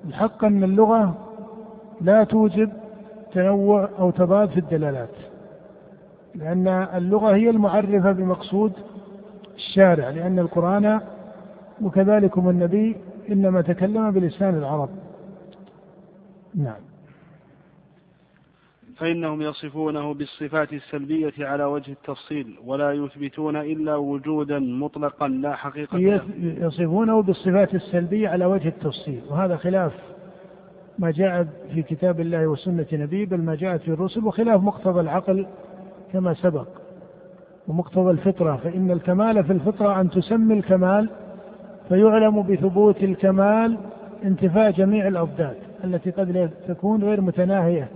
الحق 0.04 0.44
أن 0.44 0.64
اللغة 0.64 1.14
لا 2.00 2.24
توجب 2.24 2.72
تنوع 3.32 3.88
أو 3.98 4.10
تضاد 4.10 4.48
في 4.48 4.60
الدلالات. 4.60 5.08
لأن 6.36 6.68
اللغة 6.68 7.34
هي 7.34 7.50
المعرفة 7.50 8.12
بمقصود 8.12 8.72
الشارع 9.56 10.10
لأن 10.10 10.38
القرآن 10.38 11.00
وكذلكم 11.82 12.48
النبي 12.48 12.96
إنما 13.30 13.60
تكلم 13.60 14.10
بلسان 14.10 14.54
العرب. 14.54 14.88
نعم. 16.54 16.80
فإنهم 18.96 19.42
يصفونه 19.42 20.14
بالصفات 20.14 20.72
السلبية 20.72 21.32
على 21.38 21.64
وجه 21.64 21.92
التفصيل 21.92 22.58
ولا 22.66 22.92
يثبتون 22.92 23.56
إلا 23.56 23.96
وجودا 23.96 24.58
مطلقا 24.58 25.28
لا 25.28 25.56
حقيقة 25.56 25.98
يصفونه 26.38 27.22
بالصفات 27.22 27.74
السلبية 27.74 28.28
على 28.28 28.44
وجه 28.46 28.68
التفصيل 28.68 29.20
وهذا 29.28 29.56
خلاف 29.56 29.92
ما 30.98 31.10
جاء 31.10 31.48
في 31.74 31.82
كتاب 31.82 32.20
الله 32.20 32.46
وسنة 32.46 32.86
نبيه 32.92 33.26
بل 33.26 33.40
ما 33.40 33.54
جاءت 33.54 33.80
في 33.80 33.88
الرسل 33.88 34.24
وخلاف 34.24 34.62
مقتضى 34.62 35.00
العقل 35.00 35.46
كما 36.12 36.34
سبق 36.34 36.68
ومقتضى 37.68 38.10
الفطرة 38.10 38.56
فإن 38.56 38.90
الكمال 38.90 39.44
في 39.44 39.52
الفطرة 39.52 40.00
أن 40.00 40.10
تسمي 40.10 40.54
الكمال 40.54 41.08
فيعلم 41.88 42.42
بثبوت 42.42 43.02
الكمال 43.02 43.78
انتفاء 44.24 44.70
جميع 44.70 45.08
الأضداد 45.08 45.56
التي 45.84 46.10
قد 46.10 46.50
تكون 46.68 47.04
غير 47.04 47.20
متناهية 47.20 47.88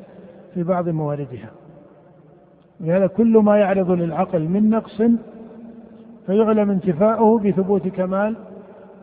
في 0.54 0.62
بعض 0.62 0.88
مواردها. 0.88 1.50
لهذا 2.80 3.06
كل 3.06 3.38
ما 3.38 3.56
يعرض 3.58 3.90
للعقل 3.90 4.48
من 4.48 4.70
نقص 4.70 5.02
فيعلم 6.26 6.70
انتفاؤه 6.70 7.38
بثبوت 7.38 7.88
كمال 7.88 8.36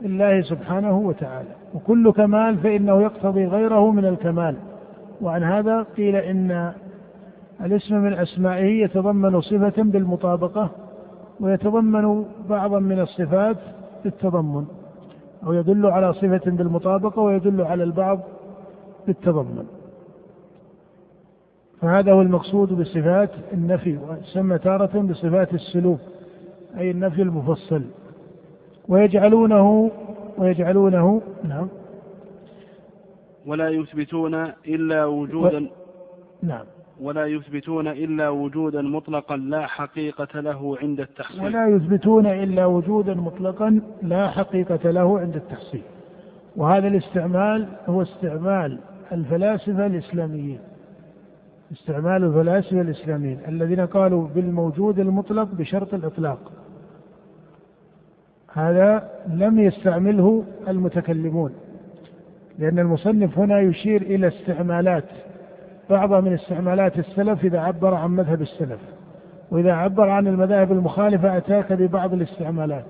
الله 0.06 0.42
سبحانه 0.42 0.98
وتعالى. 0.98 1.50
وكل 1.74 2.12
كمال 2.12 2.58
فإنه 2.58 3.02
يقتضي 3.02 3.46
غيره 3.46 3.92
من 3.92 4.06
الكمال. 4.06 4.56
وعن 5.22 5.44
هذا 5.44 5.86
قيل 5.98 6.16
إن 6.16 6.72
الاسم 7.62 7.96
من 7.96 8.14
أسمائه 8.14 8.84
يتضمن 8.84 9.42
صفة 9.42 9.84
بالمطابقة 9.84 10.70
ويتضمن 11.40 12.26
بعضا 12.50 12.80
من 12.80 13.00
الصفات 13.00 13.58
بالتضمن 14.04 14.66
أو 15.44 15.54
يدل 15.54 15.86
على 15.86 16.14
صفة 16.14 16.52
بالمطابقة 16.52 17.22
ويدل 17.22 17.62
على 17.62 17.84
البعض 17.84 18.20
بالتضمن. 19.08 19.66
فهذا 21.82 22.12
هو 22.12 22.22
المقصود 22.22 22.74
بصفات 22.74 23.30
النفي 23.54 23.98
وتسمى 23.98 24.58
تارة 24.58 25.02
بصفات 25.02 25.54
السلوك 25.54 26.00
أي 26.78 26.92
النفي 26.92 27.22
المفصل. 27.22 27.82
ويجعلونه 28.88 29.92
ويجعلونه 30.38 31.22
نعم. 31.44 31.68
ولا 33.46 33.70
يثبتون 33.70 34.34
إلا 34.68 35.06
وجودا. 35.06 35.64
و... 35.64 35.68
نعم. 36.44 36.66
ولا 37.02 37.26
يثبتون 37.26 37.88
إلا 37.88 38.30
وجودا 38.30 38.82
مطلقا 38.82 39.38
لا 39.38 39.68
حقيقة 39.68 40.40
له 40.40 40.78
عند 40.82 41.00
التحصيل. 41.00 41.44
ولا 41.44 41.68
يثبتون 41.68 42.26
إلا 42.26 42.66
وجودا 42.66 43.14
مطلقا 43.14 43.82
لا 44.02 44.28
حقيقة 44.28 44.92
له 44.92 45.20
عند 45.20 45.36
التحصيل. 45.36 45.82
وهذا 46.56 46.88
الاستعمال 46.88 47.68
هو 47.88 48.02
استعمال 48.02 48.80
الفلاسفة 49.12 49.86
الإسلاميين. 49.86 50.60
استعمال 51.72 52.24
الفلاسفة 52.24 52.82
الإسلاميين 52.82 53.40
الذين 53.48 53.80
قالوا 53.80 54.28
بالموجود 54.28 55.00
المطلق 55.00 55.48
بشرط 55.54 55.94
الإطلاق. 55.94 56.52
هذا 58.54 59.10
لم 59.28 59.60
يستعمله 59.60 60.44
المتكلمون 60.68 61.54
لأن 62.60 62.80
المصنف 62.80 63.40
هنا 63.40 63.60
يشير 63.60 64.02
إلى 64.02 64.28
استعمالات 64.28 65.04
بعض 65.90 66.14
من 66.14 66.34
استعمالات 66.34 67.00
السلف 67.00 67.46
إذا 67.46 67.60
عبر 67.60 67.94
عن 67.94 68.10
مذهب 68.12 68.42
السلف 68.42 68.80
وإذا 69.52 69.74
عبر 69.74 70.10
عن 70.10 70.28
المذاهب 70.28 70.72
المخالفة 70.72 71.38
أتاك 71.38 71.74
ببعض 71.74 72.14
الاستعمالات. 72.14 72.86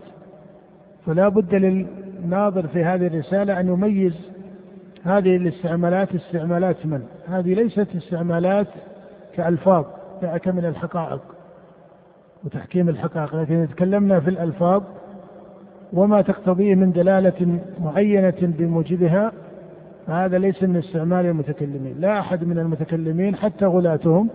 فلا 1.05 1.29
بد 1.29 1.55
للناظر 1.55 2.67
في 2.67 2.83
هذه 2.83 3.07
الرسالة 3.07 3.59
أن 3.59 3.67
يميز 3.67 4.15
هذه 5.03 5.35
الاستعمالات 5.35 6.15
استعمالات 6.15 6.85
من؟ 6.85 7.03
هذه 7.27 7.53
ليست 7.53 7.87
استعمالات 7.95 8.67
كألفاظ 9.35 9.85
دعك 10.21 10.47
من 10.47 10.65
الحقائق 10.65 11.21
وتحكيم 12.45 12.89
الحقائق. 12.89 13.35
لكن 13.35 13.67
تكلمنا 13.75 14.19
في 14.19 14.29
الألفاظ 14.29 14.83
وما 15.93 16.21
تقتضيه 16.21 16.75
من 16.75 16.91
دلالة 16.91 17.59
معينة 17.79 18.37
بموجبها 18.41 19.31
هذا 20.07 20.37
ليس 20.37 20.63
من 20.63 20.77
استعمال 20.77 21.25
المتكلمين. 21.25 21.95
لا 21.99 22.19
أحد 22.19 22.43
من 22.43 22.59
المتكلمين 22.59 23.35
حتى 23.35 23.65
غلاتهم 23.65 24.29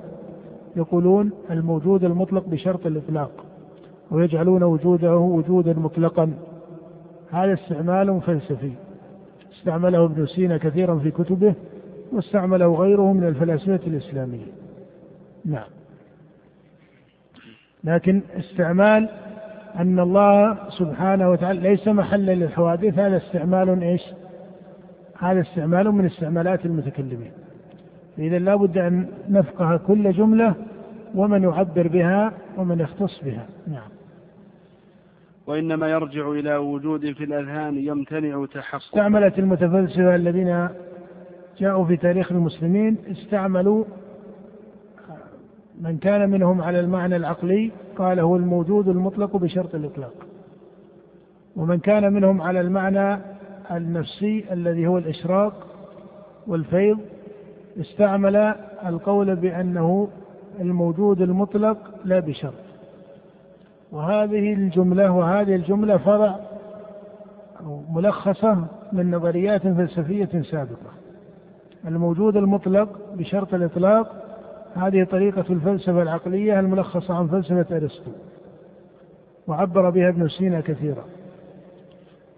يقولون 0.77 1.31
الموجود 1.51 2.05
المطلق 2.05 2.49
بشرط 2.49 2.87
الإطلاق 2.87 3.31
ويجعلون 4.11 4.63
وجوده 4.63 5.17
وجودا 5.17 5.73
مطلقا. 5.73 6.33
هذا 7.31 7.55
استعمال 7.55 8.21
فلسفي. 8.21 8.73
استعمله 9.59 10.05
ابن 10.05 10.27
سينا 10.27 10.57
كثيرا 10.57 10.99
في 10.99 11.11
كتبه 11.11 11.55
واستعمله 12.13 12.75
غيره 12.75 13.13
من 13.13 13.25
الفلاسفة 13.25 13.81
الإسلامية. 13.87 14.53
نعم. 15.45 15.69
لكن 17.85 18.23
استعمال 18.39 19.09
أن 19.77 20.01
الله 20.01 20.59
سبحانه 20.71 21.31
وتعالى 21.31 21.61
ليس 21.61 21.89
محلا 21.89 22.33
للحوادث 22.33 22.99
هذا 22.99 23.17
استعمال 23.17 23.83
إيش؟ 23.83 24.03
هذا 25.23 25.41
استعمال 25.41 25.93
من 25.93 26.07
استعمالات 26.07 26.67
المتكلمين. 26.67 27.33
إذا 28.19 28.39
لا 28.39 28.57
بد 28.57 28.79
أن 28.79 29.07
نفقه 29.29 29.77
كل 29.77 30.13
جملة 30.13 30.55
ومن 31.15 31.43
يعبر 31.43 31.89
بها 31.89 32.33
ومن 32.59 32.81
يختص 32.81 33.25
بها. 33.25 33.47
نعم. 33.67 33.89
وإنما 35.47 35.89
يرجع 35.89 36.31
إلى 36.31 36.57
وجود 36.57 37.13
في 37.13 37.25
الأذهان 37.25 37.79
يمتنع 37.79 38.47
تحقق 38.47 38.83
استعملت 38.83 39.39
المتفلسفة 39.39 40.15
الذين 40.15 40.69
جاءوا 41.59 41.85
في 41.85 41.97
تاريخ 41.97 42.33
المسلمين 42.33 42.97
استعملوا 43.11 43.85
من 45.81 45.99
كان 45.99 46.31
منهم 46.31 46.63
على 46.63 46.81
المعنى 46.81 47.17
العقلي 47.17 47.71
قال 47.97 48.21
هو 48.21 48.37
الموجود 48.37 48.89
المطلق 48.89 49.37
بشرط 49.37 49.75
الإطلاق. 49.75 50.15
ومن 51.57 51.79
كان 51.79 52.13
منهم 52.13 52.43
على 52.43 52.61
المعنى 52.61 53.32
النفسي 53.71 54.45
الذي 54.53 54.87
هو 54.87 54.99
الإشراق 54.99 55.53
والفيض 56.47 56.99
استعمل 57.81 58.37
القول 58.87 59.37
بأنه 59.37 60.09
الموجود 60.61 61.21
المطلق 61.21 61.77
لا 62.05 62.21
بشرط. 62.21 62.53
وهذه 63.93 64.53
الجملة 64.53 65.11
وهذه 65.13 65.55
الجملة 65.55 65.97
فرع 65.97 66.37
أو 67.61 67.83
ملخصة 67.91 68.65
من 68.93 69.11
نظريات 69.11 69.63
فلسفية 69.63 70.43
سابقة. 70.43 70.93
الموجود 71.87 72.37
المطلق 72.37 72.89
بشرط 73.15 73.55
الإطلاق 73.55 74.23
هذه 74.75 75.05
طريقة 75.05 75.45
الفلسفة 75.51 76.03
العقلية 76.03 76.61
الملخصة 76.61 77.15
عن 77.15 77.29
فلسفة 77.29 77.77
أرسطو 77.77 78.11
وعبر 79.47 79.91
بها 79.91 80.09
ابن 80.09 80.29
سينا 80.29 80.61
كثيرا. 80.61 81.05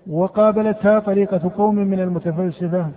وقابلتها 0.07 0.98
طريقة 0.98 1.50
قوم 1.57 1.74
من 1.74 2.00
المتفلسفة 2.00 2.90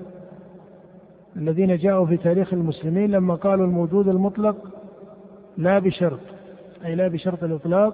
الذين 1.35 1.77
جاءوا 1.77 2.05
في 2.05 2.17
تاريخ 2.17 2.53
المسلمين 2.53 3.11
لما 3.11 3.35
قالوا 3.35 3.65
الموجود 3.65 4.07
المطلق 4.07 4.55
لا 5.57 5.79
بشرط 5.79 6.19
أي 6.85 6.95
لا 6.95 7.07
بشرط 7.07 7.43
الإطلاق 7.43 7.93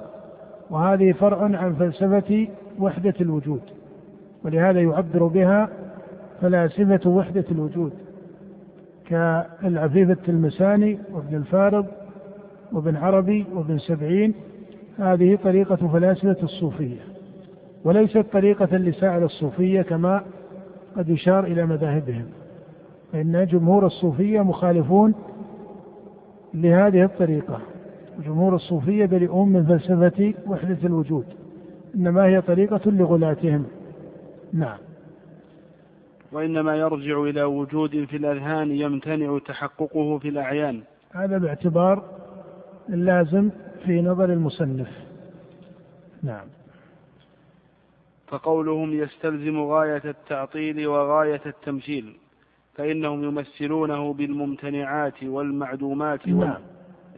وهذه 0.69 1.11
فرع 1.11 1.43
عن 1.57 1.75
فلسفة 1.75 2.47
وحدة 2.79 3.13
الوجود 3.21 3.61
ولهذا 4.43 4.81
يعبر 4.81 5.27
بها 5.27 5.69
فلاسفة 6.41 7.09
وحدة 7.09 7.45
الوجود 7.51 7.93
كالعفيف 9.07 10.09
التلمساني 10.09 10.99
وابن 11.13 11.35
الفارض 11.35 11.85
وابن 12.71 12.95
عربي 12.95 13.45
وابن 13.53 13.77
سبعين 13.77 14.33
هذه 14.97 15.37
طريقة 15.43 15.75
فلاسفة 15.75 16.37
الصوفية. 16.43 16.99
وليست 17.83 18.25
طريقة 18.33 18.77
لسائر 18.77 19.25
الصوفية 19.25 19.81
كما 19.81 20.23
قد 20.97 21.09
يشار 21.09 21.43
إلى 21.43 21.65
مذاهبهم. 21.65 22.25
فإن 23.11 23.45
جمهور 23.45 23.85
الصوفية 23.85 24.41
مخالفون 24.41 25.13
لهذه 26.53 27.03
الطريقة. 27.03 27.59
جمهور 28.25 28.55
الصوفية 28.55 29.05
بريئون 29.05 29.49
من 29.49 29.65
فلسفة 29.65 30.33
وحدة 30.47 30.77
الوجود. 30.83 31.25
إنما 31.95 32.25
هي 32.25 32.41
طريقة 32.41 32.91
لغلاتهم. 32.91 33.65
نعم. 34.53 34.77
وإنما 36.31 36.75
يرجع 36.75 37.23
إلى 37.23 37.43
وجود 37.43 38.05
في 38.05 38.17
الأذهان 38.17 38.71
يمتنع 38.71 39.39
تحققه 39.45 40.17
في 40.17 40.29
الأعيان. 40.29 40.81
هذا 41.11 41.37
باعتبار 41.37 42.03
اللازم 42.89 43.49
في 43.85 44.01
نظر 44.01 44.33
المصنف. 44.33 44.89
نعم. 46.23 46.45
فقولهم 48.27 48.93
يستلزم 48.93 49.61
غاية 49.61 50.01
التعطيل 50.05 50.87
وغاية 50.87 51.41
التمثيل 51.45 52.15
فإنهم 52.73 53.23
يمثلونه 53.23 54.13
بالممتنعات 54.13 55.23
والمعدومات 55.23 56.27
نعم. 56.27 56.61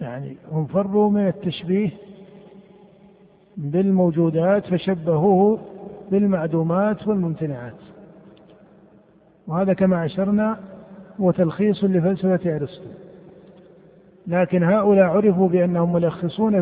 يعني 0.02 0.38
هم 0.52 0.66
فروا 0.66 1.10
من 1.10 1.28
التشبيه 1.28 1.90
بالموجودات 3.58 4.68
فشبهوه 4.68 5.60
بالمعدومات 6.12 7.08
والممتنعات. 7.08 7.76
وهذا 9.48 9.74
كما 9.74 10.06
أشرنا 10.06 10.60
هو 11.20 11.32
تلخيص 11.32 11.84
لفلسفة 11.84 12.56
أرسطو. 12.56 12.90
لكن 14.28 14.64
هؤلاء 14.64 15.06
عرفوا 15.06 15.50
بأنهم 15.50 15.94
ملخصون 15.94 16.56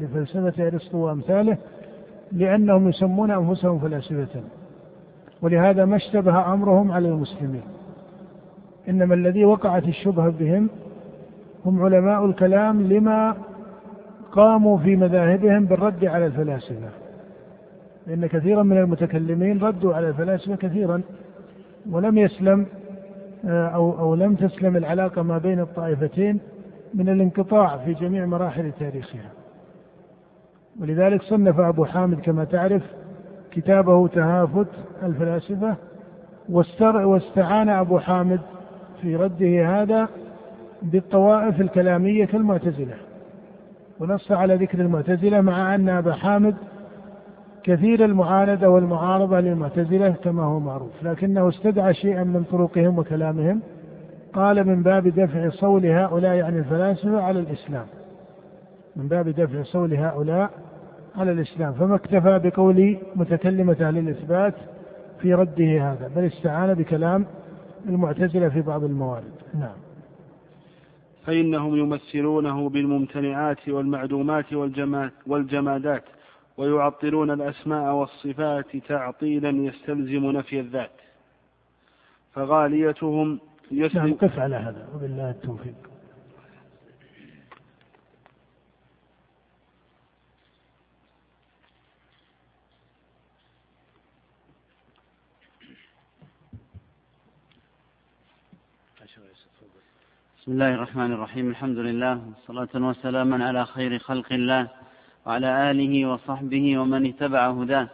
لفلسفة 0.00 0.66
أرسطو 0.66 0.98
وأمثاله 0.98 1.58
لأنهم 2.32 2.88
يسمون 2.88 3.30
أنفسهم 3.30 3.78
فلاسفة 3.78 4.40
ولهذا 5.42 5.84
ما 5.84 5.96
اشتبه 5.96 6.52
أمرهم 6.52 6.92
على 6.92 7.08
المسلمين. 7.08 7.62
إنما 8.88 9.14
الذي 9.14 9.44
وقعت 9.44 9.84
الشبهة 9.84 10.30
بهم 10.30 10.68
هم 11.66 11.82
علماء 11.82 12.24
الكلام 12.24 12.82
لما 12.82 13.36
قاموا 14.32 14.78
في 14.78 14.96
مذاهبهم 14.96 15.64
بالرد 15.64 16.04
على 16.04 16.26
الفلاسفة. 16.26 16.88
لأن 18.06 18.26
كثيرا 18.26 18.62
من 18.62 18.78
المتكلمين 18.78 19.58
ردوا 19.58 19.94
على 19.94 20.08
الفلاسفة 20.08 20.56
كثيرا 20.56 21.02
ولم 21.90 22.18
يسلم 22.18 22.66
آه، 23.44 23.68
أو 23.68 23.98
أو 23.98 24.14
لم 24.14 24.34
تسلم 24.34 24.76
العلاقة 24.76 25.22
ما 25.22 25.38
بين 25.38 25.60
الطائفتين 25.60 26.40
من 26.94 27.08
الانقطاع 27.08 27.76
في 27.76 27.94
جميع 27.94 28.26
مراحل 28.26 28.72
تاريخها. 28.80 29.30
ولذلك 30.80 31.22
صنف 31.22 31.60
أبو 31.60 31.84
حامد 31.84 32.20
كما 32.20 32.44
تعرف 32.44 32.82
كتابه 33.50 34.08
تهافت 34.08 34.68
الفلاسفة 35.02 35.76
واستعان 36.48 37.68
أبو 37.68 37.98
حامد 37.98 38.40
في 39.02 39.16
رده 39.16 39.82
هذا 39.82 40.08
بالطوائف 40.82 41.60
الكلامية 41.60 42.24
كالمعتزلة. 42.24 42.94
ونص 44.00 44.32
على 44.32 44.54
ذكر 44.54 44.80
المعتزلة 44.80 45.40
مع 45.40 45.74
أن 45.74 45.88
أبا 45.88 46.12
حامد 46.12 46.54
كثير 47.62 48.04
المعاندة 48.04 48.70
والمعارضة 48.70 49.40
للمعتزلة 49.40 50.10
كما 50.10 50.42
هو 50.42 50.60
معروف. 50.60 51.02
لكنه 51.02 51.48
استدعى 51.48 51.94
شيئا 51.94 52.24
من 52.24 52.42
طرقهم 52.42 52.98
وكلامهم. 52.98 53.60
قال 54.32 54.66
من 54.66 54.82
باب 54.82 55.08
دفع 55.08 55.50
صول 55.50 55.86
هؤلاء 55.86 56.40
عن 56.40 56.58
الفلاسفة 56.58 57.22
على 57.22 57.40
الإسلام. 57.40 57.86
من 58.96 59.08
باب 59.08 59.28
دفع 59.28 59.62
صول 59.62 59.94
هؤلاء 59.94 60.50
على 61.16 61.32
الإسلام. 61.32 61.72
فما 61.72 61.94
اكتفى 61.94 62.40
بقول 62.44 62.98
متكلمة 63.16 63.76
أهل 63.80 63.98
الإثبات 63.98 64.54
في 65.20 65.34
رده 65.34 65.92
هذا 65.92 66.10
بل 66.16 66.24
استعان 66.24 66.74
بكلام 66.74 67.26
المعتزلة 67.88 68.48
في 68.48 68.60
بعض 68.60 68.84
الموارد. 68.84 69.32
نعم. 69.54 69.76
فإنهم 71.26 71.76
يمثلونه 71.76 72.68
بالممتنعات 72.68 73.68
والمعدومات 73.68 74.52
والجمادات 75.26 76.04
ويعطلون 76.56 77.30
الأسماء 77.30 77.94
والصفات 77.94 78.76
تعطيلا 78.88 79.50
يستلزم 79.50 80.30
نفي 80.30 80.60
الذات. 80.60 80.90
فغاليتهم 82.34 83.40
يسلم 83.70 84.06
نعم 84.06 84.14
قف 84.14 84.38
على 84.38 84.56
هذا 84.56 84.88
وبالله 84.94 85.30
التوفيق. 85.30 85.89
بسم 100.40 100.52
الله 100.52 100.74
الرحمن 100.74 101.12
الرحيم. 101.12 101.50
الحمد 101.50 101.78
لله 101.78 102.22
والصلاة 102.26 102.86
والسلام 102.86 103.42
على 103.42 103.66
خير 103.66 103.98
خلق 103.98 104.32
الله 104.32 104.68
وعلى 105.26 105.70
آله 105.70 106.06
وصحبه 106.06 106.78
ومن 106.78 107.06
اتبع 107.06 107.50
هداه. 107.50 107.88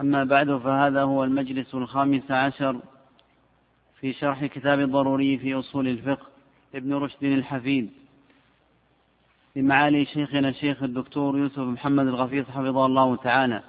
أما 0.00 0.24
بعد 0.24 0.56
فهذا 0.56 1.02
هو 1.02 1.24
المجلس 1.24 1.74
الخامس 1.74 2.30
عشر 2.30 2.76
في 4.00 4.12
شرح 4.12 4.44
كتاب 4.44 4.80
الضروري 4.80 5.38
في 5.38 5.54
أصول 5.54 5.88
الفقه 5.88 6.26
ابن 6.74 6.94
رشد 6.94 7.24
الحفيد 7.24 7.90
لمعالي 9.56 10.04
شيخنا 10.04 10.48
الشيخ 10.48 10.82
الدكتور 10.82 11.38
يوسف 11.38 11.58
محمد 11.58 12.06
الغفيظ 12.06 12.44
حفظه 12.44 12.86
الله 12.86 13.16
تعالى. 13.16 13.62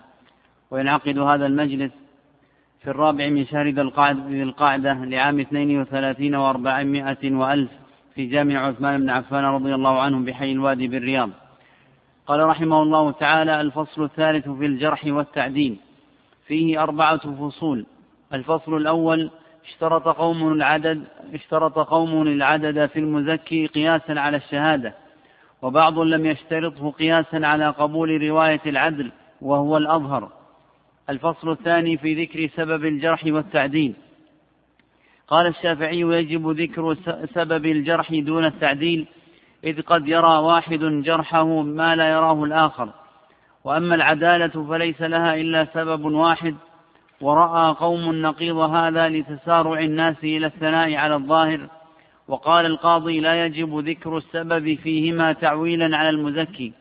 وينعقد 0.71 1.17
هذا 1.17 1.45
المجلس 1.45 1.91
في 2.81 2.89
الرابع 2.89 3.29
من 3.29 3.45
شهر 3.45 3.67
ذي 3.67 4.43
القعدة 4.43 4.93
لعام 4.93 5.39
اثنين 5.39 5.81
وثلاثين 5.81 6.35
وأربعمائة 6.35 7.35
وألف 7.35 7.84
في 8.16 8.26
جامع 8.26 8.68
عثمان 8.68 9.01
بن 9.01 9.09
عفان 9.09 9.43
رضي 9.43 9.76
الله 9.76 10.01
عنه 10.01 10.26
بحي 10.26 10.51
الوادي 10.51 10.88
بالرياض. 10.88 11.30
قال 12.28 12.39
رحمه 12.39 12.82
الله 12.82 13.11
تعالى 13.11 13.61
الفصل 13.61 14.03
الثالث 14.03 14.49
في 14.49 14.66
الجرح 14.66 15.05
والتعديل. 15.05 15.78
فيه 16.47 16.84
أربعة 16.84 17.18
فصول. 17.18 17.86
الفصل 18.34 18.78
الأول 18.78 19.32
اشترط 19.66 20.07
قوم 20.07 20.53
العدد 20.53 21.03
اشترط 21.34 21.80
قوم 21.80 22.22
العدد 22.22 22.86
في 22.86 22.99
المزكي 22.99 23.68
قياسا 23.68 24.11
على 24.11 24.38
الشهادة. 24.38 24.93
وبعض 25.61 25.99
لم 25.99 26.26
يشترطه 26.26 26.91
قياسا 26.91 27.38
على 27.43 27.70
قبول 27.70 28.22
رواية 28.22 28.61
العدل 28.66 29.11
وهو 29.41 29.78
الأظهر. 29.78 30.30
الفصل 31.09 31.51
الثاني 31.51 31.97
في 31.97 32.24
ذكر 32.24 32.47
سبب 32.55 32.86
الجرح 32.86 33.24
والتعديل. 33.26 33.93
قال 35.28 35.47
الشافعي 35.47 35.99
يجب 35.99 36.49
ذكر 36.49 36.95
سبب 37.34 37.65
الجرح 37.65 38.13
دون 38.13 38.45
التعديل 38.45 39.07
إذ 39.63 39.82
قد 39.82 40.07
يرى 40.07 40.38
واحد 40.38 40.80
جرحه 40.80 41.61
ما 41.61 41.95
لا 41.95 42.09
يراه 42.09 42.43
الآخر. 42.43 42.89
وأما 43.63 43.95
العدالة 43.95 44.67
فليس 44.69 45.01
لها 45.01 45.36
إلا 45.36 45.67
سبب 45.73 46.05
واحد 46.05 46.55
ورأى 47.21 47.73
قوم 47.73 48.21
نقيض 48.21 48.57
هذا 48.57 49.09
لتسارع 49.09 49.80
الناس 49.80 50.15
إلى 50.23 50.47
الثناء 50.47 50.95
على 50.95 51.15
الظاهر. 51.15 51.69
وقال 52.28 52.65
القاضي 52.65 53.19
لا 53.19 53.45
يجب 53.45 53.80
ذكر 53.80 54.17
السبب 54.17 54.78
فيهما 54.84 55.34
تعويلا 55.34 55.97
على 55.97 56.09
المزكي. 56.09 56.73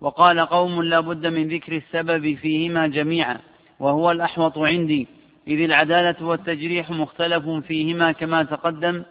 وقال 0.00 0.40
قوم 0.40 0.82
لا 0.82 1.00
بد 1.00 1.26
من 1.26 1.48
ذكر 1.48 1.76
السبب 1.76 2.34
فيهما 2.34 2.86
جميعا 2.86 3.38
وهو 3.80 4.10
الأحوط 4.10 4.58
عندي. 4.58 5.08
إذ 5.48 5.60
العدالة 5.60 6.26
والتجريح 6.26 6.90
مختلف 6.90 7.48
فيهما 7.48 8.12
كما 8.12 8.42
تقدم 8.42 9.02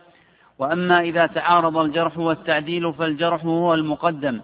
وأما 0.59 1.01
إذا 1.01 1.25
تعارض 1.25 1.77
الجرح 1.77 2.17
والتعديل 2.17 2.93
فالجرح 2.93 3.45
هو 3.45 3.73
المقدم 3.73 4.41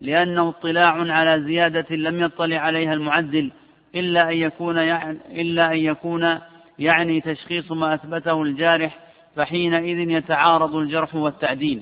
لأنه 0.00 0.48
اطلاع 0.48 1.12
على 1.12 1.42
زيادة 1.42 1.96
لم 1.96 2.22
يطلع 2.22 2.56
عليها 2.56 2.94
المعدل 2.94 3.50
إلا 3.94 4.30
أن 4.30 4.36
يكون 4.36 4.76
يعني, 4.76 5.18
إلا 5.30 5.72
أن 5.72 5.76
يكون 5.76 6.38
يعني 6.78 7.20
تشخيص 7.20 7.72
ما 7.72 7.94
أثبته 7.94 8.42
الجارح 8.42 8.98
فحينئذ 9.36 10.10
يتعارض 10.10 10.76
الجرح 10.76 11.14
والتعديل. 11.14 11.80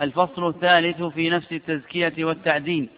الفصل 0.00 0.48
الثالث 0.48 1.02
في 1.02 1.30
نفس 1.30 1.52
التزكية 1.52 2.24
والتعديل 2.24 2.88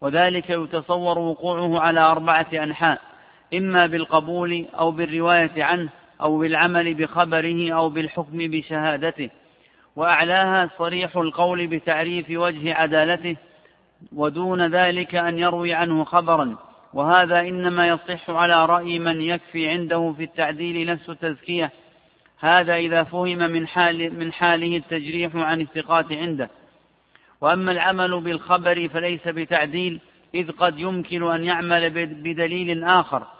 وذلك 0.00 0.50
يتصور 0.50 1.18
وقوعه 1.18 1.80
على 1.80 2.00
أربعة 2.00 2.46
أنحاء. 2.52 3.00
إما 3.54 3.86
بالقبول 3.86 4.66
أو 4.78 4.90
بالرواية 4.90 5.64
عنه 5.64 5.88
أو 6.20 6.38
بالعمل 6.38 6.94
بخبره 6.94 7.72
أو 7.72 7.88
بالحكم 7.88 8.38
بشهادته. 8.38 9.30
وأعلاها 9.96 10.70
صريح 10.78 11.16
القول 11.16 11.66
بتعريف 11.66 12.26
وجه 12.30 12.74
عدالته 12.74 13.36
ودون 14.12 14.66
ذلك 14.66 15.14
أن 15.14 15.38
يروي 15.38 15.74
عنه 15.74 16.04
خبرا. 16.04 16.56
وهذا 16.94 17.40
إنما 17.40 17.88
يصح 17.88 18.30
على 18.30 18.66
رأي 18.66 18.98
من 18.98 19.20
يكفي 19.20 19.68
عنده 19.68 20.14
في 20.16 20.24
التعديل 20.24 20.86
نفس 20.86 21.10
التزكية. 21.10 21.72
هذا 22.40 22.76
إذا 22.76 23.02
فهم 23.02 23.38
من, 23.38 23.68
حال 23.68 24.18
من 24.18 24.32
حاله 24.32 24.76
التجريح 24.76 25.36
عن 25.36 25.60
الثقات 25.60 26.12
عنده. 26.12 26.50
وأما 27.40 27.72
العمل 27.72 28.20
بالخبر 28.20 28.88
فليس 28.88 29.28
بتعديل 29.28 30.00
إذ 30.34 30.50
قد 30.50 30.78
يمكن 30.80 31.32
أن 31.32 31.44
يعمل 31.44 31.90
بدليل 31.90 32.84
آخر. 32.84 33.35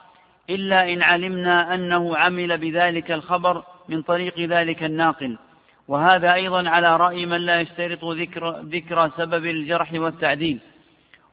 إلا 0.51 0.93
إن 0.93 1.03
علمنا 1.03 1.75
أنه 1.75 2.17
عمل 2.17 2.59
بذلك 2.59 3.13
الخبر 3.13 3.63
من 3.89 4.03
طريق 4.03 4.41
ذلك 4.41 4.83
الناقل. 4.83 5.39
وهذا 5.89 6.35
أيضا 6.35 6.69
على 6.69 6.97
رأي 6.97 7.27
من 7.27 7.37
لا 7.37 7.61
يشترط 7.61 8.05
ذكر, 8.05 8.51
ذكر 8.61 9.11
سبب 9.17 9.47
الجرح 9.47 9.93
والتعديل. 9.93 10.59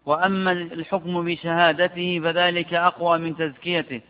وأما 0.06 0.52
الحكم 0.52 1.26
بشهادته 1.26 2.20
فذلك 2.24 2.74
أقوى 2.74 3.20
من 3.20 3.38
تزكيته. 3.38 4.02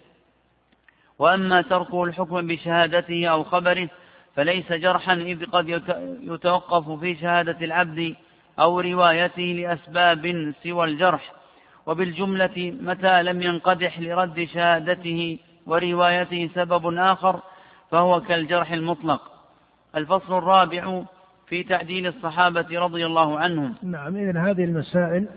وأما 1.20 1.62
تركه 1.62 2.04
الحكم 2.04 2.48
بشهادته 2.48 3.28
أو 3.28 3.44
خبره 3.44 3.90
فليس 4.36 4.74
جرحا 4.74 5.14
إذ 5.14 5.46
قد 5.46 5.82
يتوقف 6.22 7.00
في 7.00 7.16
شهادة 7.16 7.58
العبد 7.66 8.16
أو 8.60 8.80
روايته 8.80 9.42
لأسباب 9.42 10.54
سوى 10.64 10.86
الجرح. 10.86 11.32
وبالجملة 11.88 12.74
متى 12.82 13.24
لم 13.24 13.42
ينقدح 13.42 14.00
لرد 14.00 14.44
شهادته 14.54 15.40
وروايته 15.68 16.50
سبب 16.56 16.98
آخر 16.98 17.40
فهو 17.92 18.22
كالجرح 18.22 18.72
المطلق. 18.72 19.22
الفصل 19.96 20.38
الرابع 20.38 21.04
في 21.48 21.64
تعديل 21.64 22.08
الصحابة 22.08 22.80
رضي 22.80 23.06
الله 23.06 23.40
عنهم. 23.40 23.74
نعم 23.84 24.16
إذن 24.16 24.38
هذه 24.38 24.64
المسائل 24.64 25.28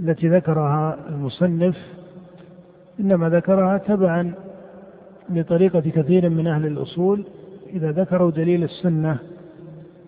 التي 0.00 0.28
ذكرها 0.28 0.98
المصنف 1.08 1.76
إنما 3.00 3.28
ذكرها 3.28 3.78
تبعا 3.78 4.34
لطريقة 5.30 5.80
كثير 5.80 6.28
من 6.28 6.46
أهل 6.46 6.66
الأصول. 6.66 7.26
إذا 7.72 7.92
ذكروا 7.92 8.30
دليل 8.30 8.64
السنة 8.64 9.18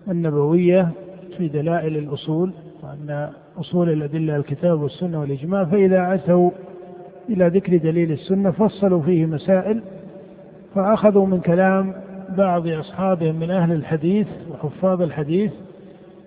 النبوية 0.09 0.90
في 1.36 1.49
دلائل 1.49 1.97
الأصول 1.97 2.53
وأن 2.82 3.32
أصول 3.59 3.90
الأدلة 3.90 4.36
الكتاب 4.36 4.80
والسنة 4.80 5.20
والإجماع 5.20 5.64
فإذا 5.64 6.14
أتوا 6.14 6.50
إلى 7.28 7.48
ذكر 7.48 7.76
دليل 7.76 8.12
السنة 8.12 8.50
فصلوا 8.50 9.02
فيه 9.02 9.26
مسائل 9.26 9.82
فأخذوا 10.74 11.26
من 11.26 11.40
كلام 11.40 11.94
بعض 12.36 12.68
أصحابهم 12.68 13.36
من 13.36 13.50
أهل 13.50 13.72
الحديث 13.72 14.26
وحفاظ 14.50 15.02
الحديث 15.02 15.52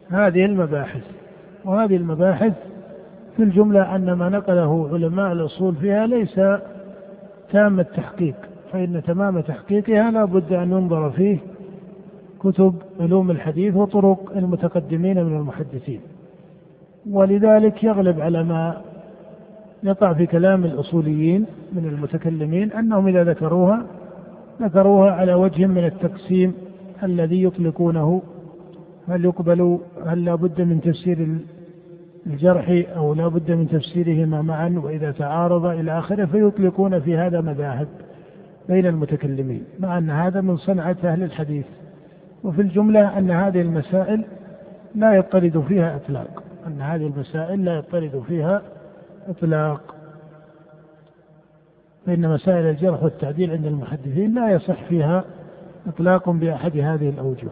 هذه 0.09 0.45
المباحث. 0.45 1.01
وهذه 1.65 1.95
المباحث 1.95 2.53
في 3.38 3.43
الجملة 3.43 3.95
أن 3.95 4.13
ما 4.13 4.30
نقله 4.30 4.89
علماء 4.93 5.32
الأصول 5.32 5.75
فيها 5.75 6.07
ليس 6.07 6.36
تام 7.51 7.80
التحقيق 7.80 8.36
فإن 8.71 9.03
تمام 9.03 9.39
تحقيقها 9.39 10.11
لا 10.11 10.25
بد 10.25 10.53
أن 10.53 10.71
ينظر 10.71 11.09
فيه 11.09 11.38
كتب 12.39 12.75
علوم 12.99 13.32
الحديث 13.32 13.75
وطرق 13.75 14.32
المتقدمين 14.36 15.25
من 15.25 15.38
المحدثين. 15.38 16.01
ولذلك 17.12 17.84
يغلب 17.84 18.22
على 18.22 18.43
ما 18.43 18.82
يقع 19.84 20.14
في 20.14 20.26
كلام 20.26 20.66
الأصوليين 20.66 21.45
من 21.74 21.86
المتكلمين 21.86 22.72
أنهم 22.72 23.08
إذا 23.08 23.24
ذكروها 23.24 23.86
ذكروها 24.62 25.12
على 25.12 25.34
وجه 25.34 25.66
من 25.66 25.86
التقسيم 25.86 26.53
الذي 27.03 27.43
يطلقونه. 27.43 28.22
هل 29.08 29.26
يقبل 29.26 29.80
هل 30.05 30.26
لا 30.26 30.36
بد 30.36 30.62
من 30.62 30.82
تفسير 30.82 31.38
الجرح 32.28 32.84
أو 32.95 33.14
لا 33.14 33.28
بد 33.28 33.51
من 33.51 33.68
تفسيرهما 33.68 34.41
معا؟ 34.41 34.82
وإذا 34.84 35.12
تعارض 35.12 35.66
إلى 35.66 35.99
آخره 35.99 36.26
فيطلقون 36.26 36.99
في 36.99 37.18
هذا 37.18 37.41
مذاهب 37.41 37.88
بين 38.70 38.86
المتكلمين 38.86 39.64
مع 39.80 39.97
أن 39.97 40.10
هذا 40.10 40.41
من 40.41 40.58
صنعة 40.58 40.97
أهل 41.03 41.24
الحديث. 41.24 41.66
وفي 42.43 42.62
الجملة 42.62 43.18
أن 43.18 43.32
هذه 43.32 43.62
المسائل 43.62 44.26
لا 44.95 45.14
يطرد 45.14 45.64
فيها 45.68 45.95
إطلاق. 45.95 46.43
أن 46.68 46.82
هذه 46.82 47.07
المسائل 47.07 47.65
لا 47.65 47.78
يطرد 47.78 48.24
فيها 48.28 48.61
إطلاق 49.28 49.95
فإن 52.05 52.30
مسائل 52.30 52.65
الجرح 52.65 53.03
والتعديل 53.03 53.51
عند 53.51 53.65
المحدثين 53.65 54.34
لا 54.34 54.51
يصح 54.51 54.84
فيها 54.84 55.26
إطلاق 55.88 56.30
بأحد 56.30 56.78
هذه 56.78 57.09
الأوجه. 57.09 57.49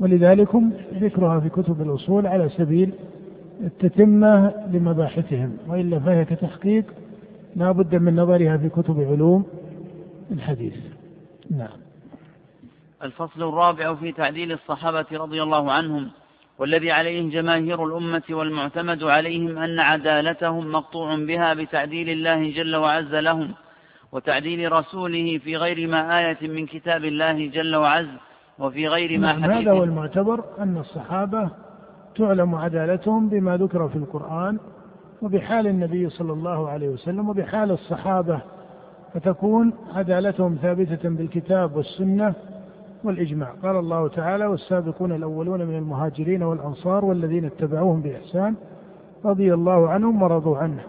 ولذلك 0.00 0.48
ذكرها 0.94 1.40
في 1.40 1.48
كتب 1.48 1.80
الأصول 1.80 2.26
على 2.26 2.48
سبيل 2.48 2.92
التتمة 3.60 4.66
لمباحثهم 4.72 5.56
وإلا 5.68 5.98
فهي 5.98 6.24
كتحقيق 6.24 6.84
لا 7.56 7.72
بد 7.72 7.94
من 7.94 8.16
نظرها 8.16 8.56
في 8.56 8.68
كتب 8.68 9.00
علوم 9.00 9.46
الحديث. 10.30 10.74
نعم. 11.50 11.76
الفصل 13.02 13.42
الرابع 13.48 13.94
في 13.94 14.12
تعديل 14.12 14.52
الصحابة 14.52 15.06
رضي 15.12 15.42
الله 15.42 15.72
عنهم. 15.72 16.10
والذي 16.58 16.90
عليه 16.90 17.30
جماهير 17.30 17.84
الأمة 17.84 18.22
والمعتمد 18.30 19.04
عليهم 19.04 19.58
أن 19.58 19.80
عدالتهم 19.80 20.72
مقطوع 20.72 21.16
بها 21.16 21.54
بتعديل 21.54 22.10
الله 22.10 22.50
جل 22.50 22.76
وعز 22.76 23.14
لهم 23.14 23.54
وتعديل 24.12 24.72
رسوله 24.72 25.38
في 25.38 25.56
غير 25.56 25.88
ما 25.88 26.18
آية 26.18 26.48
من 26.48 26.66
كتاب 26.66 27.04
الله 27.04 27.46
جل 27.48 27.76
وعز 27.76 28.06
وفي 28.58 28.88
غير 28.88 29.18
ما 29.18 29.32
حديث. 29.32 29.44
هذا 29.44 29.72
هو 29.72 29.84
المعتبر 29.84 30.44
أن 30.58 30.78
الصحابة 30.78 31.50
تعلم 32.16 32.54
عدالتهم 32.54 33.28
بما 33.28 33.56
ذكر 33.56 33.88
في 33.88 33.96
القرآن 33.96 34.58
وبحال 35.22 35.66
النبي 35.66 36.10
صلى 36.10 36.32
الله 36.32 36.68
عليه 36.68 36.88
وسلم 36.88 37.28
وبحال 37.28 37.70
الصحابة 37.70 38.40
فتكون 39.14 39.72
عدالتهم 39.94 40.58
ثابتة 40.62 41.08
بالكتاب 41.08 41.76
والسنة 41.76 42.34
والإجماع. 43.04 43.52
قال 43.62 43.76
الله 43.76 44.08
تعالى 44.08 44.46
والسابقون 44.46 45.12
الأولون 45.12 45.66
من 45.66 45.76
المهاجرين 45.76 46.42
والأنصار 46.42 47.04
والذين 47.04 47.44
اتبعوهم 47.44 48.02
بإحسان 48.02 48.54
رضي 49.24 49.54
الله 49.54 49.88
عنهم 49.88 50.22
ورضوا 50.22 50.58
عنه. 50.58 50.82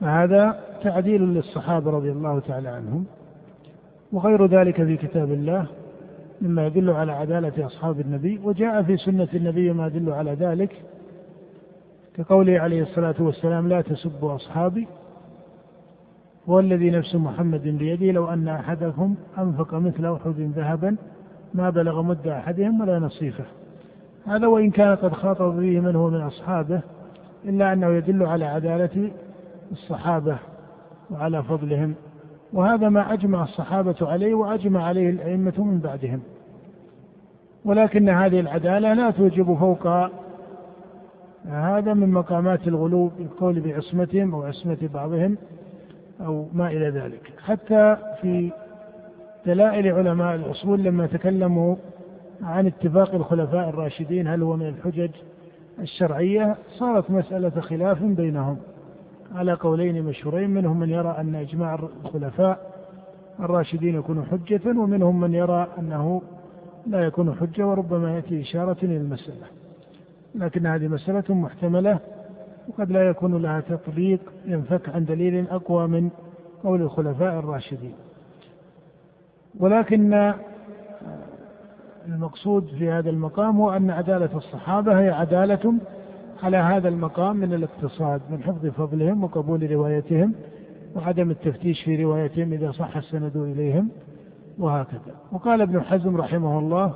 فهذا 0.00 0.60
تعديل 0.82 1.22
للصحابة 1.22 1.90
رضي 1.90 2.12
الله 2.12 2.40
تعالى 2.40 2.68
عنهم. 2.68 3.04
وغير 4.12 4.46
ذلك 4.46 4.76
في 4.84 4.96
كتاب 4.96 5.32
الله 5.32 5.66
مما 6.40 6.66
يدل 6.66 6.90
على 6.90 7.12
عدالة 7.12 7.66
أصحاب 7.66 8.00
النبي 8.00 8.40
وجاء 8.44 8.82
في 8.82 8.96
سنة 8.96 9.28
النبي 9.34 9.72
ما 9.72 9.86
يدل 9.86 10.12
على 10.12 10.32
ذلك 10.34 10.82
كقوله 12.16 12.60
عليه 12.60 12.82
الصلاة 12.82 13.14
والسلام 13.20 13.68
لا 13.68 13.80
تسبوا 13.80 14.34
أصحابي 14.34 14.88
والذي 16.46 16.90
نفس 16.90 17.14
محمد 17.14 17.62
بيده 17.62 18.12
لو 18.12 18.26
أن 18.26 18.48
أحدكم 18.48 19.14
أنفق 19.38 19.74
مثل 19.74 20.12
أحد 20.14 20.34
ذهبا 20.56 20.96
ما 21.54 21.70
بلغ 21.70 22.02
مد 22.02 22.26
أحدهم 22.26 22.80
ولا 22.80 22.98
نصيفه. 22.98 23.44
هذا 24.26 24.46
وإن 24.46 24.70
كان 24.70 24.96
قد 24.96 25.12
خاطب 25.12 25.60
به 25.60 25.80
من 25.80 25.96
هو 25.96 26.10
من 26.10 26.20
أصحابه 26.20 26.80
إلا 27.44 27.72
أنه 27.72 27.88
يدل 27.88 28.22
على 28.22 28.44
عدالة 28.44 29.10
الصحابة 29.72 30.38
وعلى 31.10 31.42
فضلهم. 31.42 31.94
وهذا 32.52 32.88
ما 32.88 33.12
أجمع 33.12 33.42
الصحابة 33.42 33.96
عليه 34.02 34.34
وأجمع 34.34 34.84
عليه 34.84 35.10
الأئمة 35.10 35.54
من 35.58 35.78
بعدهم. 35.78 36.20
ولكن 37.64 38.08
هذه 38.08 38.40
العدالة 38.40 38.92
لا 38.92 39.10
توجب 39.10 39.54
فوق 39.54 39.86
هذا 41.46 41.94
من 41.94 42.12
مقامات 42.12 42.68
الغلو 42.68 43.10
بالقول 43.18 43.60
بعصمتهم 43.60 44.34
أو 44.34 44.42
عصمة 44.42 44.88
بعضهم. 44.94 45.36
أو 46.20 46.48
ما 46.52 46.68
إلى 46.68 46.88
ذلك. 46.88 47.32
حتى 47.44 47.96
في 48.20 48.50
دلائل 49.46 49.88
علماء 49.88 50.34
الأصول 50.34 50.82
لما 50.82 51.06
تكلموا 51.06 51.76
عن 52.42 52.66
اتفاق 52.66 53.14
الخلفاء 53.14 53.68
الراشدين 53.68 54.28
هل 54.28 54.42
هو 54.42 54.56
من 54.56 54.68
الحجج 54.68 55.10
الشرعية؟ 55.78 56.56
صارت 56.78 57.10
مسألة 57.10 57.60
خلاف 57.60 58.02
بينهم. 58.02 58.56
على 59.34 59.52
قولين 59.52 60.02
مشهورين 60.02 60.50
منهم 60.50 60.78
من 60.78 60.90
يرى 60.90 61.16
أن 61.18 61.34
إجماع 61.34 61.78
الخلفاء 62.04 62.72
الراشدين 63.40 63.94
يكون 63.94 64.24
حجة 64.24 64.60
ومنهم 64.66 65.20
من 65.20 65.34
يرى 65.34 65.68
أنه 65.78 66.22
لا 66.86 67.00
يكون 67.00 67.34
حجة 67.34 67.66
وربما 67.66 68.14
يأتي 68.14 68.40
إشارة 68.40 68.76
إلى 68.82 68.96
المسألة. 68.96 69.46
لكن 70.34 70.66
هذه 70.66 70.88
مسألة 70.88 71.34
محتملة 71.34 71.98
وقد 72.68 72.90
لا 72.90 73.08
يكون 73.08 73.42
لها 73.42 73.60
تطبيق 73.60 74.20
ينفك 74.46 74.88
عن 74.88 75.04
دليل 75.04 75.48
أقوى 75.48 75.88
من 75.88 76.10
قول 76.64 76.82
الخلفاء 76.82 77.38
الراشدين. 77.38 77.94
ولكن 79.60 80.32
المقصود 82.08 82.66
في 82.78 82.90
هذا 82.90 83.10
المقام 83.10 83.56
هو 83.56 83.70
أن 83.70 83.90
عدالة 83.90 84.36
الصحابة 84.36 85.00
هي 85.00 85.10
عدالة 85.10 85.74
على 86.42 86.56
هذا 86.56 86.88
المقام 86.88 87.36
من 87.36 87.54
الاقتصاد 87.54 88.20
من 88.30 88.42
حفظ 88.42 88.66
فضلهم 88.66 89.24
وقبول 89.24 89.70
روايتهم 89.70 90.34
وعدم 90.96 91.30
التفتيش 91.30 91.84
في 91.84 92.02
روايتهم 92.04 92.52
إذا 92.52 92.70
صح 92.70 92.96
السند 92.96 93.36
إليهم 93.36 93.88
وهكذا. 94.58 95.14
وقال 95.32 95.60
ابن 95.60 95.80
حزم 95.80 96.16
رحمه 96.16 96.58
الله 96.58 96.94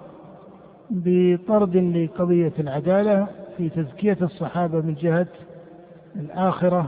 بطرد 0.90 1.76
لقضية 1.76 2.52
العدالة 2.58 3.26
في 3.56 3.68
تزكية 3.68 4.18
الصحابة 4.22 4.80
من 4.80 4.94
جهة 4.94 5.26
الآخرة 6.20 6.86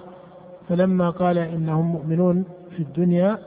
فلما 0.68 1.10
قال 1.10 1.38
إنهم 1.38 1.92
مؤمنون 1.92 2.44
في 2.70 2.82
الدنيا 2.82 3.38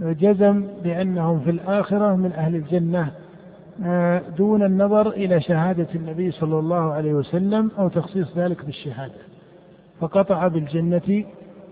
جزم 0.00 0.64
بأنهم 0.84 1.40
في 1.40 1.50
الآخرة 1.50 2.16
من 2.16 2.32
أهل 2.32 2.54
الجنة 2.54 3.10
آه، 3.84 4.22
دون 4.38 4.62
النظر 4.62 5.10
إلى 5.10 5.40
شهادة 5.40 5.86
النبي 5.94 6.30
صلى 6.30 6.58
الله 6.58 6.92
عليه 6.92 7.14
وسلم 7.14 7.70
أو 7.78 7.88
تخصيص 7.88 8.38
ذلك 8.38 8.64
بالشهادة. 8.64 9.14
فقطع 10.00 10.48
بالجنة 10.48 11.24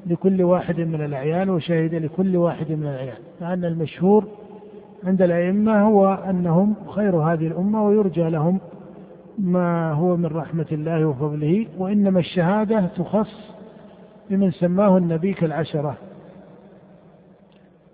لكل 0.06 0.42
واحد 0.42 0.80
من 0.80 1.04
الأعيان 1.04 1.50
وشهد 1.50 1.94
لكل 1.94 2.36
واحد 2.36 2.70
من 2.70 2.82
الأعيان. 2.82 3.16
لأن 3.40 3.64
المشهور 3.64 4.24
عند 5.04 5.22
الأئمة 5.22 5.82
هو 5.82 6.14
أنهم 6.14 6.74
خير 6.88 7.16
هذه 7.16 7.46
الأمة 7.46 7.86
ويرجى 7.86 8.30
لهم 8.30 8.60
ما 9.38 9.92
هو 9.92 10.16
من 10.16 10.26
رحمة 10.26 10.66
الله 10.72 11.06
وفضله 11.06 11.66
وإنما 11.78 12.20
الشهادة 12.20 12.86
تخص 12.86 13.52
بمن 14.30 14.50
سماه 14.50 14.98
النبي 14.98 15.32
كالعشرة. 15.32 15.96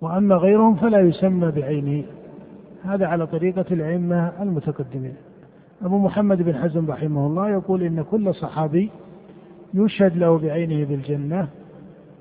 وأما 0.01 0.35
غيرهم 0.35 0.75
فلا 0.75 0.99
يسمى 0.99 1.51
بعينه. 1.51 2.03
هذا 2.83 3.07
على 3.07 3.27
طريقة 3.27 3.65
الأئمة 3.71 4.31
المتقدمين. 4.41 5.13
أبو 5.81 5.97
محمد 5.97 6.41
بن 6.41 6.55
حزم 6.55 6.91
رحمه 6.91 7.27
الله 7.27 7.49
يقول 7.49 7.83
إن 7.83 8.03
كل 8.11 8.35
صحابي 8.35 8.89
يشهد 9.73 10.17
له 10.17 10.37
بعينه 10.37 10.85
بالجنة 10.85 11.47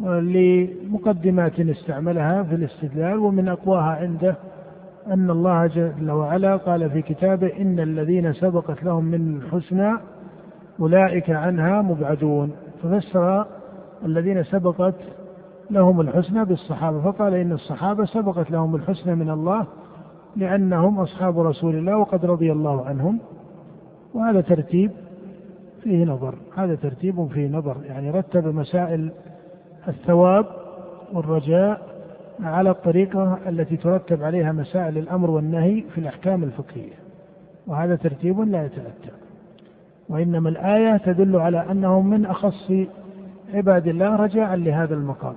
لمقدمات 0.01 1.61
استعملها 1.61 2.43
في 2.43 2.55
الاستدلال 2.55 3.19
ومن 3.19 3.49
أقواها 3.49 3.83
عنده 3.83 4.37
أن 5.11 5.31
الله 5.31 5.67
جل 5.67 6.11
وعلا 6.11 6.57
قال 6.57 6.91
في 6.91 7.03
كتابه 7.03 7.61
إن 7.61 7.81
الذين 7.81 8.33
سبقت 8.33 8.83
لهم 8.83 9.05
من 9.05 9.37
الحسنى 9.37 9.97
أولئك 10.81 11.31
عنها 11.31 11.83
مبعدون. 11.83 12.53
ففسر 12.83 13.47
الذين 14.05 14.43
سبقت 14.43 14.95
لهم 15.71 16.01
الحسنى 16.01 16.45
بالصحابة 16.45 17.01
فقال 17.01 17.35
إن 17.35 17.53
الصحابة 17.53 18.05
سبقت 18.05 18.51
لهم 18.51 18.75
الحسنى 18.75 19.15
من 19.15 19.31
الله 19.31 19.67
لأنهم 20.37 21.01
أصحاب 21.01 21.41
رسول 21.41 21.75
الله 21.75 21.97
وقد 21.97 22.25
رضي 22.25 22.53
الله 22.53 22.87
عنهم. 22.87 23.19
وهذا 24.15 24.41
ترتيب 24.41 24.91
فيه 25.83 26.05
نظر 26.05 26.35
هذا 26.57 26.75
ترتيب 26.75 27.27
فيه 27.27 27.49
نظر 27.49 27.77
يعني 27.85 28.11
رتب 28.11 28.55
مسائل 28.55 29.13
الثواب 29.89 30.47
والرجاء 31.13 31.98
على 32.41 32.71
الطريقة 32.71 33.39
التي 33.49 33.77
ترتب 33.77 34.23
عليها 34.23 34.53
مسائل 34.53 34.99
الأمر 34.99 35.31
والنهي 35.31 35.85
في 35.95 35.99
الأحكام 36.01 36.43
الفقهية 36.43 36.95
وهذا 37.67 37.97
ترتيب 37.97 38.41
لا 38.41 38.65
يتأتى. 38.65 39.17
وإنما 40.09 40.49
الآية 40.49 40.97
تدل 40.97 41.37
على 41.37 41.71
أنهم 41.71 42.11
من 42.11 42.27
أخص 42.27 42.73
عباد 43.55 43.87
الله 43.87 44.17
رجاء 44.17 44.57
لهذا 44.57 44.95
المقام. 44.95 45.37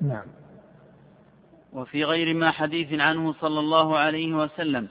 نعم. 0.00 0.26
وفي 1.72 2.04
غير 2.04 2.34
ما 2.34 2.50
حديث 2.50 3.00
عنه 3.00 3.32
صلى 3.32 3.60
الله 3.60 3.98
عليه 3.98 4.34
وسلم 4.34 4.88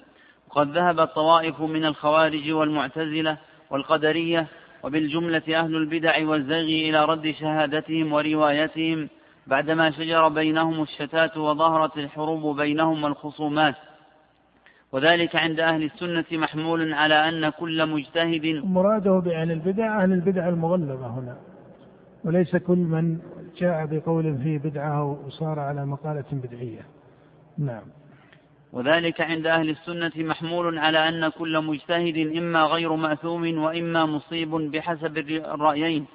وقد 0.47 0.77
ذهب 0.77 0.99
الطوائف 0.99 1.61
من 1.61 1.85
الخوارج 1.85 2.51
والمعتزلة 2.51 3.37
والقدرية 3.69 4.47
وبالجملة 4.83 5.59
أهل 5.59 5.75
البدع 5.75 6.27
والزيغ 6.27 6.89
إلى 6.89 7.05
رد 7.05 7.31
شهادتهم 7.31 8.13
وروايتهم 8.13 9.09
بعدما 9.47 9.91
شجر 9.91 10.27
بينهم 10.27 10.81
الشتات 10.81 11.37
وظهرت 11.37 11.97
الحروب 11.97 12.57
بينهم 12.61 13.03
والخصومات. 13.03 13.75
وذلك 14.91 15.35
عند 15.35 15.59
أهل 15.59 15.83
السنة 15.83 16.25
محمول 16.31 16.93
على 16.93 17.29
أن 17.29 17.49
كل 17.49 17.89
مجتهد 17.89 18.61
مراده 18.65 19.19
بأهل 19.19 19.51
البدع 19.51 20.03
أهل 20.03 20.13
البدع 20.13 20.49
المغلظة 20.49 21.07
هنا. 21.07 21.37
وليس 22.25 22.55
كل 22.55 22.77
من 22.77 23.19
جاء 23.57 23.85
بقول 23.85 24.37
فيه 24.37 24.57
بدعة 24.57 25.25
وصار 25.25 25.59
على 25.59 25.85
مقالة 25.85 26.25
بدعية. 26.31 26.85
نعم. 27.57 27.83
وذلك 28.73 29.21
عند 29.21 29.47
أهل 29.47 29.69
السنة 29.69 30.11
محمول 30.17 30.77
على 30.77 31.09
أن 31.09 31.29
كل 31.29 31.61
مجتهد 31.61 32.37
إما 32.37 32.63
غير 32.63 32.95
مأثوم 32.95 33.57
وإما 33.57 34.05
مصيب 34.05 34.49
بحسب 34.49 35.17
الرأيين. 35.17 36.05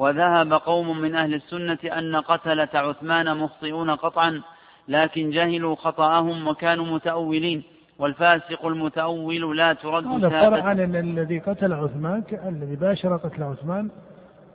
وذهب 0.00 0.52
قوم 0.52 0.98
من 0.98 1.14
أهل 1.14 1.34
السنة 1.34 1.78
أن 1.84 2.16
قتلة 2.16 2.68
عثمان 2.74 3.36
مخطئون 3.36 3.90
قطعا 3.90 4.42
لكن 4.88 5.30
جهلوا 5.30 5.76
خطأهم 5.76 6.48
وكانوا 6.48 6.86
متأولين 6.86 7.62
والفاسق 7.98 8.66
المتأول 8.66 9.56
لا 9.56 9.72
ترد 9.72 10.06
هذا 10.06 10.28
فرع 10.28 10.62
عن 10.62 10.80
الذي 10.96 11.38
قتل 11.38 11.72
عثمان 11.72 12.24
الذي 12.46 12.76
باشر 12.76 13.16
قتل 13.16 13.42
عثمان 13.42 13.90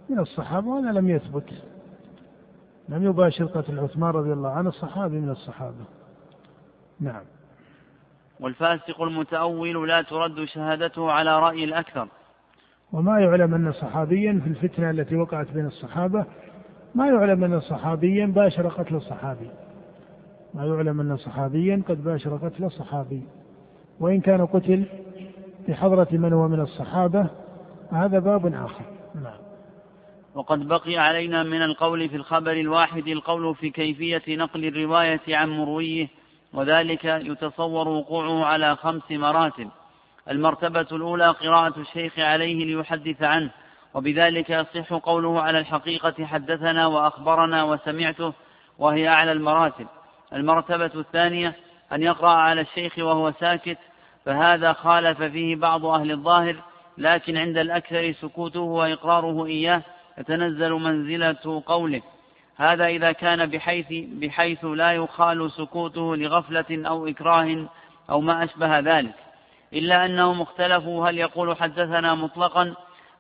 من 0.10 0.20
الصحابة 0.20 0.68
وهذا 0.68 0.92
لم 0.92 1.10
يثبت. 1.10 1.50
لم 2.90 3.06
يباشر 3.06 3.46
قتل 3.46 3.80
عثمان 3.80 4.10
رضي 4.10 4.34
الله 4.34 4.50
عنه 4.50 4.70
الصحابي 4.70 5.20
من 5.20 5.30
الصحابة. 5.30 5.86
نعم. 7.00 7.24
والفاسق 8.40 9.02
المتأول 9.02 9.88
لا 9.88 10.02
ترد 10.02 10.46
شهادته 10.46 11.12
على 11.12 11.40
رأي 11.40 11.64
الأكثر. 11.64 12.08
وما 12.96 13.20
يعلم 13.20 13.54
أن 13.54 13.72
صحابيا 13.72 14.42
في 14.44 14.50
الفتنة 14.50 14.90
التي 14.90 15.16
وقعت 15.16 15.52
بين 15.52 15.66
الصحابة 15.66 16.26
ما 16.96 17.08
يعلم 17.08 17.44
أن 17.44 17.60
صحابيا 17.60 18.26
باشر 18.26 18.68
قتل 18.68 18.96
الصحابي 18.96 19.50
ما 20.54 20.66
يعلم 20.66 21.00
أن 21.00 21.18
صحابيا 21.18 21.84
قد 21.90 22.04
باشر 22.04 22.36
قتل 22.36 22.64
الصحابي 22.64 23.22
وإن 24.00 24.22
كان 24.22 24.46
قتل 24.46 24.86
بحضرة 25.68 26.08
من 26.12 26.34
هو 26.34 26.48
من 26.48 26.60
الصحابة 26.60 27.28
هذا 27.92 28.20
باب 28.20 28.54
آخر. 28.54 28.86
نعم. 29.16 29.38
وقد 30.36 30.68
بقي 30.68 30.98
علينا 30.98 31.44
من 31.44 31.62
القول 31.62 32.10
في 32.10 32.16
الخبر 32.16 32.52
الواحد 32.52 33.08
القول 33.08 33.56
في 33.56 33.70
كيفية 33.70 34.36
نقل 34.36 34.66
الرواية 34.66 35.22
عن 35.30 35.50
مرويه 35.50 36.08
وذلك 36.54 37.06
يتصور 37.06 37.88
وقوعه 37.88 38.46
على 38.46 38.76
خمس 38.76 39.12
مراتب. 39.12 39.68
المرتبة 40.30 40.88
الأولى 40.92 41.28
قراءة 41.28 41.80
الشيخ 41.80 42.20
عليه 42.20 42.66
ليحدث 42.66 43.24
عنه 43.24 43.50
وبذلك 43.94 44.50
يصح 44.50 44.94
قوله 44.94 45.42
على 45.42 45.60
الحقيقة 45.60 46.26
حدثنا 46.26 46.88
وأخبرنا 46.88 47.64
وسمعته 47.64 48.34
وهي 48.80 49.08
أعلى 49.08 49.32
المراتب. 49.32 49.88
المرتبة 50.34 50.92
الثانية 50.96 51.56
أن 51.94 52.04
يقرأ 52.04 52.30
على 52.30 52.62
الشيخ 52.62 52.98
وهو 52.98 53.32
ساكت 53.40 53.78
فهذا 54.26 54.74
خالف 54.74 55.22
فيه 55.22 55.56
بعض 55.56 55.86
أهل 55.86 56.12
الظاهر 56.12 56.56
لكن 56.98 57.38
عند 57.38 57.58
الأكثر 57.58 58.14
سكوته 58.22 58.60
وإقراره 58.60 59.46
إياه 59.46 59.82
يتنزل 60.18 60.72
منزلة 60.72 61.64
قوله. 61.66 62.02
هذا 62.58 62.86
إذا 62.86 63.12
كان 63.12 63.46
بحيث, 63.46 63.88
بحيث 63.92 64.66
لا 64.66 64.92
يخال 64.92 65.52
سكوته 65.52 66.16
لغفلة 66.16 66.88
أو 66.88 67.08
إكراه 67.08 67.70
أو 68.10 68.22
ما 68.22 68.44
أشبه 68.44 68.80
ذلك. 68.80 69.25
إلا 69.76 70.06
أنهم 70.06 70.42
اختلفوا 70.42 71.10
هل 71.10 71.18
يقول 71.18 71.58
حدثنا 71.58 72.16
مطلقا 72.16 72.76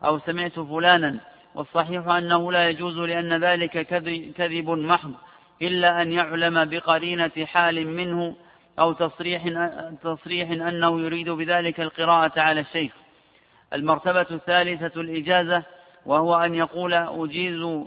أو 0.05 0.19
سمعت 0.19 0.59
فلانا؟ 0.59 1.19
والصحيح 1.55 2.07
أنه 2.07 2.51
لا 2.51 2.69
يجوز 2.69 2.97
لأن 2.97 3.43
ذلك 3.43 3.87
كذب 4.37 4.69
محض 4.69 5.13
إلا 5.61 6.01
أن 6.01 6.11
يعلم 6.11 6.65
بقرينة 6.65 7.45
حال 7.45 7.87
منه 7.87 8.35
أو 8.79 8.93
تصريح, 8.93 9.43
تصريح 10.03 10.51
أنه 10.51 11.01
يريد 11.01 11.29
بذلك 11.29 11.81
القراءة 11.81 12.39
على 12.39 12.59
الشيخ. 12.59 12.91
المرتبة 13.73 14.25
الثالثة 14.31 15.01
الإجازة 15.01 15.63
وهو 16.05 16.35
أن 16.35 16.55
يقول 16.55 16.93
أجيز 16.93 17.83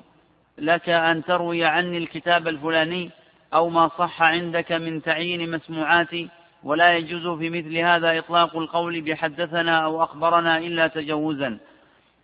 لك 0.58 0.88
أن 0.88 1.24
تروي 1.24 1.64
عني 1.64 1.98
الكتاب 1.98 2.48
الفلاني 2.48 3.10
أو 3.54 3.68
ما 3.68 3.90
صح 3.98 4.22
عندك 4.22 4.72
من 4.72 5.02
تعيين 5.02 5.50
مسموعاتي. 5.50 6.28
ولا 6.62 6.96
يجوز 6.96 7.38
في 7.38 7.50
مثل 7.50 7.76
هذا 7.76 8.18
إطلاق 8.18 8.56
القول 8.56 9.00
بحدثنا 9.00 9.78
أو 9.78 10.02
أخبرنا 10.02 10.58
إلا 10.58 10.86
تجوزا. 10.86 11.58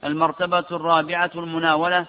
المرتبة 0.04 0.64
الرابعة 0.72 1.30
المناولة 1.34 2.06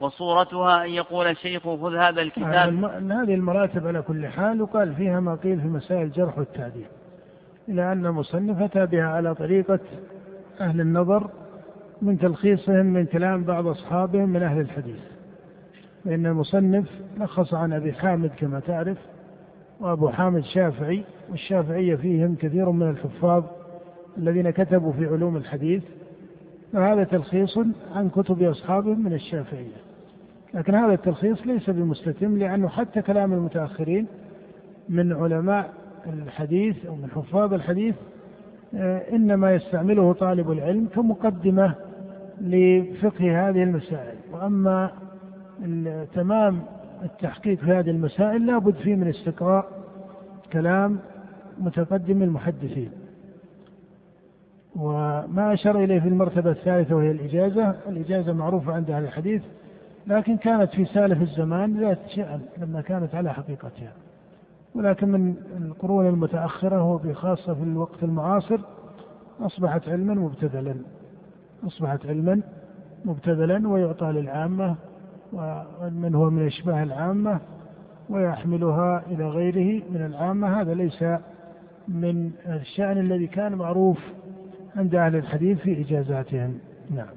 وصورتها 0.00 0.84
أن 0.84 0.90
يقول 0.90 1.26
الشيخ 1.26 1.62
خذ 1.62 1.96
هذا 1.96 2.22
الكتاب. 2.22 2.84
هذه 3.12 3.34
المراتب 3.34 3.86
على 3.86 4.02
كل 4.02 4.28
حال 4.28 4.62
وقال 4.62 4.94
فيها 4.94 5.20
ما 5.20 5.34
قيل 5.34 5.60
في 5.60 5.66
مسائل 5.66 6.02
الجرح 6.02 6.38
والتعديل 6.38 6.86
إلى 7.68 7.92
أن 7.92 8.06
المصنف 8.06 8.62
أتى 8.62 8.86
بها 8.86 9.04
على 9.06 9.34
طريقة 9.34 9.80
أهل 10.60 10.80
النظر 10.80 11.30
من 12.02 12.18
تلخيصهم 12.18 12.86
من 12.86 13.06
كلام 13.06 13.44
بعض 13.44 13.66
أصحابهم 13.66 14.28
من 14.28 14.42
أهل 14.42 14.60
الحديث. 14.60 15.00
لأن 16.04 16.26
المصنف 16.26 16.84
لخص 17.18 17.54
عن 17.54 17.72
أبي 17.72 17.92
حامد 17.92 18.30
كما 18.38 18.60
تعرف 18.60 18.98
وأبو 19.80 20.08
حامد 20.08 20.44
شافعي 20.44 21.04
والشافعية 21.30 21.96
فيهم 21.96 22.34
كثير 22.34 22.70
من 22.70 22.90
الحفاظ 22.90 23.44
الذين 24.18 24.50
كتبوا 24.50 24.92
في 24.92 25.06
علوم 25.06 25.36
الحديث 25.36 25.82
فهذا 26.72 27.04
تلخيص 27.04 27.58
عن 27.94 28.08
كتب 28.08 28.42
أصحابهم 28.42 29.04
من 29.04 29.12
الشافعية. 29.12 29.76
لكن 30.54 30.74
هذا 30.74 30.92
التلخيص 30.92 31.46
ليس 31.46 31.70
بمستتم 31.70 32.38
لأنه 32.38 32.68
حتى 32.68 33.02
كلام 33.02 33.32
المتأخرين 33.32 34.06
من 34.88 35.12
علماء 35.12 35.72
الحديث 36.06 36.86
أو 36.86 36.94
من 36.94 37.10
حفاظ 37.10 37.54
الحديث 37.54 37.94
آه، 38.74 39.02
إنما 39.12 39.54
يستعمله 39.54 40.12
طالب 40.12 40.50
العلم 40.50 40.86
كمقدمة 40.94 41.74
لفقه 42.40 43.48
هذه 43.48 43.62
المسائل. 43.62 44.16
وأما 44.32 44.90
تمام 46.14 46.62
التحقيق 47.04 47.58
في 47.58 47.72
هذه 47.72 47.90
المسائل 47.90 48.46
لابد 48.46 48.74
فيه 48.74 48.94
من 48.94 49.08
استقراء 49.08 49.68
كلام 50.52 50.98
متقدم 51.58 52.22
المحدثين 52.22 52.90
وما 54.76 55.52
أشار 55.52 55.84
إليه 55.84 56.00
في 56.00 56.08
المرتبة 56.08 56.50
الثالثة 56.50 56.94
وهي 56.94 57.10
الإجازة 57.10 57.74
الإجازة 57.88 58.32
معروفة 58.32 58.72
عند 58.72 58.90
أهل 58.90 59.04
الحديث 59.04 59.42
لكن 60.06 60.36
كانت 60.36 60.74
في 60.74 60.84
سالف 60.84 61.22
الزمان 61.22 61.80
ذات 61.80 61.98
شأن 62.08 62.40
لما 62.58 62.80
كانت 62.80 63.14
على 63.14 63.32
حقيقتها. 63.32 63.92
ولكن 64.74 65.08
من 65.08 65.34
القرون 65.56 66.06
المتأخرة 66.06 66.82
وبخاصة 66.82 67.54
في 67.54 67.62
الوقت 67.62 68.02
المعاصر 68.02 68.58
أصبحت 69.40 69.88
علما 69.88 70.14
مبتذلا 70.14 70.74
أصبحت 71.66 72.06
علما 72.06 72.40
مبتذلا 73.04 73.68
ويعطى 73.68 74.06
للعامة 74.06 74.76
ومن 75.34 76.14
هو 76.14 76.30
من 76.30 76.46
أشباه 76.46 76.82
العامة 76.82 77.40
ويحملها 78.08 79.04
إلى 79.10 79.28
غيره 79.28 79.82
من 79.90 80.06
العامة. 80.06 80.60
هذا 80.60 80.74
ليس 80.74 81.04
من 81.88 82.30
الشأن 82.46 82.98
الذي 82.98 83.26
كان 83.26 83.54
معروف 83.54 83.98
عند 84.76 84.94
أهل 84.94 85.16
الحديث 85.16 85.58
في 85.58 85.80
إجازاتهم. 85.80 86.58
نعم. 86.90 87.14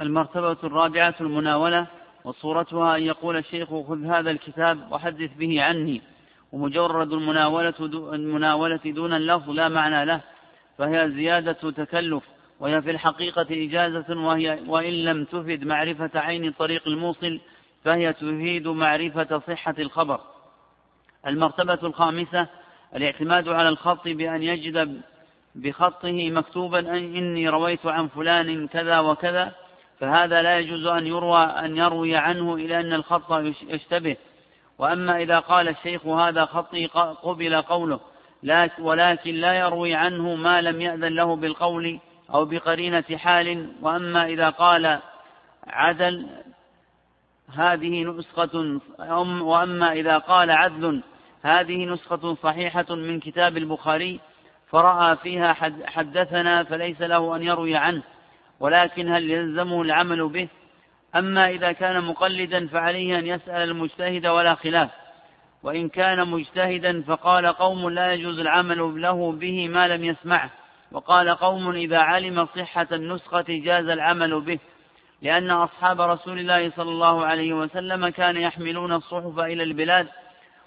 المرتبة 0.00 0.56
الرابعة 0.64 1.14
المناولة 1.20 1.86
وصورتها 2.24 2.96
أن 2.96 3.02
يقول 3.02 3.36
الشيخ 3.36 3.68
خذ 3.68 4.04
هذا 4.04 4.30
الكتاب 4.30 4.78
وحدث 4.92 5.30
به 5.38 5.62
عني. 5.62 6.02
ومجرد 6.52 7.12
المناولة, 7.12 7.74
المناولة 8.14 8.80
دون 8.84 9.12
اللفظ 9.12 9.50
لا 9.50 9.68
معنى 9.68 10.04
له 10.04 10.20
فهي 10.78 11.10
زيادة 11.10 11.70
تكلف. 11.70 12.33
وهي 12.60 12.82
في 12.82 12.90
الحقيقة 12.90 13.46
إجازة 13.50 14.20
وهي 14.20 14.58
وإن 14.66 14.92
لم 14.92 15.24
تفد 15.24 15.64
معرفة 15.64 16.10
عين 16.14 16.44
الطريق 16.44 16.88
الموصل 16.88 17.40
فهي 17.84 18.12
تفيد 18.12 18.68
معرفة 18.68 19.42
صحة 19.48 19.74
الخبر. 19.78 20.20
المرتبة 21.26 21.78
الخامسة 21.82 22.46
الاعتماد 22.96 23.48
على 23.48 23.68
الخط 23.68 24.08
بأن 24.08 24.42
يجد 24.42 25.02
بخطه 25.54 26.30
مكتوبا 26.30 26.78
أن 26.78 27.16
إني 27.16 27.48
رويت 27.48 27.86
عن 27.86 28.08
فلان 28.08 28.68
كذا 28.68 28.98
وكذا 28.98 29.52
فهذا 30.00 30.42
لا 30.42 30.58
يجوز 30.58 30.86
أن 30.86 31.06
يروى 31.06 31.42
أن 31.44 31.76
يروي 31.76 32.16
عنه 32.16 32.54
إلى 32.54 32.80
أن 32.80 32.92
الخط 32.92 33.32
يشتبه. 33.68 34.16
وأما 34.78 35.22
إذا 35.22 35.38
قال 35.38 35.68
الشيخ 35.68 36.06
هذا 36.06 36.44
خطي 36.44 36.86
قبل 37.22 37.62
قوله 37.62 38.00
ولكن 38.78 39.34
لا 39.34 39.54
يروي 39.54 39.94
عنه 39.94 40.34
ما 40.34 40.60
لم 40.60 40.80
يأذن 40.80 41.14
له 41.14 41.36
بالقول 41.36 41.98
أو 42.30 42.44
بقرينة 42.44 43.04
حال 43.16 43.72
وأما 43.82 44.26
إذا 44.26 44.50
قال 44.50 45.00
عدل 45.66 46.26
هذه 47.54 48.04
نسخة 48.04 48.80
وأما 49.42 49.92
إذا 49.92 50.18
قال 50.18 50.50
عدل 50.50 51.02
هذه 51.42 51.84
نسخة 51.84 52.34
صحيحة 52.34 52.94
من 52.94 53.20
كتاب 53.20 53.56
البخاري 53.56 54.20
فرأى 54.70 55.16
فيها 55.16 55.52
حدثنا 55.86 56.64
فليس 56.64 57.00
له 57.00 57.36
أن 57.36 57.42
يروي 57.42 57.76
عنه 57.76 58.02
ولكن 58.60 59.12
هل 59.12 59.30
يلزمه 59.30 59.82
العمل 59.82 60.28
به؟ 60.28 60.48
أما 61.16 61.48
إذا 61.48 61.72
كان 61.72 62.04
مقلدا 62.04 62.66
فعليه 62.66 63.18
أن 63.18 63.26
يسأل 63.26 63.70
المجتهد 63.70 64.26
ولا 64.26 64.54
خلاف 64.54 64.90
وإن 65.62 65.88
كان 65.88 66.28
مجتهدا 66.28 67.02
فقال 67.02 67.46
قوم 67.46 67.88
لا 67.88 68.12
يجوز 68.12 68.38
العمل 68.38 69.02
له 69.02 69.32
به 69.32 69.68
ما 69.68 69.88
لم 69.88 70.04
يسمعه. 70.04 70.50
وقال 70.94 71.30
قوم 71.30 71.70
إذا 71.70 71.98
علم 71.98 72.46
صحة 72.46 72.86
النسخة 72.92 73.44
جاز 73.48 73.88
العمل 73.88 74.40
به 74.40 74.58
لأن 75.22 75.50
أصحاب 75.50 76.00
رسول 76.00 76.38
الله 76.38 76.70
صلى 76.70 76.90
الله 76.90 77.26
عليه 77.26 77.52
وسلم 77.52 78.08
كان 78.08 78.36
يحملون 78.36 78.92
الصحف 78.92 79.38
إلى 79.38 79.62
البلاد 79.62 80.08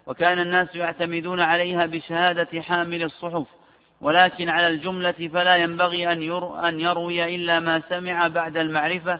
وكان 0.07 0.39
الناس 0.39 0.75
يعتمدون 0.75 1.39
عليها 1.39 1.85
بشهادة 1.85 2.61
حامل 2.61 3.03
الصحف 3.03 3.45
ولكن 4.01 4.49
على 4.49 4.67
الجملة 4.67 5.29
فلا 5.33 5.55
ينبغي 5.55 6.11
أن, 6.11 6.31
أن 6.65 6.79
يروي 6.79 7.35
إلا 7.35 7.59
ما 7.59 7.81
سمع 7.89 8.27
بعد 8.27 8.57
المعرفة 8.57 9.19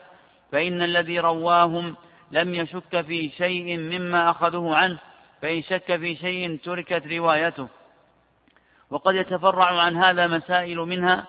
فإن 0.52 0.82
الذي 0.82 1.20
رواهم 1.20 1.96
لم 2.32 2.56
يشك 2.56 3.02
في 3.02 3.30
شيء 3.30 3.78
مما 3.78 4.30
أخذوه 4.30 4.76
عنه 4.76 4.98
فإن 5.42 5.64
شك 5.64 5.96
في 5.98 6.16
شيء 6.16 6.60
تركت 6.64 7.08
روايته. 7.08 7.68
وقد 8.90 9.16
يتفرع 9.16 9.82
عن 9.82 9.96
هذا 9.96 10.28
مسائل 10.28 10.78
منها 10.78 11.28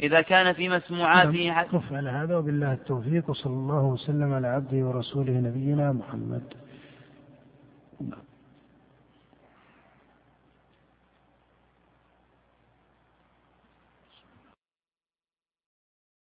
إذا 0.00 0.20
كان 0.20 0.52
في 0.52 0.68
مسموعاته 0.68 1.48
نعم. 1.48 1.64
قف 1.64 1.92
على 1.92 2.10
هذا 2.10 2.36
وبالله 2.36 2.72
التوفيق 2.72 3.30
وصلى 3.30 3.52
الله 3.52 3.82
وسلم 3.82 4.32
على 4.34 4.48
عبده 4.48 4.76
ورسوله 4.86 5.32
نبينا 5.32 5.92
محمد 5.92 6.42